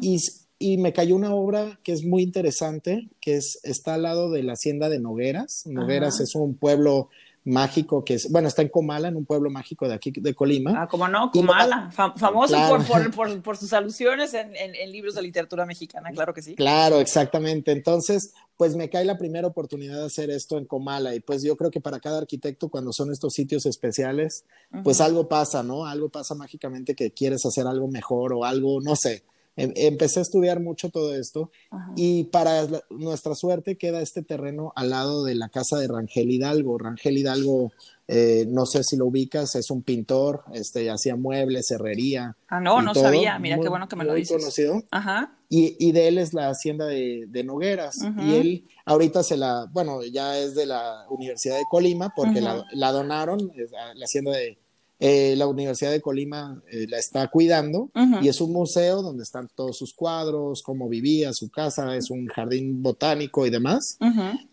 y, 0.00 0.18
y, 0.58 0.78
me 0.78 0.92
cayó 0.92 1.16
una 1.16 1.34
obra 1.34 1.78
que 1.82 1.92
es 1.92 2.04
muy 2.04 2.22
interesante, 2.22 3.08
que 3.20 3.36
es, 3.36 3.58
está 3.62 3.94
al 3.94 4.02
lado 4.02 4.30
de 4.30 4.42
la 4.42 4.54
hacienda 4.54 4.88
de 4.88 5.00
Nogueras. 5.00 5.64
Nogueras 5.66 6.20
es 6.20 6.34
un 6.34 6.54
pueblo 6.54 7.08
mágico 7.46 8.04
que 8.04 8.14
es, 8.14 8.30
bueno, 8.30 8.48
está 8.48 8.62
en 8.62 8.68
Comala, 8.68 9.06
en 9.08 9.16
un 9.16 9.24
pueblo 9.24 9.50
mágico 9.50 9.88
de 9.88 9.94
aquí 9.94 10.10
de 10.10 10.34
Colima. 10.34 10.82
Ah, 10.82 10.88
como 10.88 11.06
no, 11.06 11.30
Comala, 11.30 11.90
famoso 11.92 12.56
por, 12.68 13.12
por, 13.12 13.42
por, 13.42 13.56
sus 13.56 13.72
alusiones 13.72 14.34
en, 14.34 14.52
en, 14.54 14.92
libros 14.92 15.14
de 15.14 15.22
literatura 15.22 15.64
mexicana, 15.64 16.10
claro 16.10 16.34
que 16.34 16.42
sí. 16.42 16.56
Claro, 16.56 17.00
exactamente. 17.00 17.70
Entonces, 17.70 18.34
pues 18.56 18.74
me 18.74 18.90
cae 18.90 19.04
la 19.04 19.16
primera 19.16 19.46
oportunidad 19.46 20.00
de 20.00 20.06
hacer 20.06 20.30
esto 20.30 20.58
en 20.58 20.64
Comala 20.64 21.14
y 21.14 21.20
pues 21.20 21.42
yo 21.42 21.56
creo 21.56 21.70
que 21.70 21.80
para 21.80 22.00
cada 22.00 22.18
arquitecto 22.18 22.68
cuando 22.68 22.92
son 22.92 23.12
estos 23.12 23.32
sitios 23.32 23.64
especiales, 23.64 24.44
pues 24.82 25.00
algo 25.00 25.28
pasa, 25.28 25.62
¿no? 25.62 25.86
Algo 25.86 26.08
pasa 26.08 26.34
mágicamente 26.34 26.96
que 26.96 27.12
quieres 27.12 27.46
hacer 27.46 27.66
algo 27.66 27.86
mejor 27.86 28.32
o 28.32 28.44
algo, 28.44 28.80
no 28.80 28.96
sé. 28.96 29.22
Em, 29.56 29.72
empecé 29.74 30.18
a 30.18 30.22
estudiar 30.22 30.60
mucho 30.60 30.90
todo 30.90 31.14
esto 31.14 31.50
y 31.96 32.24
para 32.24 32.66
nuestra 32.90 33.34
suerte 33.34 33.76
queda 33.76 34.02
este 34.02 34.22
terreno 34.22 34.72
al 34.76 34.90
lado 34.90 35.24
de 35.24 35.34
la 35.34 35.48
casa 35.48 35.78
de 35.78 35.88
Rangel 35.88 36.30
Hidalgo. 36.30 36.76
Rangel 36.76 37.16
Hidalgo, 37.16 37.72
eh, 38.06 38.44
no 38.48 38.66
sé 38.66 38.84
si 38.84 38.98
lo 38.98 39.06
ubicas, 39.06 39.54
es 39.54 39.70
un 39.70 39.82
pintor, 39.82 40.44
este, 40.52 40.90
hacía 40.90 41.16
muebles, 41.16 41.70
herrería. 41.70 42.36
Ah, 42.48 42.60
no, 42.60 42.82
no 42.82 42.94
sabía, 42.94 43.38
mira 43.38 43.58
qué 43.58 43.70
bueno 43.70 43.88
que 43.88 43.96
me 43.96 44.04
lo 44.04 44.12
dices. 44.12 44.36
conocido. 44.36 44.82
Ajá. 44.90 45.32
Y, 45.48 45.76
y, 45.78 45.92
de 45.92 46.08
él 46.08 46.18
es 46.18 46.34
la 46.34 46.50
hacienda 46.50 46.86
de, 46.86 47.42
Nogueras. 47.44 47.98
Y 48.18 48.34
él 48.34 48.64
ahorita 48.84 49.22
se 49.22 49.36
la, 49.36 49.66
bueno, 49.72 50.02
ya 50.02 50.36
es 50.38 50.54
de 50.54 50.66
la 50.66 51.06
Universidad 51.08 51.56
de 51.56 51.64
Colima 51.70 52.12
porque 52.14 52.40
la, 52.40 52.64
la, 52.72 52.92
donaron, 52.92 53.52
la 53.94 54.04
hacienda 54.04 54.32
de, 54.32 54.58
eh, 54.98 55.34
la 55.36 55.46
Universidad 55.46 55.90
de 55.90 56.00
Colima 56.00 56.62
eh, 56.70 56.86
la 56.88 56.98
está 56.98 57.28
cuidando 57.28 57.90
y 58.22 58.28
es 58.28 58.40
un 58.40 58.52
museo 58.52 59.02
donde 59.02 59.24
están 59.24 59.46
todos 59.54 59.76
sus 59.76 59.92
cuadros, 59.92 60.62
cómo 60.62 60.88
vivía, 60.88 61.34
su 61.34 61.50
casa, 61.50 61.94
es 61.96 62.10
un 62.10 62.26
jardín 62.28 62.82
botánico 62.82 63.46
y 63.46 63.50
demás. 63.50 63.98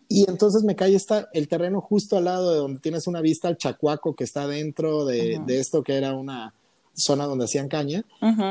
Y 0.09 0.29
entonces 0.29 0.63
me 0.63 0.75
cae 0.75 0.95
está 0.95 1.29
el 1.33 1.47
terreno 1.47 1.79
justo 1.79 2.17
al 2.17 2.25
lado 2.25 2.51
de 2.51 2.57
donde 2.57 2.79
tienes 2.81 3.07
una 3.07 3.21
vista 3.21 3.47
al 3.47 3.57
Chacuaco 3.57 4.15
que 4.15 4.25
está 4.25 4.45
dentro 4.45 5.05
de, 5.05 5.41
esto 5.47 5.81
que 5.81 5.95
era 5.95 6.13
una 6.13 6.53
zona 6.93 7.25
donde 7.25 7.45
hacían 7.45 7.69
caña. 7.69 8.03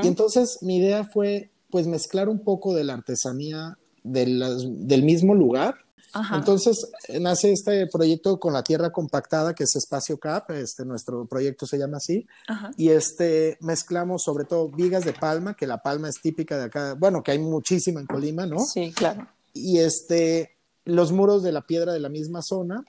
Y 0.03 0.07
entonces 0.07 0.61
mi 0.63 0.79
idea 0.79 1.05
fue 1.05 1.51
pues 1.71 1.87
mezclar 1.87 2.31
un 2.31 2.39
poco 2.39 2.75
de 2.75 2.85
la 2.85 2.95
artesanía 2.95 3.77
del 4.03 5.03
mismo 5.03 5.35
lugar 5.35 5.82
entonces 6.35 6.90
nace 7.20 7.53
este 7.53 7.87
proyecto 7.87 8.38
con 8.38 8.53
la 8.53 8.62
tierra 8.62 8.90
compactada, 8.90 9.55
que 9.55 9.64
es 9.64 9.77
Espacio 9.77 10.18
Cap, 10.18 10.51
este, 10.51 10.85
nuestro 10.85 11.27
proyecto 11.27 11.66
se 11.66 11.79
llama 11.79 11.98
así, 11.98 12.27
y 12.77 12.90
este, 12.90 13.57
mezclamos 13.61 14.22
sobre 14.22 14.44
todo 14.44 14.68
vigas 14.68 15.05
de 15.05 15.12
palma, 15.12 15.55
que 15.55 15.66
la 15.66 15.83
palma 15.83 16.09
es 16.09 16.20
típica 16.20 16.59
de 16.59 16.64
acá, 16.64 16.94
bueno, 16.94 17.22
que 17.22 17.33
hay 17.33 17.38
muchísima 17.38 18.01
en 18.01 18.07
Colima, 18.07 18.46
¿no? 18.46 18.59
Sí, 18.61 18.92
claro. 18.92 19.27
Y 19.55 19.79
este, 19.79 20.57
los 20.85 21.12
muros 21.12 21.42
de 21.42 21.53
la 21.53 21.62
piedra 21.62 21.92
de 21.92 22.01
la 22.01 22.09
misma 22.09 22.42
zona, 22.42 22.85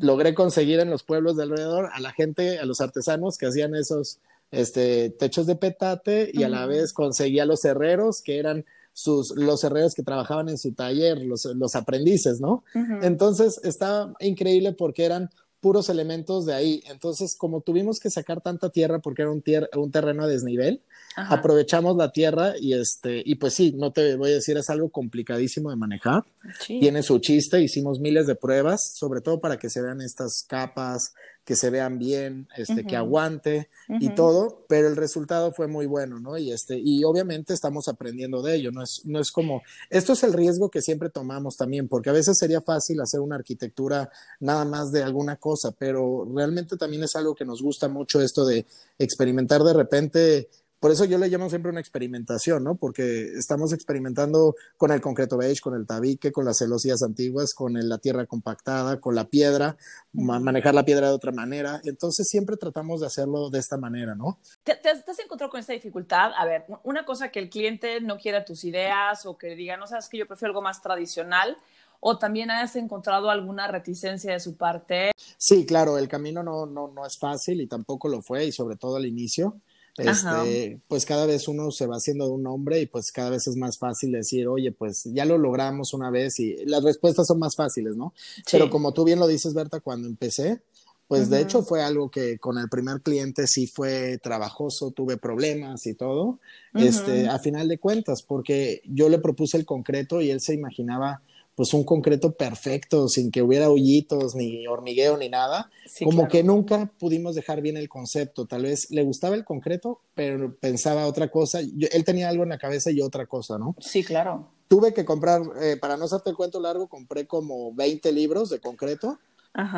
logré 0.00 0.34
conseguir 0.34 0.80
en 0.80 0.90
los 0.90 1.02
pueblos 1.02 1.36
de 1.36 1.42
alrededor 1.42 1.90
a 1.92 2.00
la 2.00 2.12
gente, 2.12 2.58
a 2.58 2.64
los 2.64 2.80
artesanos 2.80 3.36
que 3.36 3.46
hacían 3.46 3.74
esos 3.74 4.20
este, 4.50 5.10
techos 5.10 5.46
de 5.46 5.56
petate 5.56 6.30
y 6.32 6.44
a 6.44 6.48
la 6.48 6.66
vez 6.66 6.92
conseguía 6.92 7.44
los 7.46 7.64
herreros 7.64 8.22
que 8.22 8.38
eran 8.38 8.64
sus, 8.96 9.36
los 9.36 9.62
herreros 9.62 9.94
que 9.94 10.02
trabajaban 10.02 10.48
en 10.48 10.56
su 10.56 10.72
taller, 10.72 11.18
los, 11.18 11.44
los 11.44 11.76
aprendices, 11.76 12.40
¿no? 12.40 12.64
Entonces, 13.02 13.60
está 13.62 14.14
increíble 14.20 14.72
porque 14.72 15.04
eran 15.04 15.28
puros 15.60 15.90
elementos 15.90 16.46
de 16.46 16.54
ahí. 16.54 16.82
Entonces, 16.88 17.36
como 17.36 17.60
tuvimos 17.60 18.00
que 18.00 18.08
sacar 18.08 18.40
tanta 18.40 18.70
tierra 18.70 19.00
porque 19.00 19.20
era 19.20 19.30
un, 19.30 19.44
un 19.76 19.90
terreno 19.90 20.22
a 20.22 20.26
desnivel, 20.26 20.80
aprovechamos 21.14 21.94
la 21.98 22.10
tierra 22.10 22.54
y 22.58 22.72
este, 22.72 23.22
y 23.22 23.34
pues 23.34 23.52
sí, 23.52 23.74
no 23.76 23.92
te 23.92 24.16
voy 24.16 24.30
a 24.30 24.34
decir, 24.36 24.56
es 24.56 24.70
algo 24.70 24.88
complicadísimo 24.88 25.68
de 25.68 25.76
manejar. 25.76 26.24
Tiene 26.66 27.02
su 27.02 27.18
chiste, 27.18 27.60
hicimos 27.60 28.00
miles 28.00 28.26
de 28.26 28.34
pruebas, 28.34 28.94
sobre 28.94 29.20
todo 29.20 29.40
para 29.40 29.58
que 29.58 29.68
se 29.68 29.82
vean 29.82 30.00
estas 30.00 30.42
capas, 30.48 31.12
que 31.46 31.54
se 31.54 31.70
vean 31.70 31.96
bien, 32.00 32.48
este, 32.56 32.84
que 32.84 32.96
aguante 32.96 33.70
y 34.00 34.10
todo, 34.16 34.64
pero 34.68 34.88
el 34.88 34.96
resultado 34.96 35.52
fue 35.52 35.68
muy 35.68 35.86
bueno, 35.86 36.18
¿no? 36.18 36.36
Y 36.36 36.50
este, 36.50 36.76
y 36.76 37.04
obviamente 37.04 37.54
estamos 37.54 37.86
aprendiendo 37.86 38.42
de 38.42 38.56
ello, 38.56 38.72
no 38.72 38.82
es, 38.82 39.02
no 39.04 39.20
es 39.20 39.30
como, 39.30 39.62
esto 39.88 40.14
es 40.14 40.24
el 40.24 40.32
riesgo 40.32 40.70
que 40.70 40.82
siempre 40.82 41.08
tomamos 41.08 41.56
también, 41.56 41.86
porque 41.86 42.10
a 42.10 42.12
veces 42.12 42.36
sería 42.36 42.60
fácil 42.60 43.00
hacer 43.00 43.20
una 43.20 43.36
arquitectura 43.36 44.10
nada 44.40 44.64
más 44.64 44.90
de 44.90 45.04
alguna 45.04 45.36
cosa, 45.36 45.70
pero 45.70 46.28
realmente 46.34 46.76
también 46.76 47.04
es 47.04 47.14
algo 47.14 47.36
que 47.36 47.44
nos 47.44 47.62
gusta 47.62 47.86
mucho 47.88 48.20
esto 48.20 48.44
de 48.44 48.66
experimentar 48.98 49.62
de 49.62 49.72
repente 49.72 50.48
por 50.78 50.90
eso 50.90 51.04
yo 51.06 51.16
le 51.18 51.28
llamo 51.28 51.48
siempre 51.48 51.70
una 51.70 51.80
experimentación, 51.80 52.62
¿no? 52.62 52.74
Porque 52.74 53.32
estamos 53.38 53.72
experimentando 53.72 54.54
con 54.76 54.90
el 54.90 55.00
concreto 55.00 55.38
beige, 55.38 55.60
con 55.60 55.74
el 55.74 55.86
tabique, 55.86 56.32
con 56.32 56.44
las 56.44 56.58
celosías 56.58 57.02
antiguas, 57.02 57.54
con 57.54 57.74
la 57.74 57.98
tierra 57.98 58.26
compactada, 58.26 59.00
con 59.00 59.14
la 59.14 59.24
piedra, 59.24 59.76
manejar 60.12 60.74
la 60.74 60.84
piedra 60.84 61.08
de 61.08 61.14
otra 61.14 61.32
manera. 61.32 61.80
Entonces 61.84 62.26
siempre 62.28 62.56
tratamos 62.56 63.00
de 63.00 63.06
hacerlo 63.06 63.48
de 63.48 63.58
esta 63.58 63.78
manera, 63.78 64.14
¿no? 64.14 64.38
¿Te, 64.64 64.74
te, 64.76 64.90
has 64.90 65.18
encontrado 65.18 65.50
con 65.50 65.60
esta 65.60 65.72
dificultad? 65.72 66.32
A 66.36 66.44
ver, 66.44 66.66
una 66.84 67.06
cosa 67.06 67.30
que 67.30 67.38
el 67.38 67.48
cliente 67.48 68.00
no 68.02 68.18
quiera 68.18 68.44
tus 68.44 68.64
ideas 68.64 69.24
o 69.24 69.38
que 69.38 69.54
diga, 69.54 69.76
no 69.78 69.86
sabes 69.86 70.08
que 70.08 70.18
yo 70.18 70.26
prefiero 70.26 70.50
algo 70.50 70.62
más 70.62 70.82
tradicional. 70.82 71.56
¿O 71.98 72.18
también 72.18 72.50
has 72.50 72.76
encontrado 72.76 73.30
alguna 73.30 73.66
reticencia 73.68 74.30
de 74.30 74.38
su 74.38 74.56
parte? 74.58 75.12
Sí, 75.38 75.64
claro, 75.64 75.96
el 75.96 76.08
camino 76.08 76.42
no, 76.42 76.66
no, 76.66 76.88
no 76.88 77.06
es 77.06 77.18
fácil 77.18 77.62
y 77.62 77.66
tampoco 77.66 78.08
lo 78.08 78.20
fue, 78.20 78.44
y 78.44 78.52
sobre 78.52 78.76
todo 78.76 78.96
al 78.96 79.06
inicio 79.06 79.62
este, 79.98 80.80
pues 80.88 81.06
cada 81.06 81.26
vez 81.26 81.48
uno 81.48 81.70
se 81.70 81.86
va 81.86 81.96
haciendo 81.96 82.26
de 82.26 82.32
un 82.32 82.46
hombre 82.46 82.80
y 82.80 82.86
pues 82.86 83.10
cada 83.12 83.30
vez 83.30 83.46
es 83.46 83.56
más 83.56 83.78
fácil 83.78 84.12
decir, 84.12 84.46
oye, 84.48 84.72
pues 84.72 85.04
ya 85.04 85.24
lo 85.24 85.38
logramos 85.38 85.94
una 85.94 86.10
vez 86.10 86.38
y 86.38 86.56
las 86.66 86.82
respuestas 86.84 87.26
son 87.26 87.38
más 87.38 87.56
fáciles, 87.56 87.96
¿no? 87.96 88.12
Pero 88.50 88.68
como 88.68 88.92
tú 88.92 89.04
bien 89.04 89.18
lo 89.18 89.26
dices, 89.26 89.54
Berta, 89.54 89.80
cuando 89.80 90.06
empecé, 90.06 90.60
pues 91.08 91.30
de 91.30 91.40
hecho 91.40 91.62
fue 91.62 91.82
algo 91.82 92.10
que 92.10 92.38
con 92.38 92.58
el 92.58 92.68
primer 92.68 93.00
cliente 93.00 93.46
sí 93.46 93.66
fue 93.66 94.18
trabajoso, 94.18 94.90
tuve 94.90 95.16
problemas 95.16 95.86
y 95.86 95.94
todo, 95.94 96.40
este, 96.74 97.28
a 97.28 97.38
final 97.38 97.68
de 97.68 97.78
cuentas, 97.78 98.22
porque 98.22 98.82
yo 98.84 99.08
le 99.08 99.18
propuse 99.18 99.56
el 99.56 99.64
concreto 99.64 100.20
y 100.20 100.30
él 100.30 100.40
se 100.40 100.54
imaginaba 100.54 101.22
pues 101.56 101.72
un 101.72 101.84
concreto 101.84 102.32
perfecto, 102.32 103.08
sin 103.08 103.30
que 103.30 103.42
hubiera 103.42 103.70
hoyitos, 103.70 104.34
ni 104.34 104.66
hormigueo, 104.66 105.16
ni 105.16 105.30
nada. 105.30 105.70
Como 106.04 106.28
que 106.28 106.44
nunca 106.44 106.92
pudimos 106.98 107.34
dejar 107.34 107.62
bien 107.62 107.78
el 107.78 107.88
concepto. 107.88 108.44
Tal 108.44 108.64
vez 108.64 108.90
le 108.90 109.02
gustaba 109.02 109.34
el 109.34 109.44
concreto, 109.44 110.02
pero 110.14 110.54
pensaba 110.54 111.06
otra 111.06 111.30
cosa. 111.30 111.60
él 111.60 112.04
tenía 112.04 112.28
algo 112.28 112.42
en 112.42 112.50
la 112.50 112.58
cabeza 112.58 112.90
y 112.90 113.00
otra 113.00 113.24
cosa, 113.26 113.58
¿no? 113.58 113.74
Sí, 113.80 114.04
claro. 114.04 114.50
Tuve 114.68 114.92
que 114.92 115.06
comprar, 115.06 115.40
eh, 115.62 115.78
para 115.80 115.96
no 115.96 116.04
hacerte 116.04 116.28
el 116.28 116.36
cuento 116.36 116.60
largo, 116.60 116.88
compré 116.88 117.26
como 117.26 117.72
20 117.74 118.12
libros 118.12 118.50
de 118.50 118.60
concreto 118.60 119.18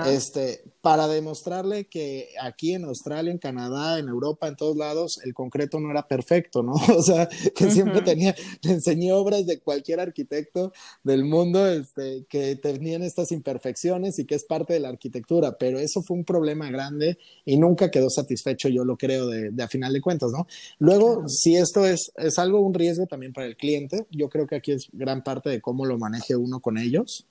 este, 0.07 0.63
para 0.81 1.07
demostrarle 1.07 1.87
que 1.87 2.31
aquí 2.41 2.75
en 2.75 2.85
Australia, 2.85 3.31
en 3.31 3.39
Canadá, 3.39 3.99
en 3.99 4.09
Europa, 4.09 4.49
en 4.49 4.57
todos 4.57 4.77
lados, 4.77 5.21
el 5.25 5.35
concreto 5.35 5.79
no 5.79 5.91
era 5.91 6.07
perfecto, 6.07 6.63
¿no? 6.63 6.73
O 6.99 7.03
sea, 7.03 7.29
que 7.55 7.71
siempre 7.71 8.03
tenía, 8.03 8.35
le 8.63 8.73
enseñé 8.73 9.13
obras 9.13 9.47
de 9.47 9.61
cualquier 9.61 10.01
arquitecto 10.01 10.73
del 11.05 11.25
mundo, 11.25 11.67
este, 11.67 12.27
que 12.29 12.57
tenían 12.57 13.03
estas 13.03 13.31
imperfecciones 13.31 14.19
y 14.19 14.25
que 14.25 14.35
es 14.35 14.45
parte 14.45 14.73
de 14.73 14.81
la 14.81 14.89
arquitectura, 14.89 15.57
pero 15.59 15.79
eso 15.79 16.03
fue 16.03 16.17
un 16.17 16.25
problema 16.25 16.71
grande 16.71 17.19
y 17.45 17.57
nunca 17.57 17.91
quedó 17.91 18.11
satisfecho, 18.11 18.69
yo 18.69 18.85
lo 18.85 18.97
creo, 18.97 19.29
de, 19.29 19.53
a 19.63 19.69
final 19.69 19.93
de 19.93 20.01
cuentas, 20.01 20.31
¿no? 20.33 20.47
Luego, 20.79 21.29
si 21.29 21.57
esto 21.57 21.87
es, 21.87 22.11
es 22.17 22.39
algo, 22.39 22.61
un 22.61 22.75
riesgo 22.75 23.07
también 23.07 23.33
para 23.33 23.47
el 23.47 23.57
cliente, 23.57 24.07
yo 24.11 24.29
creo 24.29 24.47
que 24.47 24.57
aquí 24.57 24.73
es 24.73 24.89
gran 24.93 25.23
parte 25.23 25.51
de 25.51 25.61
cómo 25.61 25.87
lo 25.87 25.99
maneje 25.99 26.35
uno 26.35 26.61
con 26.61 26.79
ellos 26.79 27.27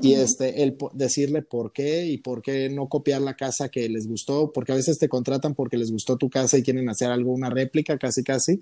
y 0.00 0.14
este, 0.14 0.62
el 0.64 0.76
decirle 0.92 1.42
por 1.42 1.72
qué 1.72 1.91
y 2.06 2.18
por 2.18 2.42
qué 2.42 2.70
no 2.70 2.88
copiar 2.88 3.20
la 3.20 3.36
casa 3.36 3.68
que 3.68 3.88
les 3.88 4.06
gustó, 4.06 4.52
porque 4.52 4.72
a 4.72 4.76
veces 4.76 4.98
te 4.98 5.08
contratan 5.08 5.54
porque 5.54 5.76
les 5.76 5.90
gustó 5.90 6.16
tu 6.16 6.30
casa 6.30 6.56
y 6.56 6.62
quieren 6.62 6.88
hacer 6.88 7.10
algo, 7.10 7.32
una 7.32 7.50
réplica 7.50 7.98
casi 7.98 8.22
casi. 8.22 8.60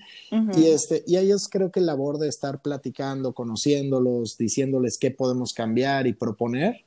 Y 0.56 0.66
este, 0.66 1.04
y 1.06 1.16
ellos 1.16 1.48
creo 1.48 1.70
que 1.70 1.80
la 1.80 1.90
labor 1.90 2.18
de 2.18 2.28
estar 2.28 2.62
platicando, 2.62 3.32
conociéndolos, 3.32 4.36
diciéndoles 4.38 4.96
qué 4.98 5.10
podemos 5.10 5.52
cambiar 5.52 6.06
y 6.06 6.12
proponer. 6.12 6.84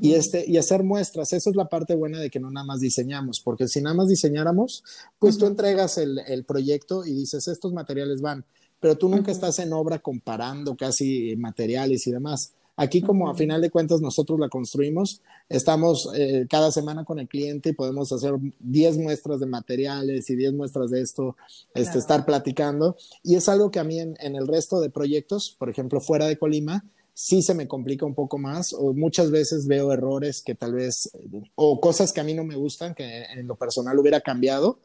Y, 0.00 0.12
este, 0.12 0.44
y 0.48 0.58
hacer 0.58 0.84
muestras, 0.84 1.32
eso 1.32 1.50
es 1.50 1.56
la 1.56 1.68
parte 1.68 1.96
buena 1.96 2.20
de 2.20 2.30
que 2.30 2.38
no 2.38 2.52
nada 2.52 2.64
más 2.64 2.78
diseñamos, 2.78 3.40
porque 3.40 3.66
si 3.66 3.80
nada 3.80 3.96
más 3.96 4.06
diseñáramos, 4.06 4.84
pues 5.18 5.38
tú 5.38 5.46
entregas 5.46 5.98
el, 5.98 6.20
el 6.28 6.44
proyecto 6.44 7.04
y 7.04 7.12
dices, 7.12 7.48
estos 7.48 7.72
materiales 7.72 8.20
van, 8.20 8.44
pero 8.78 8.96
tú 8.96 9.08
nunca 9.08 9.32
estás 9.32 9.58
en 9.58 9.72
obra 9.72 9.98
comparando 9.98 10.76
casi 10.76 11.34
materiales 11.36 12.06
y 12.06 12.12
demás. 12.12 12.52
Aquí 12.76 13.02
como 13.02 13.28
a 13.28 13.34
final 13.34 13.60
de 13.60 13.70
cuentas 13.70 14.00
nosotros 14.00 14.40
la 14.40 14.48
construimos, 14.48 15.20
estamos 15.48 16.08
eh, 16.14 16.46
cada 16.48 16.72
semana 16.72 17.04
con 17.04 17.18
el 17.18 17.28
cliente 17.28 17.70
y 17.70 17.74
podemos 17.74 18.10
hacer 18.12 18.34
10 18.60 18.98
muestras 18.98 19.40
de 19.40 19.46
materiales 19.46 20.30
y 20.30 20.36
10 20.36 20.54
muestras 20.54 20.90
de 20.90 21.02
esto, 21.02 21.36
este, 21.74 21.98
estar 21.98 22.24
platicando. 22.24 22.96
Y 23.22 23.34
es 23.36 23.48
algo 23.50 23.70
que 23.70 23.78
a 23.78 23.84
mí 23.84 24.00
en, 24.00 24.16
el 24.18 24.48
resto 24.48 24.80
de 24.80 24.88
proyectos, 24.88 25.54
por 25.58 25.68
ejemplo, 25.68 26.00
fuera 26.00 26.26
de 26.26 26.38
Colima, 26.38 26.82
sí 27.12 27.42
se 27.42 27.52
me 27.52 27.68
complica 27.68 28.06
un 28.06 28.14
poco 28.14 28.38
más 28.38 28.72
o 28.72 28.94
muchas 28.94 29.30
veces 29.30 29.66
veo 29.66 29.92
errores 29.92 30.40
que 30.40 30.54
tal 30.54 30.72
vez, 30.72 31.10
o 31.54 31.78
cosas 31.78 32.10
que 32.10 32.22
a 32.22 32.24
mí 32.24 32.32
no 32.32 32.44
me 32.44 32.56
gustan, 32.56 32.94
que 32.94 33.24
en 33.24 33.46
lo 33.46 33.56
personal 33.56 33.98
hubiera 33.98 34.22
cambiado, 34.22 34.78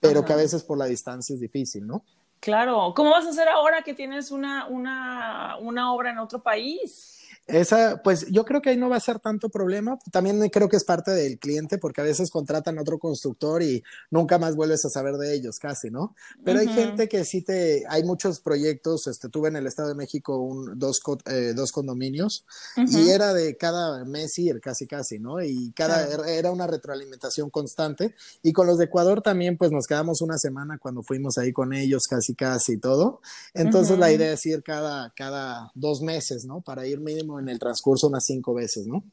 pero 0.00 0.24
que 0.24 0.32
a 0.32 0.36
veces 0.36 0.62
por 0.62 0.78
la 0.78 0.86
distancia 0.86 1.34
es 1.34 1.40
difícil, 1.40 1.86
¿no? 1.86 2.02
Claro, 2.40 2.92
¿cómo 2.94 3.10
vas 3.10 3.24
a 3.26 3.30
hacer 3.30 3.48
ahora 3.48 3.82
que 3.82 3.94
tienes 3.94 4.30
una, 4.30 4.66
una, 4.66 5.56
una 5.60 5.94
obra 5.94 6.10
en 6.10 6.18
otro 6.18 6.42
país? 6.42 7.13
Esa, 7.46 8.00
pues 8.02 8.26
yo 8.30 8.44
creo 8.44 8.62
que 8.62 8.70
ahí 8.70 8.76
no 8.76 8.88
va 8.88 8.96
a 8.96 9.00
ser 9.00 9.18
tanto 9.18 9.50
problema. 9.50 9.98
También 10.10 10.40
creo 10.48 10.68
que 10.68 10.76
es 10.76 10.84
parte 10.84 11.10
del 11.10 11.38
cliente, 11.38 11.76
porque 11.76 12.00
a 12.00 12.04
veces 12.04 12.30
contratan 12.30 12.78
a 12.78 12.82
otro 12.82 12.98
constructor 12.98 13.62
y 13.62 13.82
nunca 14.10 14.38
más 14.38 14.56
vuelves 14.56 14.84
a 14.86 14.88
saber 14.88 15.16
de 15.16 15.34
ellos, 15.34 15.58
casi, 15.58 15.90
¿no? 15.90 16.14
Pero 16.42 16.60
hay 16.60 16.68
gente 16.68 17.08
que 17.08 17.24
sí 17.24 17.42
te, 17.42 17.84
hay 17.88 18.02
muchos 18.02 18.40
proyectos, 18.40 19.06
este, 19.08 19.28
tuve 19.28 19.48
en 19.48 19.56
el 19.56 19.66
Estado 19.66 19.90
de 19.90 19.94
México 19.94 20.38
un, 20.38 20.78
dos, 20.78 21.00
eh, 21.26 21.52
dos 21.54 21.70
condominios 21.70 22.46
y 22.76 23.10
era 23.10 23.34
de 23.34 23.56
cada 23.56 24.04
mes 24.04 24.38
ir, 24.38 24.60
casi, 24.60 24.86
casi, 24.86 25.18
¿no? 25.18 25.42
Y 25.42 25.72
cada, 25.72 26.06
era 26.26 26.50
una 26.50 26.66
retroalimentación 26.66 27.50
constante. 27.50 28.14
Y 28.42 28.52
con 28.52 28.66
los 28.66 28.78
de 28.78 28.86
Ecuador 28.86 29.20
también, 29.20 29.58
pues 29.58 29.70
nos 29.70 29.86
quedamos 29.86 30.22
una 30.22 30.38
semana 30.38 30.78
cuando 30.78 31.02
fuimos 31.02 31.36
ahí 31.38 31.52
con 31.52 31.74
ellos, 31.74 32.04
casi, 32.08 32.34
casi 32.34 32.78
todo. 32.78 33.20
Entonces 33.52 33.98
la 33.98 34.10
idea 34.10 34.32
es 34.32 34.46
ir 34.46 34.62
cada, 34.62 35.12
cada 35.14 35.70
dos 35.74 36.00
meses, 36.00 36.44
¿no? 36.46 36.60
Para 36.62 36.86
ir 36.86 37.00
mínimo 37.00 37.33
en 37.38 37.48
el 37.48 37.58
transcurso 37.58 38.08
unas 38.08 38.24
cinco 38.24 38.54
veces, 38.54 38.86
¿no? 38.86 39.04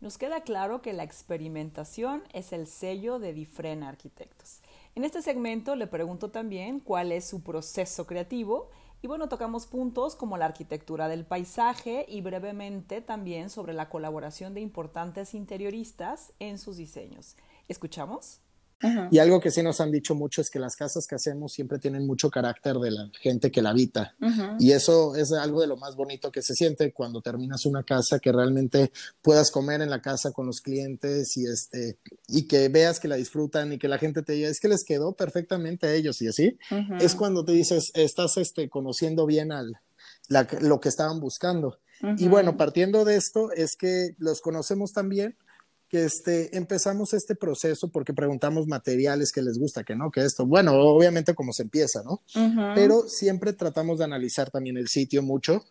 Nos 0.00 0.18
queda 0.18 0.42
claro 0.42 0.82
que 0.82 0.92
la 0.92 1.02
experimentación 1.02 2.22
es 2.34 2.52
el 2.52 2.66
sello 2.66 3.18
de 3.18 3.32
Difren 3.32 3.82
Arquitectos. 3.82 4.60
En 4.94 5.02
este 5.02 5.22
segmento 5.22 5.76
le 5.76 5.86
pregunto 5.86 6.30
también 6.30 6.78
cuál 6.78 7.10
es 7.10 7.24
su 7.24 7.42
proceso 7.42 8.06
creativo 8.06 8.68
y 9.00 9.06
bueno, 9.06 9.28
tocamos 9.28 9.66
puntos 9.66 10.14
como 10.14 10.36
la 10.36 10.44
arquitectura 10.44 11.08
del 11.08 11.24
paisaje 11.24 12.06
y 12.08 12.20
brevemente 12.20 13.00
también 13.00 13.50
sobre 13.50 13.72
la 13.72 13.88
colaboración 13.88 14.54
de 14.54 14.60
importantes 14.60 15.34
interioristas 15.34 16.32
en 16.38 16.58
sus 16.58 16.76
diseños. 16.76 17.36
¿Escuchamos? 17.68 18.43
Y 19.10 19.18
algo 19.18 19.40
que 19.40 19.50
sí 19.50 19.62
nos 19.62 19.80
han 19.80 19.90
dicho 19.90 20.14
mucho 20.14 20.40
es 20.40 20.50
que 20.50 20.58
las 20.58 20.76
casas 20.76 21.06
que 21.06 21.14
hacemos 21.14 21.52
siempre 21.52 21.78
tienen 21.78 22.06
mucho 22.06 22.30
carácter 22.30 22.76
de 22.76 22.90
la 22.90 23.10
gente 23.20 23.50
que 23.50 23.62
la 23.62 23.70
habita. 23.70 24.14
Y 24.58 24.72
eso 24.72 25.14
es 25.16 25.32
algo 25.32 25.60
de 25.60 25.66
lo 25.66 25.76
más 25.76 25.96
bonito 25.96 26.30
que 26.30 26.42
se 26.42 26.54
siente 26.54 26.92
cuando 26.92 27.20
terminas 27.20 27.66
una 27.66 27.82
casa, 27.82 28.18
que 28.18 28.32
realmente 28.32 28.92
puedas 29.22 29.50
comer 29.50 29.80
en 29.82 29.90
la 29.90 30.00
casa 30.00 30.32
con 30.32 30.46
los 30.46 30.60
clientes 30.60 31.36
y, 31.36 31.46
este, 31.46 31.98
y 32.28 32.46
que 32.46 32.68
veas 32.68 33.00
que 33.00 33.08
la 33.08 33.16
disfrutan 33.16 33.72
y 33.72 33.78
que 33.78 33.88
la 33.88 33.98
gente 33.98 34.22
te 34.22 34.34
diga, 34.34 34.48
es 34.48 34.60
que 34.60 34.68
les 34.68 34.84
quedó 34.84 35.12
perfectamente 35.12 35.86
a 35.86 35.94
ellos 35.94 36.20
y 36.22 36.28
así. 36.28 36.58
Es 37.00 37.14
cuando 37.14 37.44
te 37.44 37.52
dices, 37.52 37.90
estás 37.94 38.36
este, 38.36 38.68
conociendo 38.68 39.26
bien 39.26 39.52
al, 39.52 39.72
lo 40.60 40.80
que 40.80 40.88
estaban 40.88 41.20
buscando. 41.20 41.78
Y 42.18 42.28
bueno, 42.28 42.56
partiendo 42.56 43.04
de 43.04 43.16
esto, 43.16 43.50
es 43.52 43.76
que 43.76 44.14
los 44.18 44.40
conocemos 44.40 44.92
también 44.92 45.36
que 45.94 46.04
este, 46.04 46.56
empezamos 46.56 47.14
este 47.14 47.36
proceso 47.36 47.86
porque 47.86 48.12
preguntamos 48.12 48.66
materiales 48.66 49.30
que 49.30 49.42
les 49.42 49.60
gusta, 49.60 49.84
que 49.84 49.94
no, 49.94 50.10
que 50.10 50.24
esto. 50.24 50.44
Bueno, 50.44 50.72
obviamente 50.72 51.36
como 51.36 51.52
se 51.52 51.62
empieza, 51.62 52.02
¿no? 52.02 52.20
Pero 52.74 53.04
siempre 53.06 53.52
tratamos 53.52 53.98
de 53.98 54.04
analizar 54.04 54.50
también 54.50 54.76
el 54.76 54.88
sitio 54.88 55.22
mucho. 55.22 55.64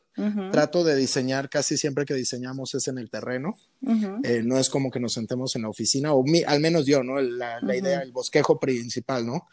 Trato 0.51 0.85
de 0.85 0.95
diseñar, 0.95 1.49
casi 1.49 1.75
siempre 1.75 2.05
que 2.05 2.13
diseñamos 2.13 2.73
es 2.73 2.87
en 2.87 2.99
el 2.99 3.09
terreno. 3.09 3.57
Eh, 4.23 4.43
no 4.45 4.57
es 4.59 4.69
como 4.69 4.91
que 4.91 5.01
nos 5.01 5.11
sentemos 5.11 5.57
en 5.57 5.63
la 5.63 5.69
oficina, 5.69 6.13
o 6.13 6.23
al 6.47 6.59
menos 6.61 6.85
yo, 6.85 7.03
¿no? 7.03 7.19
La, 7.19 7.59
idea, 7.75 7.99
el 8.01 8.13
bosquejo 8.13 8.61
principal, 8.61 9.25
¿no? 9.25 9.47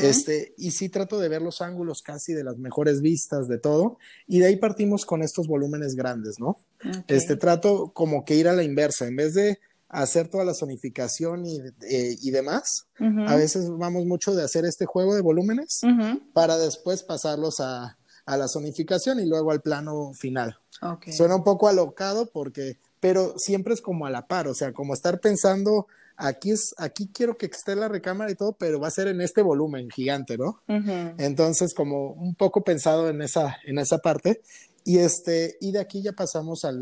Este, 0.00 0.54
y 0.58 0.72
sí 0.72 0.88
trato 0.88 1.20
de 1.20 1.28
ver 1.28 1.40
los 1.40 1.60
ángulos 1.62 2.02
casi 2.02 2.32
de 2.32 2.42
las 2.42 2.56
mejores 2.56 3.00
vistas 3.00 3.46
de 3.46 3.58
todo. 3.58 3.98
Y 4.26 4.40
de 4.40 4.46
ahí 4.46 4.56
partimos 4.56 5.06
con 5.06 5.22
estos 5.22 5.46
volúmenes 5.46 5.94
grandes, 5.94 6.40
¿no? 6.40 6.58
Este, 7.06 7.36
trato 7.36 7.92
como 7.94 8.24
que 8.24 8.34
ir 8.34 8.48
a 8.48 8.54
la 8.54 8.64
inversa, 8.64 9.06
en 9.06 9.14
vez 9.14 9.34
de 9.34 9.60
hacer 9.96 10.28
toda 10.28 10.44
la 10.44 10.52
zonificación 10.52 11.46
y, 11.46 11.58
eh, 11.88 12.16
y 12.20 12.30
demás. 12.30 12.86
A 13.26 13.34
veces 13.34 13.70
vamos 13.70 14.04
mucho 14.04 14.34
de 14.34 14.44
hacer 14.44 14.66
este 14.66 14.84
juego 14.84 15.14
de 15.14 15.22
volúmenes 15.22 15.80
para 16.34 16.58
después 16.58 17.02
pasarlos 17.02 17.60
a, 17.60 17.96
a, 18.26 18.36
la 18.36 18.46
zonificación 18.46 19.20
y 19.20 19.26
luego 19.26 19.50
al 19.50 19.62
plano 19.62 20.12
final. 20.12 20.58
Suena 21.12 21.36
un 21.36 21.44
poco 21.44 21.68
alocado 21.68 22.26
porque, 22.30 22.78
pero 23.00 23.38
siempre 23.38 23.72
es 23.72 23.80
como 23.80 24.04
a 24.04 24.10
la 24.10 24.26
par, 24.26 24.48
o 24.48 24.54
sea, 24.54 24.74
como 24.74 24.92
estar 24.92 25.18
pensando, 25.18 25.86
aquí 26.16 26.50
es, 26.50 26.74
aquí 26.76 27.08
quiero 27.12 27.38
que 27.38 27.46
esté 27.46 27.74
la 27.74 27.88
recámara 27.88 28.30
y 28.30 28.34
todo, 28.34 28.52
pero 28.52 28.78
va 28.78 28.88
a 28.88 28.90
ser 28.90 29.08
en 29.08 29.22
este 29.22 29.40
volumen 29.40 29.88
gigante, 29.88 30.36
¿no? 30.36 30.60
Entonces, 31.16 31.72
como 31.72 32.10
un 32.10 32.34
poco 32.34 32.62
pensado 32.62 33.08
en 33.08 33.22
esa, 33.22 33.56
en 33.64 33.78
esa 33.78 33.98
parte. 33.98 34.42
Y, 34.86 34.98
este, 34.98 35.56
y 35.60 35.72
de 35.72 35.80
aquí 35.80 36.00
ya 36.00 36.12
pasamos 36.12 36.64
al, 36.64 36.80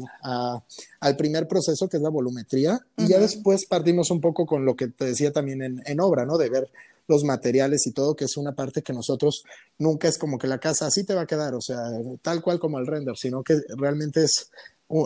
al 1.00 1.16
primer 1.16 1.48
proceso, 1.48 1.88
que 1.88 1.96
es 1.96 2.02
la 2.02 2.10
volumetría, 2.10 2.78
y 2.98 3.08
ya 3.08 3.18
después 3.18 3.64
partimos 3.64 4.10
un 4.10 4.20
poco 4.20 4.44
con 4.44 4.66
lo 4.66 4.76
que 4.76 4.88
te 4.88 5.06
decía 5.06 5.32
también 5.32 5.62
en, 5.62 5.82
en, 5.86 6.00
obra, 6.00 6.26
¿no? 6.26 6.36
De 6.36 6.50
ver 6.50 6.70
los 7.08 7.24
materiales 7.24 7.86
y 7.86 7.92
todo, 7.92 8.14
que 8.14 8.26
es 8.26 8.36
una 8.36 8.54
parte 8.54 8.82
que 8.82 8.92
nosotros 8.92 9.44
nunca 9.78 10.06
es 10.06 10.18
como 10.18 10.36
que 10.36 10.46
la 10.46 10.58
casa 10.58 10.86
así 10.86 11.04
te 11.04 11.14
va 11.14 11.22
a 11.22 11.26
quedar, 11.26 11.54
o 11.54 11.62
sea, 11.62 11.78
tal 12.20 12.42
cual 12.42 12.58
como 12.58 12.78
el 12.78 12.86
render, 12.86 13.16
sino 13.16 13.42
que 13.42 13.58
realmente 13.78 14.24
es 14.24 14.50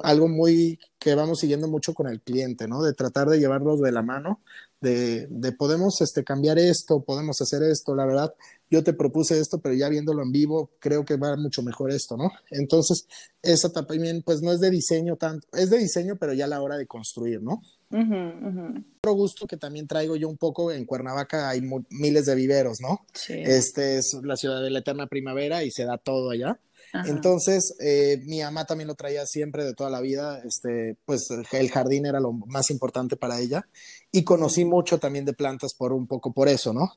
algo 0.03 0.27
muy 0.27 0.81
que 0.99 1.15
vamos 1.15 1.39
siguiendo 1.39 1.69
mucho 1.69 1.95
con 1.95 2.09
el 2.09 2.21
cliente, 2.21 2.67
¿no? 2.67 2.83
De 2.83 2.95
tratar 2.95 3.29
de 3.29 3.39
llevarlos 3.39 3.81
de 3.81 3.93
la 3.93 4.03
mano, 4.03 4.41
de, 4.81 5.29
de 5.31 5.53
podemos 5.53 6.01
este, 6.01 6.25
cambiar 6.25 6.59
esto, 6.59 7.05
podemos 7.05 7.41
hacer 7.41 7.63
esto, 7.63 7.95
la 7.95 8.07
verdad, 8.07 8.35
yo 8.71 8.85
te 8.85 8.93
propuse 8.93 9.39
esto, 9.39 9.59
pero 9.61 9.75
ya 9.75 9.89
viéndolo 9.89 10.23
en 10.23 10.33
vivo, 10.33 10.71
creo 10.79 11.05
que 11.05 11.17
va 11.17 11.37
mucho 11.37 11.63
mejor 11.63 11.91
esto, 11.91 12.17
¿no? 12.17 12.31
Entonces, 12.51 13.07
esa 13.43 13.71
también, 13.71 14.23
pues 14.23 14.43
no 14.43 14.53
es 14.53 14.61
de 14.61 14.71
diseño 14.71 15.17
tanto, 15.17 15.47
es 15.53 15.71
de 15.71 15.79
diseño, 15.79 16.17
pero 16.17 16.35
ya 16.35 16.45
a 16.45 16.49
la 16.49 16.63
hora 16.63 16.77
de 16.77 16.87
construir, 16.87 17.43
¿no? 17.43 17.63
Otro 17.91 19.13
gusto 19.15 19.47
que 19.47 19.57
también 19.57 19.87
traigo 19.87 20.17
yo 20.17 20.29
un 20.29 20.37
poco, 20.37 20.71
en 20.71 20.85
Cuernavaca 20.85 21.49
hay 21.49 21.63
miles 21.91 22.27
de 22.27 22.35
viveros, 22.35 22.81
¿no? 22.81 23.07
Sí. 23.15 23.35
Este 23.35 23.97
es 23.97 24.15
la 24.23 24.37
ciudad 24.37 24.63
de 24.63 24.71
la 24.71 24.81
eterna 24.81 25.07
primavera 25.07 25.65
y 25.65 25.71
se 25.71 25.85
da 25.85 25.97
todo 25.97 26.31
allá. 26.31 26.59
Entonces, 27.07 27.75
eh, 27.81 28.23
mi 28.25 28.41
mamá 28.41 28.65
también 28.65 28.89
lo 28.89 28.95
traía 28.95 29.27
siempre 29.27 29.65
de 29.65 29.75
toda 29.75 29.91
la 29.91 30.01
vida, 30.01 30.41
este, 30.45 30.97
pues 31.05 31.31
el 31.31 31.71
jardín 31.71 32.07
era 32.07 32.21
lo 32.21 32.33
más 32.33 32.71
importante 32.71 33.17
para 33.17 33.41
ella 33.41 33.67
y 34.11 34.25
conocí 34.25 34.65
mucho 34.65 34.99
también 34.99 35.25
de 35.25 35.35
plantas 35.35 35.75
por 35.75 35.93
un 35.93 36.07
poco 36.07 36.33
por 36.33 36.49
eso, 36.49 36.73
¿no? 36.73 36.93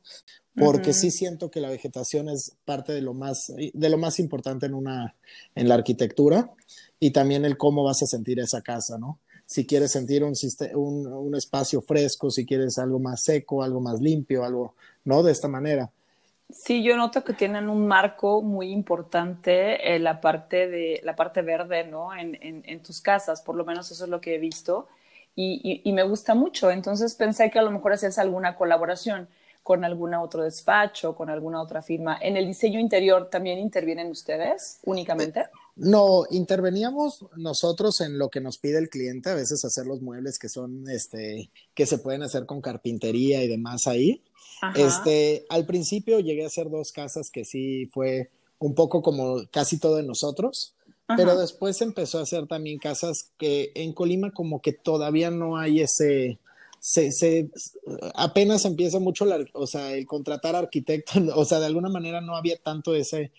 Porque 0.56 0.91
sí 0.93 1.12
siento 1.12 1.49
que 1.49 1.62
la 1.62 1.69
vegetación 1.69 2.27
es 2.27 2.58
parte 2.65 2.91
de 2.91 3.01
lo 3.01 3.13
más, 3.13 3.54
de 3.56 3.89
lo 3.89 3.97
más 3.97 4.19
importante 4.19 4.65
en 4.65 4.73
una, 4.73 5.15
en 5.56 5.69
la 5.69 5.75
arquitectura 5.75 6.51
y 6.99 7.12
también 7.12 7.45
el 7.45 7.58
cómo 7.58 7.84
vas 7.84 8.04
a 8.04 8.08
sentir 8.08 8.39
esa 8.39 8.62
casa, 8.62 8.97
¿no? 8.97 9.19
Si 9.45 9.65
quieres 9.65 9.91
sentir 9.91 10.23
un, 10.23 10.34
un, 10.75 11.08
un 11.08 11.36
espacio 11.36 11.82
fresco, 11.82 12.32
si 12.32 12.45
quieres 12.45 12.77
algo 12.77 12.99
más 12.99 13.23
seco, 13.23 13.63
algo 13.63 13.82
más 13.82 14.01
limpio, 14.01 14.43
algo, 14.43 14.75
¿no? 15.06 15.23
De 15.23 15.32
esta 15.32 15.47
manera. 15.47 15.91
Sí, 16.53 16.83
yo 16.83 16.97
noto 16.97 17.23
que 17.23 17.33
tienen 17.33 17.69
un 17.69 17.87
marco 17.87 18.41
muy 18.41 18.71
importante 18.71 19.95
en 19.95 20.03
la 20.03 20.21
parte 20.21 20.67
de 20.67 21.01
la 21.03 21.15
parte 21.15 21.41
verde, 21.41 21.85
¿no? 21.85 22.15
En, 22.15 22.37
en, 22.41 22.83
tus 22.83 23.01
casas, 23.01 23.41
por 23.41 23.55
lo 23.55 23.65
menos 23.65 23.91
eso 23.91 24.03
es 24.03 24.09
lo 24.09 24.21
que 24.21 24.35
he 24.35 24.39
visto 24.39 24.87
y, 25.35 25.81
y, 25.83 25.91
me 25.93 26.03
gusta 26.03 26.35
mucho. 26.35 26.71
Entonces 26.71 27.15
pensé 27.15 27.49
que 27.51 27.59
a 27.59 27.61
lo 27.61 27.71
mejor 27.71 27.93
hacías 27.93 28.17
alguna 28.17 28.55
colaboración 28.55 29.27
con 29.63 29.85
algún 29.85 30.13
otro 30.15 30.43
despacho, 30.43 31.15
con 31.15 31.29
alguna 31.29 31.61
otra 31.61 31.81
firma. 31.81 32.17
¿En 32.19 32.35
el 32.35 32.47
diseño 32.47 32.79
interior 32.79 33.29
también 33.29 33.59
intervienen 33.59 34.09
ustedes 34.09 34.79
únicamente? 34.83 35.45
No, 35.75 36.25
interveníamos 36.29 37.25
nosotros 37.37 38.01
en 38.01 38.17
lo 38.17 38.29
que 38.29 38.41
nos 38.41 38.57
pide 38.57 38.79
el 38.79 38.89
cliente, 38.89 39.29
a 39.29 39.35
veces 39.35 39.63
hacer 39.63 39.85
los 39.85 40.01
muebles 40.01 40.39
que 40.39 40.49
son, 40.49 40.89
este, 40.89 41.49
que 41.73 41.85
se 41.85 41.99
pueden 41.99 42.23
hacer 42.23 42.45
con 42.45 42.59
carpintería 42.59 43.43
y 43.43 43.47
demás 43.47 43.87
ahí. 43.87 44.21
Este, 44.76 45.45
al 45.50 45.65
principio 45.65 46.19
llegué 46.19 46.43
a 46.43 46.47
hacer 46.47 46.69
dos 46.69 46.91
casas 46.91 47.30
que 47.32 47.45
sí 47.45 47.88
fue 47.88 48.30
un 48.60 48.76
poco 48.76 49.02
como 49.02 49.41
casi 49.50 49.80
todo 49.80 49.95
de 49.95 50.04
nosotros, 50.04 50.76
pero 51.17 51.38
después 51.38 51.82
empezó 51.82 52.19
a 52.19 52.24
hacer 52.24 52.47
también 52.47 52.78
casas 52.78 53.32
que 53.38 53.71
en 53.76 53.93
Colima 53.93 54.32
como 54.32 54.62
que 54.62 54.71
todavía 54.71 55.30
no 55.30 55.58
hay 55.58 55.82
ese, 55.82 56.38
se, 56.80 57.12
se, 57.12 57.50
apenas 58.15 58.65
empieza 58.65 59.00
mucho, 59.00 59.26
la, 59.26 59.43
o 59.54 59.67
sea, 59.67 59.93
el 59.93 60.06
contratar 60.06 60.56
arquitectos, 60.56 61.15
o 61.36 61.45
sea, 61.45 61.60
de 61.60 61.67
alguna 61.67 61.89
manera 61.89 62.21
no 62.21 62.36
había 62.36 62.58
tanto 62.58 62.95
ese, 62.95 63.32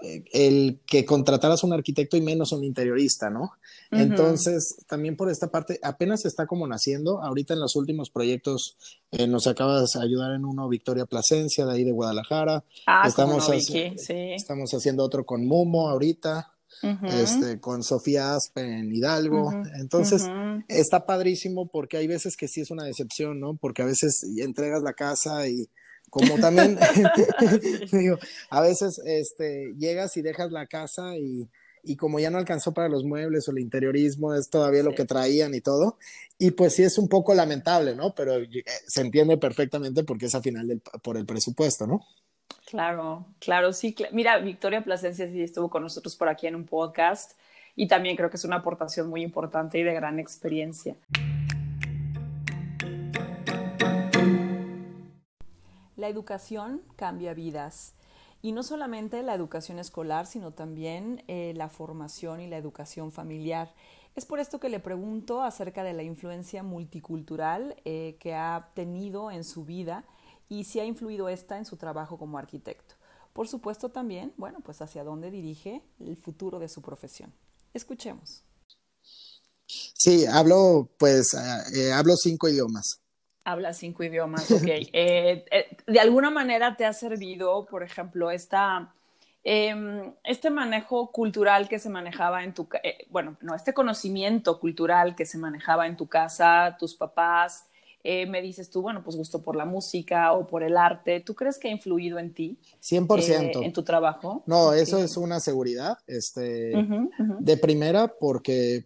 el 0.00 0.80
que 0.86 1.04
contrataras 1.04 1.64
un 1.64 1.72
arquitecto 1.72 2.16
y 2.16 2.20
menos 2.20 2.52
un 2.52 2.64
interiorista, 2.64 3.30
¿no? 3.30 3.52
Entonces, 3.90 4.76
también 4.88 5.16
por 5.16 5.30
esta 5.30 5.48
parte, 5.48 5.78
apenas 5.82 6.24
está 6.24 6.46
como 6.46 6.66
naciendo. 6.66 7.22
Ahorita 7.22 7.54
en 7.54 7.60
los 7.60 7.76
últimos 7.76 8.10
proyectos 8.10 8.76
eh, 9.10 9.26
nos 9.26 9.46
acabas 9.46 9.92
de 9.92 10.02
ayudar 10.02 10.34
en 10.34 10.44
uno 10.44 10.68
Victoria 10.68 11.06
Plasencia, 11.06 11.64
de 11.64 11.72
ahí 11.72 11.84
de 11.84 11.92
Guadalajara. 11.92 12.64
Ah, 12.86 13.04
estamos, 13.06 13.46
sí. 13.46 13.94
estamos 13.96 14.70
haciendo 14.72 15.04
otro 15.04 15.24
con 15.24 15.46
Mumo 15.46 15.88
ahorita. 15.88 16.50
este, 17.04 17.60
con 17.60 17.82
Sofía 17.82 18.34
Aspen 18.34 18.70
en 18.72 18.92
Hidalgo. 18.92 19.52
Entonces, 19.80 20.28
está 20.68 21.06
padrísimo 21.06 21.68
porque 21.68 21.96
hay 21.96 22.06
veces 22.06 22.36
que 22.36 22.48
sí 22.48 22.60
es 22.60 22.70
una 22.70 22.84
decepción, 22.84 23.40
¿no? 23.40 23.56
Porque 23.56 23.82
a 23.82 23.86
veces 23.86 24.24
entregas 24.38 24.82
la 24.82 24.92
casa 24.92 25.48
y 25.48 25.68
como 26.14 26.38
también, 26.38 26.78
digo, 27.92 28.18
a 28.48 28.60
veces 28.60 29.00
este, 29.04 29.74
llegas 29.76 30.16
y 30.16 30.22
dejas 30.22 30.52
la 30.52 30.66
casa 30.68 31.16
y, 31.16 31.50
y, 31.82 31.96
como 31.96 32.20
ya 32.20 32.30
no 32.30 32.38
alcanzó 32.38 32.72
para 32.72 32.88
los 32.88 33.02
muebles 33.02 33.48
o 33.48 33.50
el 33.50 33.58
interiorismo, 33.58 34.32
es 34.32 34.48
todavía 34.48 34.84
lo 34.84 34.94
que 34.94 35.06
traían 35.06 35.54
y 35.54 35.60
todo. 35.60 35.98
Y 36.38 36.52
pues 36.52 36.76
sí 36.76 36.84
es 36.84 36.98
un 36.98 37.08
poco 37.08 37.34
lamentable, 37.34 37.96
¿no? 37.96 38.14
Pero 38.14 38.36
eh, 38.36 38.64
se 38.86 39.00
entiende 39.00 39.38
perfectamente 39.38 40.04
porque 40.04 40.26
es 40.26 40.36
a 40.36 40.40
final 40.40 40.68
del, 40.68 40.80
por 41.02 41.16
el 41.16 41.26
presupuesto, 41.26 41.84
¿no? 41.88 42.06
Claro, 42.66 43.26
claro, 43.40 43.72
sí. 43.72 43.96
Mira, 44.12 44.38
Victoria 44.38 44.84
Plasencia 44.84 45.28
sí 45.28 45.42
estuvo 45.42 45.68
con 45.68 45.82
nosotros 45.82 46.14
por 46.14 46.28
aquí 46.28 46.46
en 46.46 46.54
un 46.54 46.64
podcast 46.64 47.32
y 47.74 47.88
también 47.88 48.14
creo 48.14 48.30
que 48.30 48.36
es 48.36 48.44
una 48.44 48.56
aportación 48.56 49.08
muy 49.08 49.22
importante 49.22 49.80
y 49.80 49.82
de 49.82 49.94
gran 49.94 50.20
experiencia. 50.20 50.94
La 56.04 56.10
educación 56.10 56.82
cambia 56.96 57.32
vidas. 57.32 57.94
Y 58.42 58.52
no 58.52 58.62
solamente 58.62 59.22
la 59.22 59.32
educación 59.32 59.78
escolar, 59.78 60.26
sino 60.26 60.52
también 60.52 61.24
eh, 61.28 61.54
la 61.56 61.70
formación 61.70 62.42
y 62.42 62.46
la 62.46 62.58
educación 62.58 63.10
familiar. 63.10 63.72
Es 64.14 64.26
por 64.26 64.38
esto 64.38 64.60
que 64.60 64.68
le 64.68 64.80
pregunto 64.80 65.40
acerca 65.40 65.82
de 65.82 65.94
la 65.94 66.02
influencia 66.02 66.62
multicultural 66.62 67.74
eh, 67.86 68.18
que 68.20 68.34
ha 68.34 68.68
tenido 68.74 69.30
en 69.30 69.44
su 69.44 69.64
vida 69.64 70.04
y 70.50 70.64
si 70.64 70.78
ha 70.78 70.84
influido 70.84 71.30
esta 71.30 71.56
en 71.56 71.64
su 71.64 71.78
trabajo 71.78 72.18
como 72.18 72.36
arquitecto. 72.36 72.96
Por 73.32 73.48
supuesto 73.48 73.88
también, 73.88 74.34
bueno, 74.36 74.60
pues 74.62 74.82
hacia 74.82 75.04
dónde 75.04 75.30
dirige 75.30 75.80
el 76.00 76.18
futuro 76.18 76.58
de 76.58 76.68
su 76.68 76.82
profesión. 76.82 77.32
Escuchemos. 77.72 78.42
Sí, 79.66 80.26
hablo, 80.26 80.90
pues, 80.98 81.32
eh, 81.32 81.94
hablo 81.94 82.14
cinco 82.16 82.46
idiomas. 82.46 83.00
Habla 83.44 83.74
cinco 83.74 84.02
idiomas, 84.02 84.50
ok. 84.50 84.64
Eh, 84.92 85.44
eh, 85.50 85.76
de 85.86 86.00
alguna 86.00 86.30
manera 86.30 86.76
te 86.76 86.86
ha 86.86 86.92
servido, 86.92 87.66
por 87.66 87.82
ejemplo, 87.82 88.30
esta, 88.30 88.94
em, 89.42 90.12
este 90.24 90.50
manejo 90.50 91.12
cultural 91.12 91.68
que 91.68 91.78
se 91.78 91.90
manejaba 91.90 92.42
en 92.42 92.54
tu, 92.54 92.66
eh, 92.82 93.06
bueno, 93.10 93.36
no, 93.42 93.54
este 93.54 93.74
conocimiento 93.74 94.58
cultural 94.58 95.14
que 95.14 95.26
se 95.26 95.36
manejaba 95.36 95.86
en 95.86 95.96
tu 95.96 96.06
casa, 96.06 96.76
tus 96.78 96.94
papás, 96.94 97.66
me 98.06 98.42
dices 98.42 98.68
tú, 98.68 98.82
bueno, 98.82 99.02
pues 99.02 99.16
gusto 99.16 99.40
por 99.40 99.56
la 99.56 99.64
música 99.64 100.34
o 100.34 100.46
por 100.46 100.62
el 100.62 100.76
arte. 100.76 101.20
¿Tú 101.20 101.34
crees 101.34 101.56
que 101.56 101.68
ha 101.68 101.70
influido 101.70 102.18
en 102.18 102.34
ti? 102.34 102.58
100%. 102.82 103.64
en 103.64 103.72
tu 103.72 103.82
trabajo. 103.82 104.42
No, 104.44 104.74
eso 104.74 104.98
es 104.98 105.16
una 105.16 105.40
seguridad, 105.40 105.96
este, 106.06 106.74
de 107.38 107.56
primera, 107.56 108.08
porque 108.08 108.84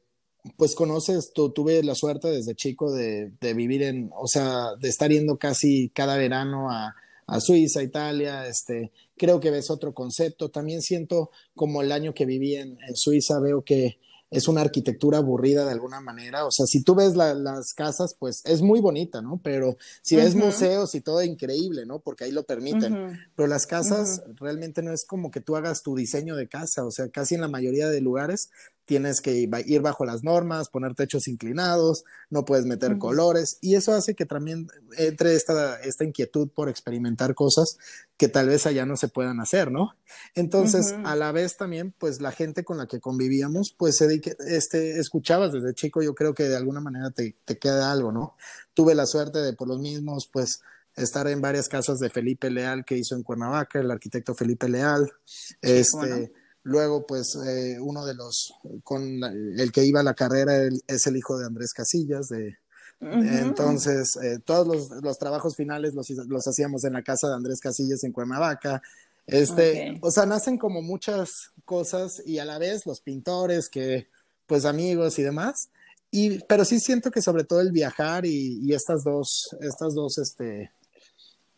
pues 0.57 0.75
conoces, 0.75 1.33
tú, 1.33 1.51
tuve 1.51 1.83
la 1.83 1.95
suerte 1.95 2.29
desde 2.29 2.55
chico 2.55 2.93
de, 2.93 3.33
de, 3.41 3.55
vivir 3.55 3.83
en, 3.83 4.11
o 4.17 4.27
sea, 4.27 4.75
de 4.81 4.89
estar 4.89 5.11
yendo 5.11 5.39
casi 5.39 5.91
cada 5.91 6.17
verano 6.17 6.71
a, 6.71 6.95
a 7.27 7.41
Suiza, 7.41 7.83
Italia, 7.83 8.47
este, 8.47 8.93
creo 9.17 9.41
que 9.41 9.51
ves 9.51 9.71
otro 9.71 9.93
concepto. 9.95 10.51
También 10.51 10.81
siento 10.81 11.31
como 11.55 11.83
el 11.83 11.93
año 11.93 12.15
que 12.15 12.25
viví 12.25 12.55
en, 12.55 12.79
en 12.87 12.97
Suiza, 12.97 13.39
veo 13.41 13.63
que 13.63 13.99
es 14.31 14.47
una 14.47 14.61
arquitectura 14.61 15.19
aburrida 15.19 15.65
de 15.65 15.73
alguna 15.73 16.01
manera. 16.01 16.47
O 16.47 16.51
sea, 16.51 16.67
si 16.67 16.83
tú 16.83 16.95
ves 16.95 17.17
las 17.17 17.73
casas, 17.75 18.15
pues 18.19 18.43
es 18.45 18.61
muy 18.61 18.81
bonita, 18.81 19.23
¿no? 19.23 19.41
Pero 19.43 19.77
si 20.03 20.17
ves 20.17 20.35
museos 20.35 20.95
y 20.95 21.01
todo 21.01 21.23
increíble, 21.23 21.87
¿no? 21.87 22.01
Porque 22.01 22.25
ahí 22.25 22.33
lo 22.33 22.45
permiten. 22.45 23.19
Pero 23.35 23.49
las 23.49 23.67
casas 23.67 24.23
realmente 24.37 24.83
no 24.83 24.93
es 24.93 25.05
como 25.05 25.31
que 25.31 25.41
tú 25.41 25.57
hagas 25.57 25.83
tu 25.83 25.95
diseño 25.97 26.37
de 26.37 26.49
casa. 26.49 26.85
O 26.85 26.91
sea, 26.91 27.09
casi 27.09 27.37
en 27.37 27.41
la 27.41 27.49
mayoría 27.49 27.89
de 27.89 28.01
lugares 28.01 28.51
tienes 28.89 29.21
que 29.21 29.35
ir 29.67 29.83
bajo 29.83 30.07
las 30.07 30.25
normas, 30.25 30.71
poner 30.71 30.95
techos 30.95 31.29
inclinados, 31.29 32.05
no 32.31 32.47
puedes 32.47 32.65
meter 32.65 32.97
colores 32.97 33.59
y 33.61 33.75
eso 33.75 33.93
hace 33.93 34.15
que 34.15 34.25
también 34.25 34.67
entre 34.97 35.35
esta, 35.35 35.79
esta 35.83 36.05
inquietud 36.05 36.49
por 36.49 36.71
experimentar 36.71 37.35
cosas 37.35 37.77
que 38.17 38.29
tal 38.29 38.49
vez 38.49 38.65
allá 38.65 38.87
no 38.87 38.97
se 38.97 39.09
puedan 39.09 39.41
hacer, 39.41 39.71
¿no? 39.71 39.95
Entonces, 40.35 40.95
a 41.05 41.17
la 41.17 41.33
vez 41.33 41.59
también, 41.59 41.93
pues 41.99 42.23
la 42.23 42.33
gente 42.33 42.65
con 42.65 42.79
la 42.79 42.87
que 42.87 42.99
convivíamos, 42.99 43.75
pues 43.77 44.01
este, 44.01 44.99
escuchabas 44.99 45.53
desde 45.53 45.75
chico, 45.75 46.03
yo 46.03 46.15
creo 46.15 46.33
que 46.33 46.45
de 46.45 46.57
alguna 46.57 46.81
manera 46.81 47.11
te, 47.11 47.37
te 47.45 47.59
queda 47.59 47.93
algo, 47.93 48.11
¿no? 48.11 48.37
Tuve 48.73 48.95
la 48.95 49.05
suerte 49.05 49.41
de 49.41 49.53
por 49.53 49.69
los 49.69 49.81
mismos, 49.81 50.31
pues 50.33 50.63
estar 50.97 51.29
en 51.29 51.43
varias 51.43 51.69
casas 51.69 51.99
de 51.99 52.09
Felipe 52.09 52.51
Leal 52.51 52.87
que 52.87 52.97
hizo 52.97 53.15
en 53.15 53.23
Cuernavaca, 53.23 53.81
el 53.81 53.91
arquitecto 53.91 54.35
Felipe 54.35 54.67
Leal, 54.67 55.13
este... 55.61 56.33
Luego, 56.69 57.07
pues, 57.07 57.35
eh, 57.35 57.79
uno 57.81 58.05
de 58.05 58.15
los, 58.15 58.53
con 58.85 59.25
el 59.25 59.73
que 59.73 59.87
iba 59.87 60.01
a 60.01 60.03
la 60.03 60.13
carrera 60.13 60.69
es 60.87 61.07
el 61.07 61.17
hijo 61.17 61.39
de 61.39 61.47
Andrés 61.47 61.73
Casillas, 61.73 62.29
de, 62.29 62.59
entonces, 63.01 64.17
eh, 64.17 64.39
todos 64.45 64.67
los, 64.67 65.03
los, 65.03 65.19
trabajos 65.19 65.57
finales 65.57 65.95
los, 65.95 66.11
los, 66.11 66.47
hacíamos 66.47 66.85
en 66.85 66.93
la 66.93 67.03
casa 67.03 67.29
de 67.29 67.37
Andrés 67.37 67.61
Casillas 67.61 68.05
en 68.05 68.13
Cuernavaca. 68.13 68.83
Este, 69.27 69.97
o 70.03 70.11
sea, 70.11 70.27
nacen 70.27 70.59
como 70.59 70.83
muchas 70.83 71.53
cosas 71.65 72.21
y 72.27 72.39
a 72.39 72.45
la 72.45 72.59
vez 72.59 72.85
los 72.85 73.01
pintores 73.01 73.71
que, 73.71 74.09
pues, 74.47 74.67
amigos 74.67 75.19
y 75.19 75.23
demás. 75.23 75.71
Y, 76.11 76.41
pero 76.41 76.67
sí 76.67 76.81
siento 76.81 77.11
que 77.11 77.23
sobre 77.23 77.45
todo 77.45 77.63
el 77.63 77.73
viajar 77.73 78.27
y, 78.27 78.61
y 78.63 78.75
estas 78.75 79.05
dos, 79.05 79.57
estas 79.61 79.95
dos, 79.95 80.19
este, 80.19 80.73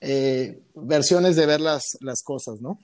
eh, 0.00 0.62
versiones 0.74 1.34
de 1.34 1.46
ver 1.46 1.60
las, 1.60 1.98
las 2.00 2.22
cosas, 2.22 2.60
¿no? 2.60 2.78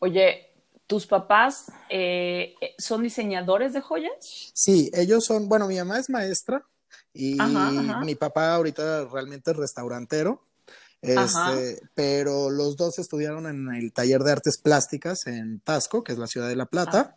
Oye, 0.00 0.47
¿Tus 0.88 1.06
papás 1.06 1.70
eh, 1.90 2.54
son 2.78 3.02
diseñadores 3.02 3.74
de 3.74 3.82
joyas? 3.82 4.50
Sí, 4.54 4.90
ellos 4.94 5.26
son, 5.26 5.46
bueno, 5.46 5.68
mi 5.68 5.76
mamá 5.76 5.98
es 5.98 6.08
maestra 6.08 6.64
y 7.12 7.36
mi 8.04 8.14
papá 8.14 8.54
ahorita 8.54 9.04
realmente 9.04 9.50
es 9.50 9.56
restaurantero. 9.58 10.42
Este, 11.02 11.80
pero 11.94 12.48
los 12.48 12.76
dos 12.76 12.98
estudiaron 12.98 13.46
en 13.46 13.72
el 13.74 13.92
taller 13.92 14.22
de 14.22 14.32
artes 14.32 14.56
plásticas 14.56 15.26
en 15.26 15.60
Tasco, 15.60 16.02
que 16.02 16.12
es 16.12 16.18
la 16.18 16.26
ciudad 16.26 16.48
de 16.48 16.56
La 16.56 16.66
Plata. 16.66 17.16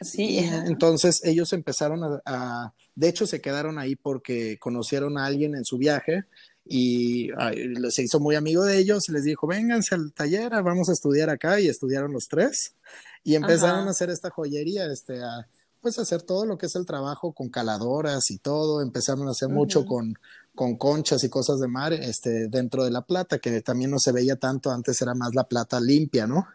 Sí. 0.00 0.38
entonces 0.66 1.20
ellos 1.22 1.52
empezaron 1.52 2.20
a, 2.26 2.74
de 2.96 3.08
hecho 3.08 3.24
se 3.24 3.40
quedaron 3.40 3.78
ahí 3.78 3.94
porque 3.94 4.58
conocieron 4.58 5.16
a 5.16 5.26
alguien 5.26 5.54
en 5.54 5.64
su 5.64 5.78
viaje 5.78 6.24
y 6.64 7.30
se 7.90 8.02
hizo 8.02 8.18
muy 8.18 8.34
amigo 8.34 8.64
de 8.64 8.78
ellos 8.78 9.08
y 9.08 9.12
les 9.12 9.22
dijo, 9.22 9.46
vénganse 9.46 9.94
al 9.94 10.12
taller, 10.12 10.50
vamos 10.62 10.88
a 10.88 10.92
estudiar 10.92 11.30
acá 11.30 11.60
y 11.60 11.68
estudiaron 11.68 12.12
los 12.12 12.26
tres 12.26 12.74
y 13.24 13.34
empezaron 13.34 13.86
a 13.86 13.90
hacer 13.90 14.10
esta 14.10 14.30
joyería, 14.30 14.86
este, 14.86 15.22
a, 15.22 15.46
pues 15.82 15.98
hacer 15.98 16.22
todo 16.22 16.46
lo 16.46 16.56
que 16.56 16.66
es 16.66 16.76
el 16.76 16.86
trabajo 16.86 17.32
con 17.32 17.48
caladoras 17.48 18.30
y 18.30 18.38
todo, 18.38 18.80
empezaron 18.80 19.26
a 19.28 19.32
hacer 19.32 19.48
mucho 19.48 19.84
con, 19.84 20.14
con 20.54 20.76
conchas 20.76 21.24
y 21.24 21.28
cosas 21.28 21.58
de 21.58 21.68
mar 21.68 21.92
este, 21.92 22.48
dentro 22.48 22.84
de 22.84 22.90
la 22.90 23.02
plata, 23.02 23.38
que 23.38 23.60
también 23.62 23.90
no 23.90 23.98
se 23.98 24.12
veía 24.12 24.36
tanto, 24.36 24.70
antes 24.70 25.02
era 25.02 25.14
más 25.14 25.34
la 25.34 25.44
plata 25.44 25.80
limpia, 25.80 26.26
¿no? 26.26 26.46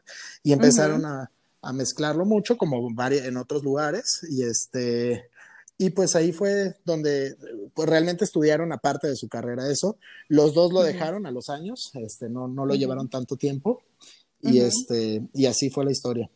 Y 0.43 0.53
empezaron 0.53 1.05
a, 1.05 1.29
a, 1.61 1.73
mezclarlo 1.73 2.25
mucho 2.25 2.57
como 2.57 2.89
en 3.11 3.37
otros 3.37 3.63
lugares 3.63 4.21
y 4.29 4.43
este... 4.43 5.29
Y 5.79 5.91
pues 5.91 6.15
ahí 6.15 6.31
fue 6.31 6.75
donde 6.85 7.37
pues 7.75 7.87
realmente 7.87 8.25
estudiaron 8.25 8.73
aparte 8.73 9.07
de 9.07 9.15
su 9.15 9.27
carrera 9.27 9.69
eso. 9.69 9.97
Los 10.27 10.55
dos 10.55 10.73
lo 10.73 10.81
dejaron 10.81 11.27
a 11.27 11.31
los 11.31 11.49
años, 11.49 11.91
este, 11.93 12.29
no, 12.29 12.47
no 12.47 12.65
lo 12.65 12.73
llevaron 12.73 13.09
tanto 13.09 13.35
tiempo. 13.35 13.83
Y, 14.41 14.59
este, 14.59 15.21
y 15.35 15.45
así 15.45 15.69
fue 15.69 15.85
la 15.85 15.91
historia. 15.91 16.31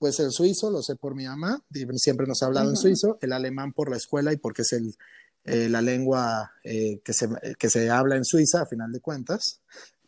Pues 0.00 0.18
el 0.18 0.32
suizo 0.32 0.70
lo 0.70 0.82
sé 0.82 0.96
por 0.96 1.14
mi 1.14 1.26
mamá, 1.26 1.62
siempre 1.96 2.26
nos 2.26 2.42
ha 2.42 2.46
hablado 2.46 2.70
en 2.70 2.76
suizo, 2.76 3.18
el 3.20 3.34
alemán 3.34 3.74
por 3.74 3.90
la 3.90 3.98
escuela 3.98 4.32
y 4.32 4.38
porque 4.38 4.62
es 4.62 4.72
el, 4.72 4.96
eh, 5.44 5.68
la 5.68 5.82
lengua 5.82 6.52
eh, 6.64 7.00
que, 7.04 7.12
se, 7.12 7.28
que 7.58 7.68
se 7.68 7.90
habla 7.90 8.16
en 8.16 8.24
Suiza, 8.24 8.62
a 8.62 8.66
final 8.66 8.90
de 8.92 9.00
cuentas, 9.00 9.60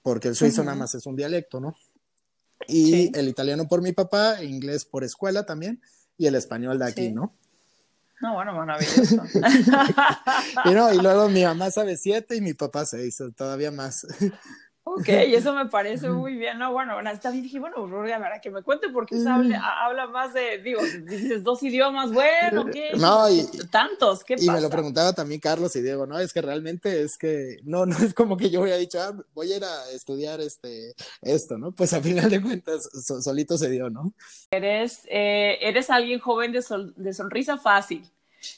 porque 0.02 0.28
el 0.28 0.34
suizo 0.34 0.64
nada 0.64 0.78
más 0.78 0.94
es 0.94 1.04
un 1.04 1.14
dialecto, 1.14 1.60
¿no? 1.60 1.76
Y 2.66 3.14
el 3.18 3.28
italiano 3.28 3.68
por 3.68 3.82
mi 3.82 3.92
papá, 3.92 4.42
inglés 4.42 4.86
por 4.86 5.04
escuela 5.04 5.44
también, 5.44 5.82
y 6.16 6.26
el 6.26 6.36
español 6.36 6.78
de 6.78 6.86
aquí, 6.86 7.12
¿no? 7.12 7.34
No, 8.22 8.32
bueno, 8.32 8.54
maravilloso. 8.54 9.22
y, 10.64 10.70
no, 10.70 10.90
y 10.90 11.02
luego 11.02 11.28
mi 11.28 11.42
mamá 11.42 11.70
sabe 11.70 11.98
siete 11.98 12.36
y 12.36 12.40
mi 12.40 12.54
papá 12.54 12.86
seis, 12.86 13.18
todavía 13.36 13.70
más. 13.70 14.06
Ok, 14.84 15.08
eso 15.08 15.54
me 15.54 15.66
parece 15.66 16.08
muy 16.10 16.34
bien. 16.34 16.58
No, 16.58 16.72
bueno, 16.72 16.98
está 17.10 17.30
bien. 17.30 17.44
Dije, 17.44 17.60
bueno, 17.60 17.76
Aurora, 17.76 18.18
para 18.18 18.40
que 18.40 18.50
me 18.50 18.62
cuente 18.62 18.88
porque 18.88 19.16
habla, 19.26 19.84
habla 19.84 20.06
más 20.08 20.34
de, 20.34 20.58
digo, 20.58 20.80
dices 21.04 21.42
dos 21.42 21.62
idiomas, 21.62 22.12
bueno, 22.12 22.66
¿qué? 22.66 22.90
No, 22.96 23.28
y 23.30 23.46
tantos, 23.70 24.24
¿qué 24.24 24.36
y 24.38 24.48
me 24.50 24.60
lo 24.60 24.70
preguntaba 24.70 25.12
también 25.12 25.40
Carlos 25.40 25.74
y 25.76 25.82
Diego, 25.82 26.06
no, 26.06 26.18
es 26.18 26.32
que 26.32 26.42
realmente 26.42 27.02
es 27.02 27.16
que, 27.16 27.58
no, 27.64 27.86
no 27.86 27.96
es 27.98 28.14
como 28.14 28.36
que 28.36 28.50
yo 28.50 28.62
hubiera 28.62 28.76
dicho, 28.78 29.00
ah, 29.00 29.14
voy 29.34 29.52
a 29.52 29.56
ir 29.56 29.64
a 29.64 29.90
estudiar 29.90 30.40
este, 30.40 30.94
esto, 31.20 31.58
¿no? 31.58 31.72
Pues 31.72 31.92
a 31.92 32.00
final 32.00 32.28
de 32.28 32.42
cuentas, 32.42 32.88
solito 33.22 33.56
se 33.56 33.70
dio, 33.70 33.90
¿no? 33.90 34.12
Eres, 34.50 35.02
eh, 35.08 35.58
eres 35.60 35.90
alguien 35.90 36.18
joven 36.18 36.52
de, 36.52 36.64
de 36.96 37.12
sonrisa 37.12 37.56
fácil. 37.56 38.10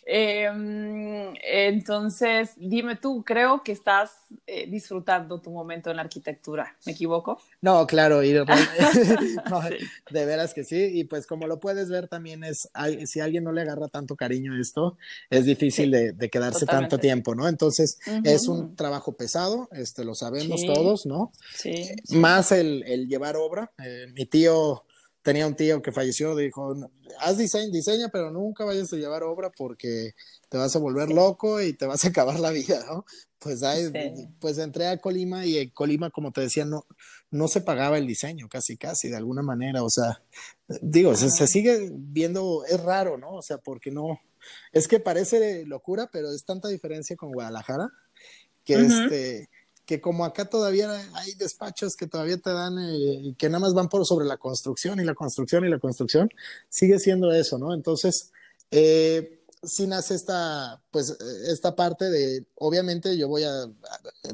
Em, 0.07 1.35
entonces, 1.43 2.51
dime 2.57 2.97
tú, 2.97 3.23
creo 3.25 3.63
que 3.63 3.73
estás 3.73 4.11
eh, 4.47 4.67
disfrutando 4.69 5.41
tu 5.41 5.51
momento 5.51 5.91
en 5.91 5.97
la 5.97 6.03
arquitectura, 6.03 6.77
¿me 6.87 6.93
equivoco? 6.93 7.41
No, 7.61 7.87
claro, 7.87 8.23
y 8.23 8.33
de, 8.33 8.45
veras 10.11 10.55
que 10.55 10.65
sí, 10.65 10.91
y 10.93 11.05
pues 11.05 11.27
como 11.27 11.47
lo 11.47 11.61
puedes 11.61 11.89
ver 11.89 12.09
también 12.09 12.45
es, 12.45 12.69
si 13.07 13.21
alguien 13.21 13.45
no 13.45 13.53
le 13.53 13.63
agarra 13.63 13.89
tanto 13.89 14.17
cariño 14.17 14.55
a 14.55 14.61
esto, 14.61 14.97
es 15.31 15.45
difícil 15.45 15.91
de, 15.91 16.31
quedarse 16.31 16.67
tanto 16.67 16.99
tiempo, 16.99 17.35
¿no? 17.35 17.47
Entonces, 17.49 17.99
es 18.25 18.49
un 18.49 18.75
trabajo 18.77 19.13
pesado, 19.13 19.69
este, 19.73 20.05
lo 20.05 20.15
sabemos 20.15 20.65
todos, 20.65 21.07
¿no? 21.07 21.33
Sí. 21.55 21.91
Más 22.11 22.51
el, 22.53 22.83
el 22.87 23.09
llevar 23.09 23.37
obra, 23.37 23.71
eh, 23.79 24.07
mi 24.15 24.27
tío 24.27 24.85
tenía 25.25 25.47
un 25.47 25.57
tío 25.57 25.81
que 25.81 25.91
falleció, 25.91 26.37
dijo, 26.37 26.77
haz 27.19 27.39
diseño, 27.39 27.73
diseña, 27.73 28.11
pero 28.11 28.31
nunca 28.31 28.67
vayas 28.67 28.93
a 28.93 28.97
llevar 28.97 29.23
obra 29.23 29.51
porque 29.51 30.13
te 30.51 30.59
vas 30.59 30.77
a 30.77 30.79
volver 30.79 31.09
loco 31.09 31.63
y 31.63 31.73
te 31.73 31.87
vas 31.87 32.05
a 32.05 32.09
acabar 32.09 32.39
la 32.39 32.51
vida, 32.51 32.85
¿no? 32.87 33.07
Pues, 33.39 33.63
pues 34.39 34.59
entré 34.59 34.87
a 34.87 34.99
Colima 34.99 35.47
y 35.47 35.59
en 35.59 35.71
Colima, 35.71 36.11
como 36.11 36.31
te 36.31 36.43
decía, 36.43 36.67
no, 36.67 36.85
no 37.31 37.49
se 37.49 37.63
pagaba 37.63 37.97
el 37.97 38.07
diseño, 38.07 38.49
casi, 38.51 38.77
casi, 38.77 39.09
de 39.09 39.17
alguna 39.17 39.43
manera, 39.43 39.83
o 39.83 39.89
sea, 39.89 40.23
digo, 40.83 41.15
se, 41.17 41.47
sigue 41.47 41.91
viendo, 41.93 42.63
es 42.67 42.83
raro, 42.83 43.17
¿no? 43.17 43.31
O 43.31 43.43
sea, 43.43 43.57
porque 43.57 43.91
no, 43.91 44.21
es 44.73 44.89
que 44.89 45.01
parece 45.01 45.65
locura, 45.65 46.11
pero 46.13 46.31
es 46.33 46.45
tanta 46.45 46.69
diferencia 46.69 47.17
con 47.17 47.33
Guadalajara 47.33 47.91
que 48.63 48.75
este 48.75 49.49
que 49.87 50.01
como 50.01 50.25
acá 50.25 50.47
todavía 50.47 50.91
hay 51.15 51.35
despachos 51.35 51.97
que 51.97 52.07
todavía 52.07 52.39
te 52.39 52.53
dan, 52.53 52.79
eh, 52.79 53.35
que 53.39 53.49
nada 53.49 53.61
más 53.61 53.75
van 53.75 53.89
por 53.89 54.07
sobre 54.07 54.27
la 54.27 54.37
construcción 54.37 55.01
y 55.01 55.05
la 55.05 55.15
construcción 55.15 55.65
y 55.65 55.69
la 55.69 55.79
construcción, 55.79 56.31
sigue 56.69 56.99
siendo 56.99 57.33
eso, 57.33 57.59
¿no? 57.59 57.75
Entonces, 57.75 58.33
eh, 58.71 59.45
si 59.67 59.87
nace 59.87 60.15
esta, 60.15 60.81
pues, 60.91 61.17
esta 61.49 61.75
parte 61.75 62.11
de, 62.11 62.45
obviamente 62.57 63.17
yo 63.17 63.29
voy 63.29 63.45
a 63.45 63.67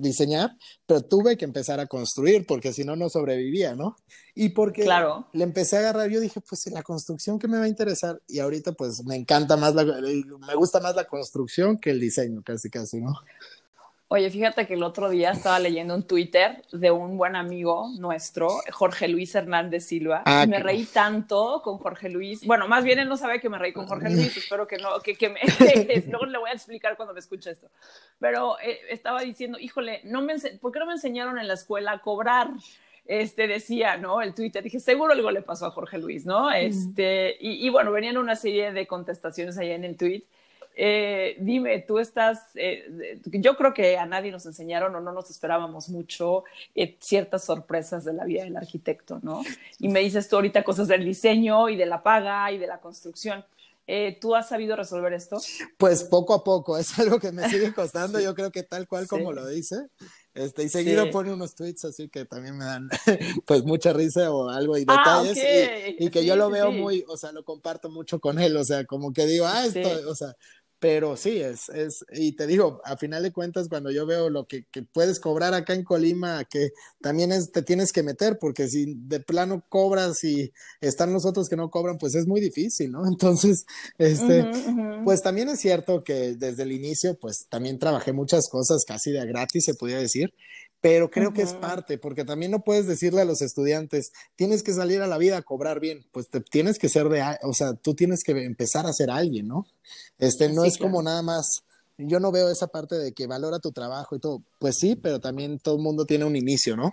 diseñar, 0.00 0.56
pero 0.86 1.02
tuve 1.02 1.36
que 1.36 1.44
empezar 1.44 1.80
a 1.80 1.86
construir 1.86 2.46
porque 2.46 2.72
si 2.72 2.84
no, 2.84 2.96
no 2.96 3.08
sobrevivía, 3.08 3.74
¿no? 3.74 3.96
Y 4.34 4.50
porque 4.50 4.82
claro. 4.82 5.28
le 5.32 5.44
empecé 5.44 5.76
a 5.76 5.80
agarrar, 5.80 6.08
yo 6.08 6.20
dije, 6.20 6.40
pues 6.40 6.66
la 6.72 6.82
construcción 6.82 7.38
que 7.38 7.48
me 7.48 7.58
va 7.58 7.64
a 7.64 7.68
interesar 7.68 8.20
y 8.28 8.38
ahorita 8.38 8.72
pues 8.72 9.04
me 9.04 9.16
encanta 9.16 9.56
más, 9.56 9.74
la, 9.74 9.84
me 9.84 10.54
gusta 10.54 10.80
más 10.80 10.96
la 10.96 11.04
construcción 11.04 11.78
que 11.78 11.90
el 11.90 12.00
diseño, 12.00 12.42
casi, 12.42 12.70
casi, 12.70 13.00
¿no? 13.00 13.12
Oye, 14.12 14.28
fíjate 14.28 14.66
que 14.66 14.74
el 14.74 14.82
otro 14.82 15.08
día 15.08 15.30
estaba 15.30 15.60
leyendo 15.60 15.94
un 15.94 16.02
Twitter 16.02 16.64
de 16.72 16.90
un 16.90 17.16
buen 17.16 17.36
amigo 17.36 17.90
nuestro, 17.96 18.48
Jorge 18.72 19.06
Luis 19.06 19.32
Hernández 19.36 19.86
Silva, 19.86 20.24
ah, 20.26 20.46
me 20.48 20.58
reí 20.58 20.84
tanto 20.84 21.62
con 21.62 21.78
Jorge 21.78 22.10
Luis. 22.10 22.44
Bueno, 22.44 22.66
más 22.66 22.82
bien 22.82 22.98
él 22.98 23.08
no 23.08 23.16
sabe 23.16 23.40
que 23.40 23.48
me 23.48 23.56
reí 23.56 23.72
con 23.72 23.86
Jorge 23.86 24.10
Luis, 24.10 24.36
espero 24.36 24.66
que 24.66 24.78
no, 24.78 24.98
que, 24.98 25.14
que 25.14 25.28
me, 25.28 25.38
luego 26.08 26.26
le 26.26 26.38
voy 26.38 26.50
a 26.50 26.54
explicar 26.54 26.96
cuando 26.96 27.14
me 27.14 27.20
escuche 27.20 27.52
esto. 27.52 27.68
Pero 28.18 28.58
eh, 28.58 28.80
estaba 28.90 29.20
diciendo, 29.20 29.60
híjole, 29.60 30.00
no 30.02 30.22
me, 30.22 30.34
¿por 30.60 30.72
qué 30.72 30.80
no 30.80 30.86
me 30.86 30.94
enseñaron 30.94 31.38
en 31.38 31.46
la 31.46 31.54
escuela 31.54 31.92
a 31.92 32.00
cobrar? 32.00 32.50
este, 33.06 33.46
decía, 33.46 33.96
¿no? 33.96 34.22
El 34.22 34.34
Twitter, 34.34 34.62
dije, 34.62 34.80
seguro 34.80 35.12
algo 35.12 35.30
le 35.30 35.42
pasó 35.42 35.66
a 35.66 35.70
Jorge 35.70 35.98
Luis, 35.98 36.26
¿no? 36.26 36.50
Este, 36.50 37.36
y, 37.40 37.64
y, 37.64 37.68
bueno, 37.68 37.92
venían 37.92 38.16
una 38.18 38.34
serie 38.34 38.72
de 38.72 38.86
contestaciones 38.88 39.56
allá 39.56 39.74
en 39.74 39.84
el 39.84 39.96
tweet 39.96 40.24
eh, 40.76 41.36
dime, 41.40 41.80
tú 41.80 41.98
estás, 41.98 42.40
eh, 42.54 43.20
yo 43.24 43.56
creo 43.56 43.74
que 43.74 43.98
a 43.98 44.06
nadie 44.06 44.30
nos 44.30 44.46
enseñaron 44.46 44.94
o 44.94 45.00
no 45.00 45.12
nos 45.12 45.28
esperábamos 45.30 45.88
mucho 45.88 46.44
eh, 46.74 46.96
ciertas 47.00 47.44
sorpresas 47.44 48.04
de 48.04 48.12
la 48.12 48.24
vida 48.24 48.44
del 48.44 48.56
arquitecto, 48.56 49.20
¿no? 49.22 49.42
Y 49.78 49.88
me 49.88 50.00
dices 50.00 50.28
tú 50.28 50.36
ahorita 50.36 50.64
cosas 50.64 50.88
del 50.88 51.04
diseño 51.04 51.68
y 51.68 51.76
de 51.76 51.86
la 51.86 52.02
paga 52.02 52.50
y 52.52 52.58
de 52.58 52.66
la 52.66 52.80
construcción. 52.80 53.44
¿Tú 54.20 54.36
has 54.36 54.48
sabido 54.48 54.76
resolver 54.76 55.12
esto? 55.12 55.40
Pues 55.76 56.04
poco 56.04 56.32
a 56.32 56.44
poco, 56.44 56.78
es 56.78 56.96
algo 57.00 57.18
que 57.18 57.32
me 57.32 57.48
sigue 57.48 57.72
costando, 57.74 58.20
yo 58.20 58.36
creo 58.36 58.52
que 58.52 58.62
tal 58.62 58.86
cual 58.86 59.08
como 59.08 59.32
lo 59.32 59.44
dice. 59.48 59.88
Este, 60.32 60.62
y 60.62 60.68
seguido 60.68 61.10
pone 61.10 61.32
unos 61.32 61.56
tweets 61.56 61.84
así 61.86 62.08
que 62.08 62.24
también 62.24 62.56
me 62.56 62.64
dan 62.64 62.88
pues 63.46 63.64
mucha 63.64 63.92
risa 63.92 64.30
o 64.30 64.48
algo 64.48 64.78
y 64.78 64.84
ah, 64.86 65.24
detalles 65.24 65.96
y, 65.98 66.08
que 66.08 66.24
yo 66.24 66.36
lo 66.36 66.48
veo 66.50 66.70
muy, 66.70 67.04
o 67.08 67.16
sea, 67.16 67.32
lo 67.32 67.42
comparto 67.42 67.90
mucho 67.90 68.20
con 68.20 68.38
él, 68.38 68.56
o 68.56 68.62
sea, 68.62 68.84
como 68.84 69.12
que 69.12 69.26
digo, 69.26 69.46
ah, 69.46 69.66
esto, 69.66 70.08
o 70.08 70.14
sea, 70.14 70.36
pero 70.80 71.14
sí, 71.14 71.40
es, 71.42 71.68
es, 71.68 72.06
y 72.10 72.32
te 72.32 72.46
digo, 72.46 72.80
a 72.84 72.96
final 72.96 73.22
de 73.22 73.32
cuentas, 73.32 73.68
cuando 73.68 73.90
yo 73.90 74.06
veo 74.06 74.30
lo 74.30 74.46
que, 74.46 74.64
que, 74.70 74.82
puedes 74.82 75.20
cobrar 75.20 75.52
acá 75.52 75.74
en 75.74 75.84
Colima, 75.84 76.42
que 76.44 76.70
también 77.02 77.32
es, 77.32 77.52
te 77.52 77.60
tienes 77.60 77.92
que 77.92 78.02
meter, 78.02 78.38
porque 78.40 78.66
si 78.66 78.94
de 78.96 79.20
plano 79.20 79.62
cobras 79.68 80.24
y 80.24 80.52
están 80.80 81.12
los 81.12 81.26
otros 81.26 81.50
que 81.50 81.56
no 81.56 81.70
cobran, 81.70 81.98
pues 81.98 82.14
es 82.14 82.26
muy 82.26 82.40
difícil, 82.40 82.92
¿no? 82.92 83.02
Entonces, 83.06 83.66
este, 83.98 84.50
pues 85.04 85.20
también 85.20 85.50
es 85.50 85.60
cierto 85.60 86.02
que 86.02 86.34
desde 86.34 86.62
el 86.62 86.72
inicio, 86.72 87.18
pues 87.18 87.46
también 87.50 87.78
trabajé 87.78 88.14
muchas 88.14 88.48
cosas 88.48 88.86
casi 88.86 89.12
de 89.12 89.26
gratis, 89.26 89.66
se 89.66 89.74
podría 89.74 89.98
decir, 89.98 90.32
pero 90.80 91.10
creo 91.10 91.32
que 91.32 91.42
es 91.42 91.52
parte, 91.52 91.98
porque 91.98 92.24
también 92.24 92.50
no 92.50 92.64
puedes 92.64 92.86
decirle 92.86 93.20
a 93.20 93.26
los 93.26 93.42
estudiantes, 93.42 94.12
tienes 94.34 94.62
que 94.62 94.72
salir 94.72 95.02
a 95.02 95.06
la 95.06 95.18
vida 95.18 95.36
a 95.36 95.42
cobrar 95.42 95.78
bien, 95.78 96.06
pues 96.12 96.28
te 96.28 96.40
tienes 96.40 96.78
que 96.78 96.88
ser 96.88 97.08
de, 97.08 97.22
o 97.42 97.52
sea, 97.52 97.74
tú 97.74 97.94
tienes 97.94 98.22
que 98.24 98.32
empezar 98.32 98.86
a 98.86 98.92
ser 98.92 99.10
alguien, 99.10 99.46
¿no? 99.46 99.66
Este, 100.18 100.48
no 100.48 100.64
es 100.64 100.78
como 100.78 101.02
nada 101.02 101.22
más, 101.22 101.64
yo 102.06 102.20
no 102.20 102.32
veo 102.32 102.50
esa 102.50 102.68
parte 102.68 102.96
de 102.96 103.12
que 103.12 103.26
valora 103.26 103.58
tu 103.58 103.72
trabajo 103.72 104.16
y 104.16 104.20
todo. 104.20 104.42
Pues 104.58 104.76
sí, 104.78 104.96
pero 104.96 105.20
también 105.20 105.58
todo 105.58 105.76
el 105.76 105.82
mundo 105.82 106.04
tiene 106.04 106.24
un 106.24 106.36
inicio, 106.36 106.76
¿no? 106.76 106.92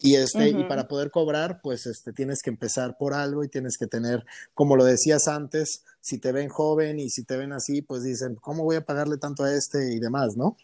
Y 0.00 0.16
este, 0.16 0.48
y 0.50 0.64
para 0.64 0.88
poder 0.88 1.10
cobrar, 1.10 1.60
pues 1.62 1.86
este, 1.86 2.12
tienes 2.12 2.42
que 2.42 2.50
empezar 2.50 2.96
por 2.98 3.14
algo 3.14 3.44
y 3.44 3.48
tienes 3.48 3.76
que 3.76 3.86
tener, 3.86 4.24
como 4.54 4.76
lo 4.76 4.84
decías 4.84 5.28
antes, 5.28 5.82
si 6.00 6.18
te 6.18 6.32
ven 6.32 6.48
joven 6.48 7.00
y 7.00 7.10
si 7.10 7.24
te 7.24 7.36
ven 7.36 7.52
así, 7.52 7.82
pues 7.82 8.02
dicen, 8.02 8.34
¿cómo 8.36 8.64
voy 8.64 8.76
a 8.76 8.84
pagarle 8.84 9.16
tanto 9.16 9.44
a 9.44 9.54
este 9.54 9.94
y 9.94 10.00
demás, 10.00 10.36
no? 10.36 10.56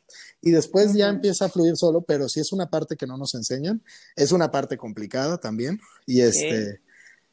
Y 0.43 0.51
después 0.51 0.93
ya 0.95 1.09
empieza 1.09 1.47
a 1.47 1.49
fluir 1.49 1.77
solo, 1.77 2.03
pero 2.03 2.29
si 2.29 2.41
es 2.41 2.53
una 2.53 2.69
parte 2.69 2.97
que 2.97 3.07
no 3.07 3.17
nos 3.17 3.35
enseñan, 3.35 3.83
es 4.17 4.33
una 4.33 4.51
parte 4.51 4.77
complicada 4.77 5.39
también. 5.39 5.81
Y 6.07 6.21
este, 6.21 6.81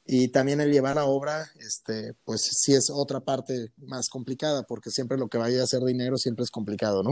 y 0.07 0.29
también 0.29 0.61
el 0.61 0.71
llevar 0.71 0.97
a 0.97 1.05
obra, 1.05 1.51
este, 1.59 2.13
pues 2.23 2.41
sí 2.51 2.73
es 2.73 2.89
otra 2.89 3.19
parte 3.19 3.71
más 3.77 4.09
complicada, 4.09 4.63
porque 4.63 4.89
siempre 4.89 5.17
lo 5.17 5.27
que 5.27 5.37
vaya 5.37 5.61
a 5.61 5.63
hacer 5.63 5.81
dinero 5.81 6.17
siempre 6.17 6.43
es 6.43 6.51
complicado, 6.51 7.03
¿no? 7.03 7.11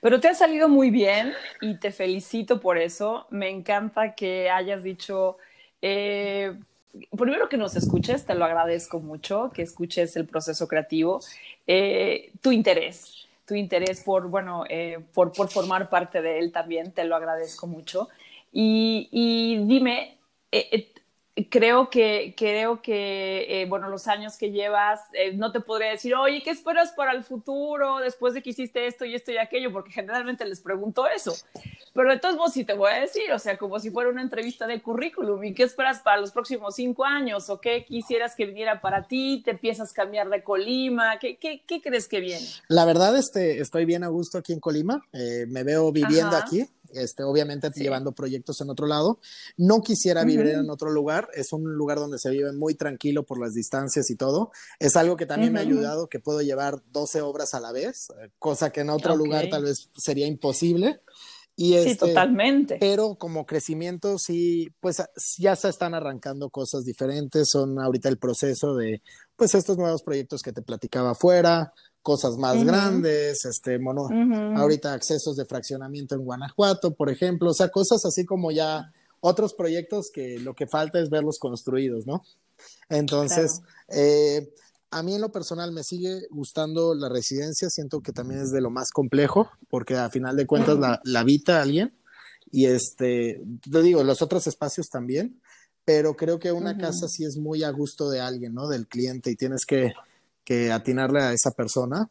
Pero 0.00 0.20
te 0.20 0.28
ha 0.28 0.34
salido 0.34 0.68
muy 0.68 0.90
bien 0.90 1.32
y 1.60 1.78
te 1.78 1.90
felicito 1.90 2.60
por 2.60 2.78
eso. 2.78 3.26
Me 3.30 3.50
encanta 3.50 4.14
que 4.14 4.48
hayas 4.50 4.82
dicho, 4.82 5.38
eh, 5.82 6.56
primero 7.16 7.48
que 7.48 7.56
nos 7.56 7.74
escuches, 7.74 8.24
te 8.24 8.34
lo 8.34 8.44
agradezco 8.44 9.00
mucho, 9.00 9.50
que 9.52 9.62
escuches 9.62 10.16
el 10.16 10.26
proceso 10.26 10.68
creativo, 10.68 11.20
eh, 11.66 12.30
tu 12.40 12.52
interés, 12.52 13.26
tu 13.46 13.54
interés 13.54 14.02
por, 14.02 14.28
bueno, 14.28 14.64
eh, 14.68 14.98
por, 15.12 15.32
por, 15.32 15.48
formar 15.50 15.90
parte 15.90 16.22
de 16.22 16.38
él 16.38 16.52
también, 16.52 16.92
te 16.92 17.04
lo 17.04 17.16
agradezco 17.16 17.66
mucho. 17.66 18.08
Y, 18.52 19.58
dime, 19.66 20.18
creo 21.50 21.90
que, 21.90 22.34
creo 22.36 22.80
que 22.80 23.62
eh, 23.62 23.66
bueno, 23.66 23.88
los 23.88 24.06
años 24.06 24.36
que 24.36 24.52
llevas, 24.52 25.00
eh, 25.12 25.32
no 25.34 25.50
te 25.50 25.60
podría 25.60 25.90
decir, 25.90 26.14
oye, 26.14 26.42
¿qué 26.44 26.50
esperas 26.50 26.92
para 26.92 27.12
el 27.12 27.24
futuro 27.24 27.98
después 27.98 28.34
de 28.34 28.42
que 28.42 28.50
hiciste 28.50 28.86
esto 28.86 29.04
y 29.04 29.16
esto 29.16 29.32
y 29.32 29.38
aquello? 29.38 29.72
Porque 29.72 29.90
generalmente 29.90 30.44
les 30.44 30.60
pregunto 30.60 31.06
eso. 31.08 31.34
Pero 31.92 32.10
de 32.10 32.18
todos 32.20 32.36
modos 32.36 32.52
sí 32.52 32.64
te 32.64 32.74
voy 32.74 32.92
a 32.92 33.00
decir, 33.00 33.32
o 33.32 33.38
sea, 33.40 33.58
como 33.58 33.80
si 33.80 33.90
fuera 33.90 34.10
una 34.10 34.22
entrevista 34.22 34.66
de 34.68 34.80
currículum, 34.80 35.42
¿y 35.42 35.54
qué 35.54 35.64
esperas 35.64 36.00
para 36.00 36.20
los 36.20 36.30
próximos 36.30 36.76
cinco 36.76 37.04
años? 37.04 37.50
¿O 37.50 37.60
qué 37.60 37.84
quisieras 37.84 38.36
que 38.36 38.46
viniera 38.46 38.80
para 38.80 39.08
ti? 39.08 39.42
¿Te 39.44 39.52
empiezas 39.52 39.90
a 39.90 39.94
cambiar 39.94 40.28
de 40.28 40.44
Colima? 40.44 41.18
¿Qué, 41.18 41.36
qué, 41.36 41.64
qué 41.66 41.82
crees 41.82 42.06
que 42.06 42.20
viene? 42.20 42.46
La 42.68 42.84
verdad, 42.84 43.16
este, 43.16 43.60
estoy 43.60 43.86
bien 43.86 44.04
a 44.04 44.08
gusto 44.08 44.38
aquí 44.38 44.52
en 44.52 44.60
Colima, 44.60 45.04
eh, 45.12 45.46
me 45.48 45.64
veo 45.64 45.90
viviendo 45.90 46.36
aquí 46.36 46.68
este, 46.94 47.22
obviamente 47.22 47.70
llevando 47.74 48.12
proyectos 48.12 48.60
en 48.60 48.70
otro 48.70 48.86
lado. 48.86 49.20
No 49.56 49.80
quisiera 49.82 50.24
vivir 50.24 50.48
en 50.48 50.70
otro 50.70 50.90
lugar, 50.90 51.28
es 51.34 51.52
un 51.52 51.74
lugar 51.74 51.98
donde 51.98 52.18
se 52.18 52.30
vive 52.30 52.52
muy 52.52 52.74
tranquilo 52.74 53.24
por 53.24 53.40
las 53.40 53.54
distancias 53.54 54.10
y 54.10 54.16
todo. 54.16 54.52
Es 54.78 54.96
algo 54.96 55.16
que 55.16 55.26
también 55.26 55.52
me 55.52 55.58
ha 55.58 55.62
ayudado, 55.62 56.08
que 56.08 56.20
puedo 56.20 56.42
llevar 56.42 56.82
12 56.92 57.22
obras 57.22 57.54
a 57.54 57.60
la 57.60 57.72
vez, 57.72 58.08
cosa 58.38 58.70
que 58.70 58.80
en 58.80 58.90
otro 58.90 59.16
lugar 59.16 59.48
tal 59.50 59.64
vez 59.64 59.90
sería 59.96 60.26
imposible. 60.26 61.00
Y 61.56 61.74
sí, 61.74 61.90
este, 61.90 62.08
totalmente. 62.08 62.78
Pero 62.80 63.14
como 63.14 63.46
crecimiento, 63.46 64.18
sí, 64.18 64.72
pues 64.80 65.02
ya 65.38 65.54
se 65.54 65.68
están 65.68 65.94
arrancando 65.94 66.50
cosas 66.50 66.84
diferentes. 66.84 67.48
Son 67.50 67.78
ahorita 67.78 68.08
el 68.08 68.18
proceso 68.18 68.74
de, 68.74 69.02
pues, 69.36 69.54
estos 69.54 69.78
nuevos 69.78 70.02
proyectos 70.02 70.42
que 70.42 70.52
te 70.52 70.62
platicaba 70.62 71.12
afuera, 71.12 71.72
cosas 72.04 72.36
más 72.36 72.62
grandes, 72.62 73.46
este, 73.46 73.78
mono, 73.78 74.10
ahorita 74.56 74.92
accesos 74.92 75.36
de 75.36 75.46
fraccionamiento 75.46 76.14
en 76.14 76.22
Guanajuato, 76.22 76.94
por 76.94 77.08
ejemplo, 77.08 77.50
o 77.50 77.54
sea, 77.54 77.70
cosas 77.70 78.04
así 78.04 78.26
como 78.26 78.50
ya 78.52 78.92
otros 79.20 79.54
proyectos 79.54 80.10
que 80.12 80.38
lo 80.38 80.54
que 80.54 80.66
falta 80.66 81.00
es 81.00 81.08
verlos 81.08 81.38
construidos, 81.38 82.06
¿no? 82.06 82.22
Entonces, 82.90 83.62
eh, 83.88 84.52
a 84.90 85.02
mí 85.02 85.14
en 85.14 85.22
lo 85.22 85.32
personal 85.32 85.72
me 85.72 85.82
sigue 85.82 86.26
gustando 86.30 86.94
la 86.94 87.08
residencia, 87.08 87.70
siento 87.70 88.02
que 88.02 88.12
también 88.12 88.42
es 88.42 88.52
de 88.52 88.60
lo 88.60 88.68
más 88.68 88.90
complejo, 88.90 89.50
porque 89.70 89.96
a 89.96 90.10
final 90.10 90.36
de 90.36 90.46
cuentas 90.46 90.78
la, 90.78 91.00
la 91.04 91.20
habita 91.20 91.62
alguien, 91.62 91.96
y 92.52 92.66
este, 92.66 93.42
te 93.62 93.82
digo, 93.82 94.04
los 94.04 94.20
otros 94.20 94.46
espacios 94.46 94.90
también, 94.90 95.40
pero 95.86 96.16
creo 96.16 96.38
que 96.38 96.52
una 96.52 96.76
casa 96.76 97.08
sí 97.08 97.24
es 97.24 97.38
muy 97.38 97.62
a 97.62 97.70
gusto 97.70 98.10
de 98.10 98.20
alguien, 98.20 98.52
¿no? 98.52 98.68
Del 98.68 98.88
cliente, 98.88 99.30
y 99.30 99.36
tienes 99.36 99.64
que 99.64 99.94
que 100.44 100.72
atinarle 100.72 101.20
a 101.20 101.32
esa 101.32 101.50
persona. 101.52 102.10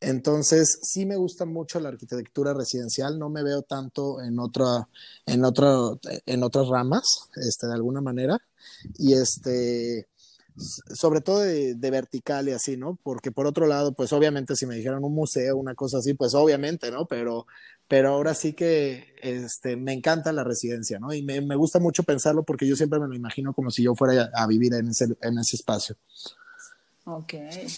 Entonces, 0.00 0.80
sí 0.82 1.06
me 1.06 1.16
gusta 1.16 1.44
mucho 1.44 1.78
la 1.78 1.90
arquitectura 1.90 2.54
residencial, 2.54 3.18
no 3.18 3.30
me 3.30 3.44
veo 3.44 3.62
tanto 3.62 4.20
en 4.20 4.38
otra, 4.40 4.88
en 5.26 5.44
otra, 5.44 5.70
en 6.26 6.42
otras 6.42 6.68
ramas, 6.68 7.04
este, 7.36 7.68
de 7.68 7.74
alguna 7.74 8.00
manera. 8.00 8.38
Y 8.98 9.12
este, 9.14 10.08
sobre 10.56 11.20
todo 11.20 11.40
de, 11.40 11.90
vertical 11.90 12.48
y 12.48 12.52
así, 12.52 12.76
¿no? 12.76 12.98
Porque 13.02 13.30
por 13.32 13.46
otro 13.46 13.66
lado, 13.66 13.92
pues 13.94 14.12
obviamente 14.12 14.56
si 14.56 14.66
me 14.66 14.76
dijeran 14.76 15.04
un 15.04 15.14
museo, 15.14 15.56
una 15.56 15.74
cosa 15.74 15.98
así, 15.98 16.14
pues 16.14 16.34
obviamente, 16.34 16.90
¿no? 16.90 17.06
Pero, 17.06 17.46
pero 17.88 18.10
ahora 18.10 18.34
sí 18.34 18.52
que 18.52 19.14
este, 19.22 19.76
me 19.76 19.92
encanta 19.92 20.32
la 20.32 20.44
residencia, 20.44 20.98
¿no? 20.98 21.12
Y 21.12 21.22
me, 21.22 21.40
me 21.40 21.56
gusta 21.56 21.78
mucho 21.78 22.02
pensarlo 22.02 22.42
porque 22.42 22.66
yo 22.66 22.76
siempre 22.76 23.00
me 23.00 23.08
lo 23.08 23.14
imagino 23.14 23.52
como 23.54 23.70
si 23.70 23.82
yo 23.82 23.94
fuera 23.94 24.30
a, 24.34 24.42
a 24.42 24.46
vivir 24.46 24.74
en 24.74 24.88
ese, 24.88 25.06
en 25.22 25.38
ese 25.38 25.56
espacio. 25.56 25.96
Ok, 27.04 27.34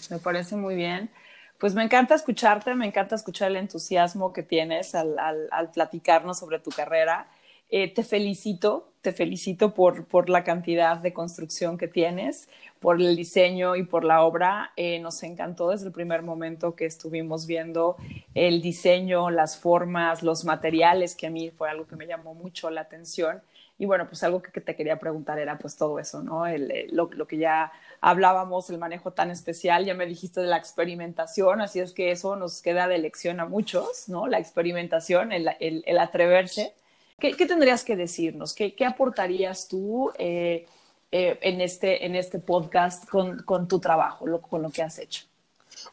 me 0.09 0.19
parece 0.19 0.55
muy 0.55 0.75
bien. 0.75 1.09
Pues 1.57 1.73
me 1.73 1.83
encanta 1.83 2.15
escucharte, 2.15 2.75
me 2.75 2.85
encanta 2.85 3.15
escuchar 3.15 3.49
el 3.49 3.57
entusiasmo 3.57 4.33
que 4.33 4.43
tienes 4.43 4.93
al, 4.93 5.17
al, 5.17 5.71
platicarnos 5.71 6.39
sobre 6.39 6.59
tu 6.59 6.69
carrera. 6.69 7.27
Eh, 7.69 7.91
te 7.91 8.03
felicito, 8.03 8.91
te 9.01 9.13
felicito 9.13 9.73
por, 9.73 10.05
por, 10.05 10.29
la 10.29 10.43
cantidad 10.43 10.97
de 10.97 11.13
construcción 11.13 11.77
que 11.77 11.87
tienes, 11.87 12.49
por 12.79 13.01
el 13.01 13.15
diseño 13.15 13.75
y 13.75 13.83
por 13.83 14.03
la 14.03 14.21
obra. 14.21 14.73
Eh, 14.75 14.99
nos 14.99 15.23
encantó 15.23 15.69
desde 15.69 15.87
el 15.87 15.93
primer 15.93 16.21
momento 16.21 16.75
que 16.75 16.85
estuvimos 16.85 17.47
viendo 17.47 17.95
el 18.35 18.61
diseño, 18.61 19.31
las 19.31 19.57
formas, 19.57 20.21
los 20.23 20.43
materiales, 20.45 21.15
que 21.15 21.27
a 21.27 21.29
mí 21.31 21.49
fue 21.49 21.69
algo 21.69 21.87
que 21.87 21.95
me 21.95 22.05
llamó 22.05 22.35
mucho 22.35 22.69
la 22.69 22.81
atención. 22.81 23.41
Y 23.77 23.85
bueno, 23.85 24.07
pues 24.07 24.23
algo 24.23 24.41
que, 24.41 24.61
te 24.61 24.75
quería 24.75 24.99
preguntar 24.99 25.37
era 25.37 25.57
pues 25.57 25.75
todo 25.75 25.99
eso, 25.99 26.23
¿no? 26.23 26.47
El, 26.47 26.87
lo, 26.91 27.09
lo, 27.11 27.27
que 27.27 27.37
ya 27.37 27.73
hablábamos, 27.99 28.69
el 28.69 28.77
manejo 28.77 29.11
tan 29.11 29.31
especial, 29.31 29.83
ya 29.83 29.93
me 29.93 30.05
dijiste 30.05 30.39
de 30.39 30.47
la 30.47 30.57
experimentación, 30.57 31.59
así 31.59 31.81
es 31.81 31.91
que 31.91 32.11
eso 32.11 32.37
nos 32.37 32.61
queda 32.61 32.87
de 32.87 32.99
lección 32.99 33.41
a 33.41 33.45
muchos, 33.45 34.07
¿no? 34.07 34.27
La 34.27 34.39
experimentación, 34.39 35.33
el, 35.33 35.49
el, 35.59 35.99
atreverse. 35.99 36.73
¿Qué, 37.19 37.33
¿Qué, 37.33 37.45
tendrías 37.45 37.83
que 37.83 37.97
decirnos? 37.97 38.53
¿Qué, 38.53 38.75
qué 38.75 38.85
aportarías 38.85 39.67
tú 39.67 40.11
eh, 40.17 40.65
eh, 41.11 41.37
en, 41.41 41.59
este, 41.59 42.05
en 42.05 42.15
este 42.15 42.39
podcast 42.39 43.09
con, 43.09 43.43
con 43.43 43.67
tu 43.67 43.79
trabajo, 43.79 44.25
lo, 44.25 44.41
con 44.41 44.61
lo 44.61 44.69
que 44.69 44.83
has 44.83 44.99
hecho? 44.99 45.25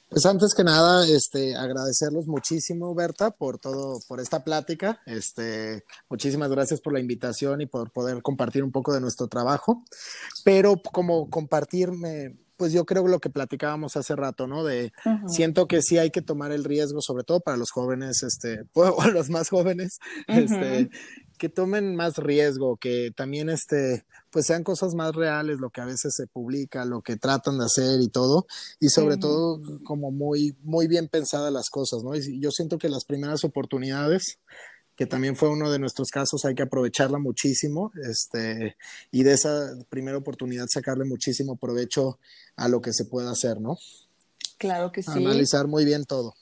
Pues 0.09 0.27
antes 0.27 0.55
que 0.55 0.65
nada, 0.65 1.07
este, 1.07 1.57
agradecerlos 1.57 2.27
muchísimo, 2.27 2.95
Berta, 2.95 3.31
por 3.31 3.59
todo, 3.59 3.99
por 4.09 4.21
esta 4.21 4.45
plática. 4.45 5.01
Este, 5.07 5.85
muchísimas 6.09 6.51
gracias 6.51 6.81
por 6.81 6.93
la 6.93 7.01
invitación 7.01 7.61
y 7.63 7.67
por 7.67 7.91
poder 7.91 8.23
compartir 8.23 8.63
un 8.63 8.73
poco 8.73 8.93
de 8.93 9.01
nuestro 9.01 9.29
trabajo. 9.29 9.85
Pero 10.45 10.81
como 10.93 11.31
compartirme, 11.31 12.37
pues 12.63 12.73
yo 12.73 12.85
creo 12.85 13.09
lo 13.09 13.19
que 13.19 13.29
platicábamos 13.29 13.97
hace 13.97 14.15
rato, 14.15 14.47
¿no? 14.47 14.63
De 14.63 14.93
siento 15.27 15.67
que 15.67 15.83
sí 15.83 15.99
hay 15.99 16.13
que 16.13 16.23
tomar 16.23 16.53
el 16.53 16.63
riesgo, 16.63 17.01
sobre 17.01 17.25
todo 17.25 17.41
para 17.41 17.57
los 17.57 17.73
jóvenes, 17.73 18.23
este, 18.23 18.67
o 18.75 19.05
los 19.09 19.31
más 19.31 19.49
jóvenes, 19.49 19.99
este, 20.29 20.89
que 21.39 21.49
tomen 21.49 21.97
más 21.97 22.19
riesgo, 22.19 22.77
que 22.77 23.11
también 23.17 23.49
este, 23.49 24.05
pues 24.31 24.47
sean 24.47 24.63
cosas 24.63 24.95
más 24.95 25.13
reales 25.17 25.59
lo 25.59 25.71
que 25.71 25.81
a 25.81 25.87
veces 25.87 26.15
se 26.15 26.29
publica, 26.29 26.85
lo 26.85 27.03
que 27.03 27.17
tratan 27.17 27.59
de 27.59 27.65
hacer 27.65 28.01
y 28.01 28.07
todo, 28.07 28.47
y 28.79 28.91
sobre 28.91 29.17
todo 29.17 29.61
como 29.83 30.13
muy, 30.13 30.57
muy 30.63 30.87
bien 30.87 31.09
pensadas 31.09 31.53
las 31.53 31.69
cosas, 31.69 32.05
¿no? 32.05 32.15
Y 32.15 32.39
yo 32.39 32.53
siento 32.53 32.79
que 32.79 32.89
las 32.89 33.05
primeras 33.05 33.43
oportunidades, 33.43 34.39
que 35.03 35.07
también 35.09 35.35
fue 35.35 35.49
uno 35.49 35.69
de 35.69 35.81
nuestros 35.81 36.13
casos, 36.13 36.45
hay 36.45 36.55
que 36.55 36.63
aprovecharla 36.63 37.19
muchísimo, 37.19 37.91
este, 38.09 38.77
y 39.11 39.25
de 39.25 39.33
esa 39.33 39.73
primera 39.89 40.17
oportunidad 40.17 40.67
sacarle 40.69 41.05
muchísimo 41.05 41.57
provecho 41.57 42.21
a 42.55 42.69
lo 42.69 42.81
que 42.81 42.93
se 42.93 43.05
pueda 43.05 43.33
hacer, 43.33 43.61
¿no? 43.61 43.79
Claro 44.59 44.93
que 44.93 45.03
sí. 45.03 45.11
Analizar 45.11 45.67
muy 45.67 45.85
bien 45.85 46.05
todo. 46.05 46.35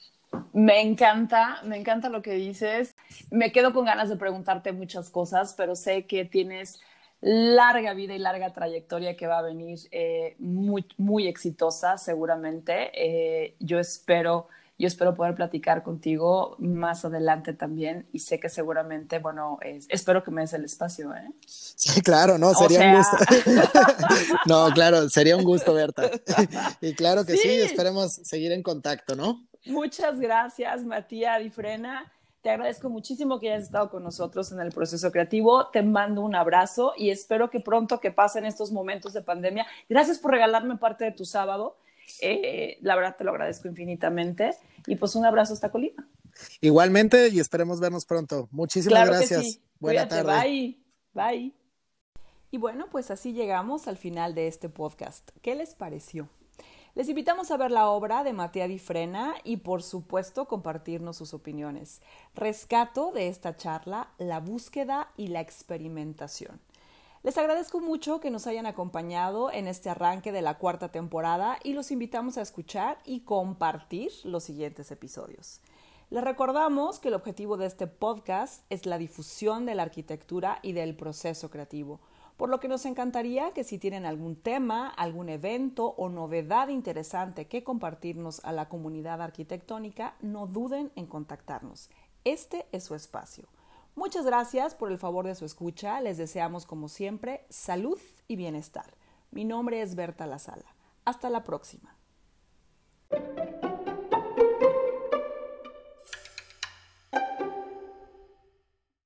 Me 0.53 0.83
encanta, 0.83 1.63
me 1.65 1.79
encanta 1.79 2.11
lo 2.11 2.21
que 2.21 2.35
dices. 2.35 2.95
Me 3.31 3.51
quedo 3.51 3.73
con 3.73 3.87
ganas 3.87 4.11
de 4.11 4.17
preguntarte 4.17 4.73
muchas 4.73 5.09
cosas, 5.09 5.55
pero 5.57 5.75
sé 5.75 6.05
que 6.05 6.27
tienes 6.27 6.81
larga 7.23 7.95
vida 7.95 8.15
y 8.15 8.19
larga 8.19 8.53
trayectoria 8.53 9.17
que 9.17 9.27
va 9.27 9.39
a 9.39 9.43
venir 9.43 9.79
eh, 9.91 10.37
muy, 10.39 10.85
muy 10.99 11.29
exitosa, 11.29 11.97
seguramente. 11.97 12.91
Eh, 12.93 13.57
yo 13.59 13.79
espero, 13.79 14.49
yo 14.81 14.87
espero 14.87 15.15
poder 15.15 15.35
platicar 15.35 15.83
contigo 15.83 16.57
más 16.59 17.05
adelante 17.05 17.53
también 17.53 18.09
y 18.13 18.21
sé 18.21 18.41
que 18.41 18.49
seguramente, 18.49 19.19
bueno, 19.19 19.59
espero 19.89 20.25
que 20.25 20.31
me 20.31 20.41
des 20.41 20.55
el 20.55 20.65
espacio. 20.65 21.15
¿eh? 21.15 21.31
Sí, 21.47 22.01
claro, 22.01 22.39
no, 22.39 22.55
sería 22.55 22.91
un 22.91 22.97
gusto. 22.97 23.17
no, 24.47 24.71
claro, 24.73 25.09
sería 25.11 25.37
un 25.37 25.45
gusto, 25.45 25.75
Berta. 25.75 26.11
y 26.81 26.95
claro 26.95 27.27
que 27.27 27.37
sí, 27.37 27.49
esperemos 27.49 28.15
seguir 28.25 28.53
en 28.53 28.63
contacto, 28.63 29.15
¿no? 29.15 29.47
Muchas 29.67 30.19
gracias, 30.19 30.83
Matías 30.83 31.43
Difrena. 31.43 32.11
Te 32.41 32.49
agradezco 32.49 32.89
muchísimo 32.89 33.39
que 33.39 33.53
hayas 33.53 33.65
estado 33.65 33.91
con 33.91 34.03
nosotros 34.03 34.51
en 34.51 34.61
el 34.61 34.71
proceso 34.71 35.13
creativo. 35.13 35.69
Te 35.69 35.83
mando 35.83 36.23
un 36.23 36.35
abrazo 36.35 36.95
y 36.97 37.11
espero 37.11 37.51
que 37.51 37.61
pronto 37.61 38.01
que 38.01 38.13
pasen 38.13 38.47
estos 38.47 38.73
momentos 38.73 39.13
de 39.13 39.21
pandemia. 39.21 39.67
Gracias 39.91 40.19
por 40.19 40.31
regalarme 40.31 40.79
parte 40.79 41.05
de 41.05 41.13
tu 41.13 41.27
sábado. 41.27 41.77
Eh, 42.21 42.79
la 42.81 42.97
verdad 42.97 43.17
te 43.17 43.25
lo 43.25 43.31
agradezco 43.31 43.69
infinitamente. 43.69 44.51
Y 44.87 44.97
pues 44.97 45.15
un 45.15 45.25
abrazo 45.25 45.55
hasta 45.55 45.71
Colima. 45.71 46.09
Igualmente 46.61 47.29
y 47.29 47.41
esperemos 47.41 47.81
vernos 47.81 48.07
pronto. 48.07 48.49
Muchísimas 48.51 49.07
gracias. 49.07 49.43
Sí. 49.43 49.63
Buena 49.79 50.09
tarde. 50.09 50.33
Bye. 50.33 50.79
Bye. 51.13 51.55
Y 52.51 52.59
bueno, 52.59 52.89
pues 52.91 53.11
así 53.11 53.33
llegamos 53.33 53.89
al 53.89 53.97
final 53.97 54.35
de 54.35 54.49
este 54.49 54.69
podcast. 54.69 55.31
¿Qué 55.43 55.55
les 55.55 55.75
pareció? 55.75 56.29
Les 56.97 57.09
invitamos 57.09 57.53
a 57.53 57.57
ver 57.57 57.71
la 57.71 57.89
obra 57.89 58.25
de 58.25 58.33
Matea 58.33 58.67
Di 58.67 58.81
Frena 58.81 59.35
y 59.45 59.59
por 59.59 59.85
supuesto 59.85 60.47
compartirnos 60.49 61.17
sus 61.17 61.35
opiniones. 61.35 62.01
Rescato 62.35 63.13
de 63.13 63.29
esta 63.29 63.57
charla 63.57 64.11
la 64.19 64.41
búsqueda 64.41 65.13
y 65.17 65.29
la 65.29 65.41
experimentación. 65.41 66.61
Les 67.23 67.37
agradezco 67.37 67.81
mucho 67.81 68.21
que 68.21 68.31
nos 68.31 68.47
hayan 68.47 68.67
acompañado 68.67 69.53
en 69.53 69.69
este 69.69 69.91
arranque 69.91 70.33
de 70.33 70.43
la 70.43 70.57
cuarta 70.57 70.91
temporada 70.91 71.59
y 71.63 71.75
los 71.75 71.91
invitamos 71.91 72.39
a 72.39 72.43
escuchar 72.43 72.99
y 73.05 73.21
compartir 73.21 74.11
los 74.25 74.45
siguientes 74.45 74.91
episodios. 74.91 75.61
Les 76.09 76.25
recordamos 76.25 76.99
que 76.99 77.09
el 77.09 77.15
objetivo 77.15 77.57
de 77.57 77.67
este 77.67 77.87
podcast 77.87 78.65
es 78.71 78.87
la 78.87 78.99
difusión 78.99 79.67
de 79.67 79.75
la 79.75 79.83
arquitectura 79.83 80.59
y 80.63 80.73
del 80.73 80.97
proceso 80.97 81.51
creativo 81.51 82.01
por 82.41 82.49
lo 82.49 82.59
que 82.59 82.69
nos 82.69 82.87
encantaría 82.87 83.51
que 83.51 83.65
si 83.65 83.77
tienen 83.77 84.07
algún 84.07 84.35
tema, 84.35 84.89
algún 84.89 85.29
evento 85.29 85.89
o 85.99 86.09
novedad 86.09 86.69
interesante 86.69 87.49
que 87.49 87.63
compartirnos 87.63 88.43
a 88.47 88.53
la 88.53 88.67
comunidad 88.71 89.21
arquitectónica, 89.21 90.15
no 90.23 90.47
duden 90.47 90.91
en 90.97 91.05
contactarnos. 91.05 91.91
Este 92.25 92.65
es 92.73 92.85
su 92.85 92.95
espacio. 92.95 93.45
Muchas 93.95 94.25
gracias 94.25 94.75
por 94.75 94.91
el 94.91 94.99
favor 94.99 95.27
de 95.27 95.35
su 95.35 95.45
escucha. 95.45 96.01
Les 96.01 96.17
deseamos, 96.17 96.67
como 96.67 96.89
siempre, 96.89 97.45
salud 97.49 97.99
y 98.29 98.37
bienestar. 98.37 98.95
Mi 99.31 99.45
nombre 99.45 99.83
es 99.83 99.95
Berta 99.95 100.27
La 100.27 100.39
Sala. 100.39 100.75
Hasta 101.05 101.31
la 101.31 101.45
próxima. 101.45 101.97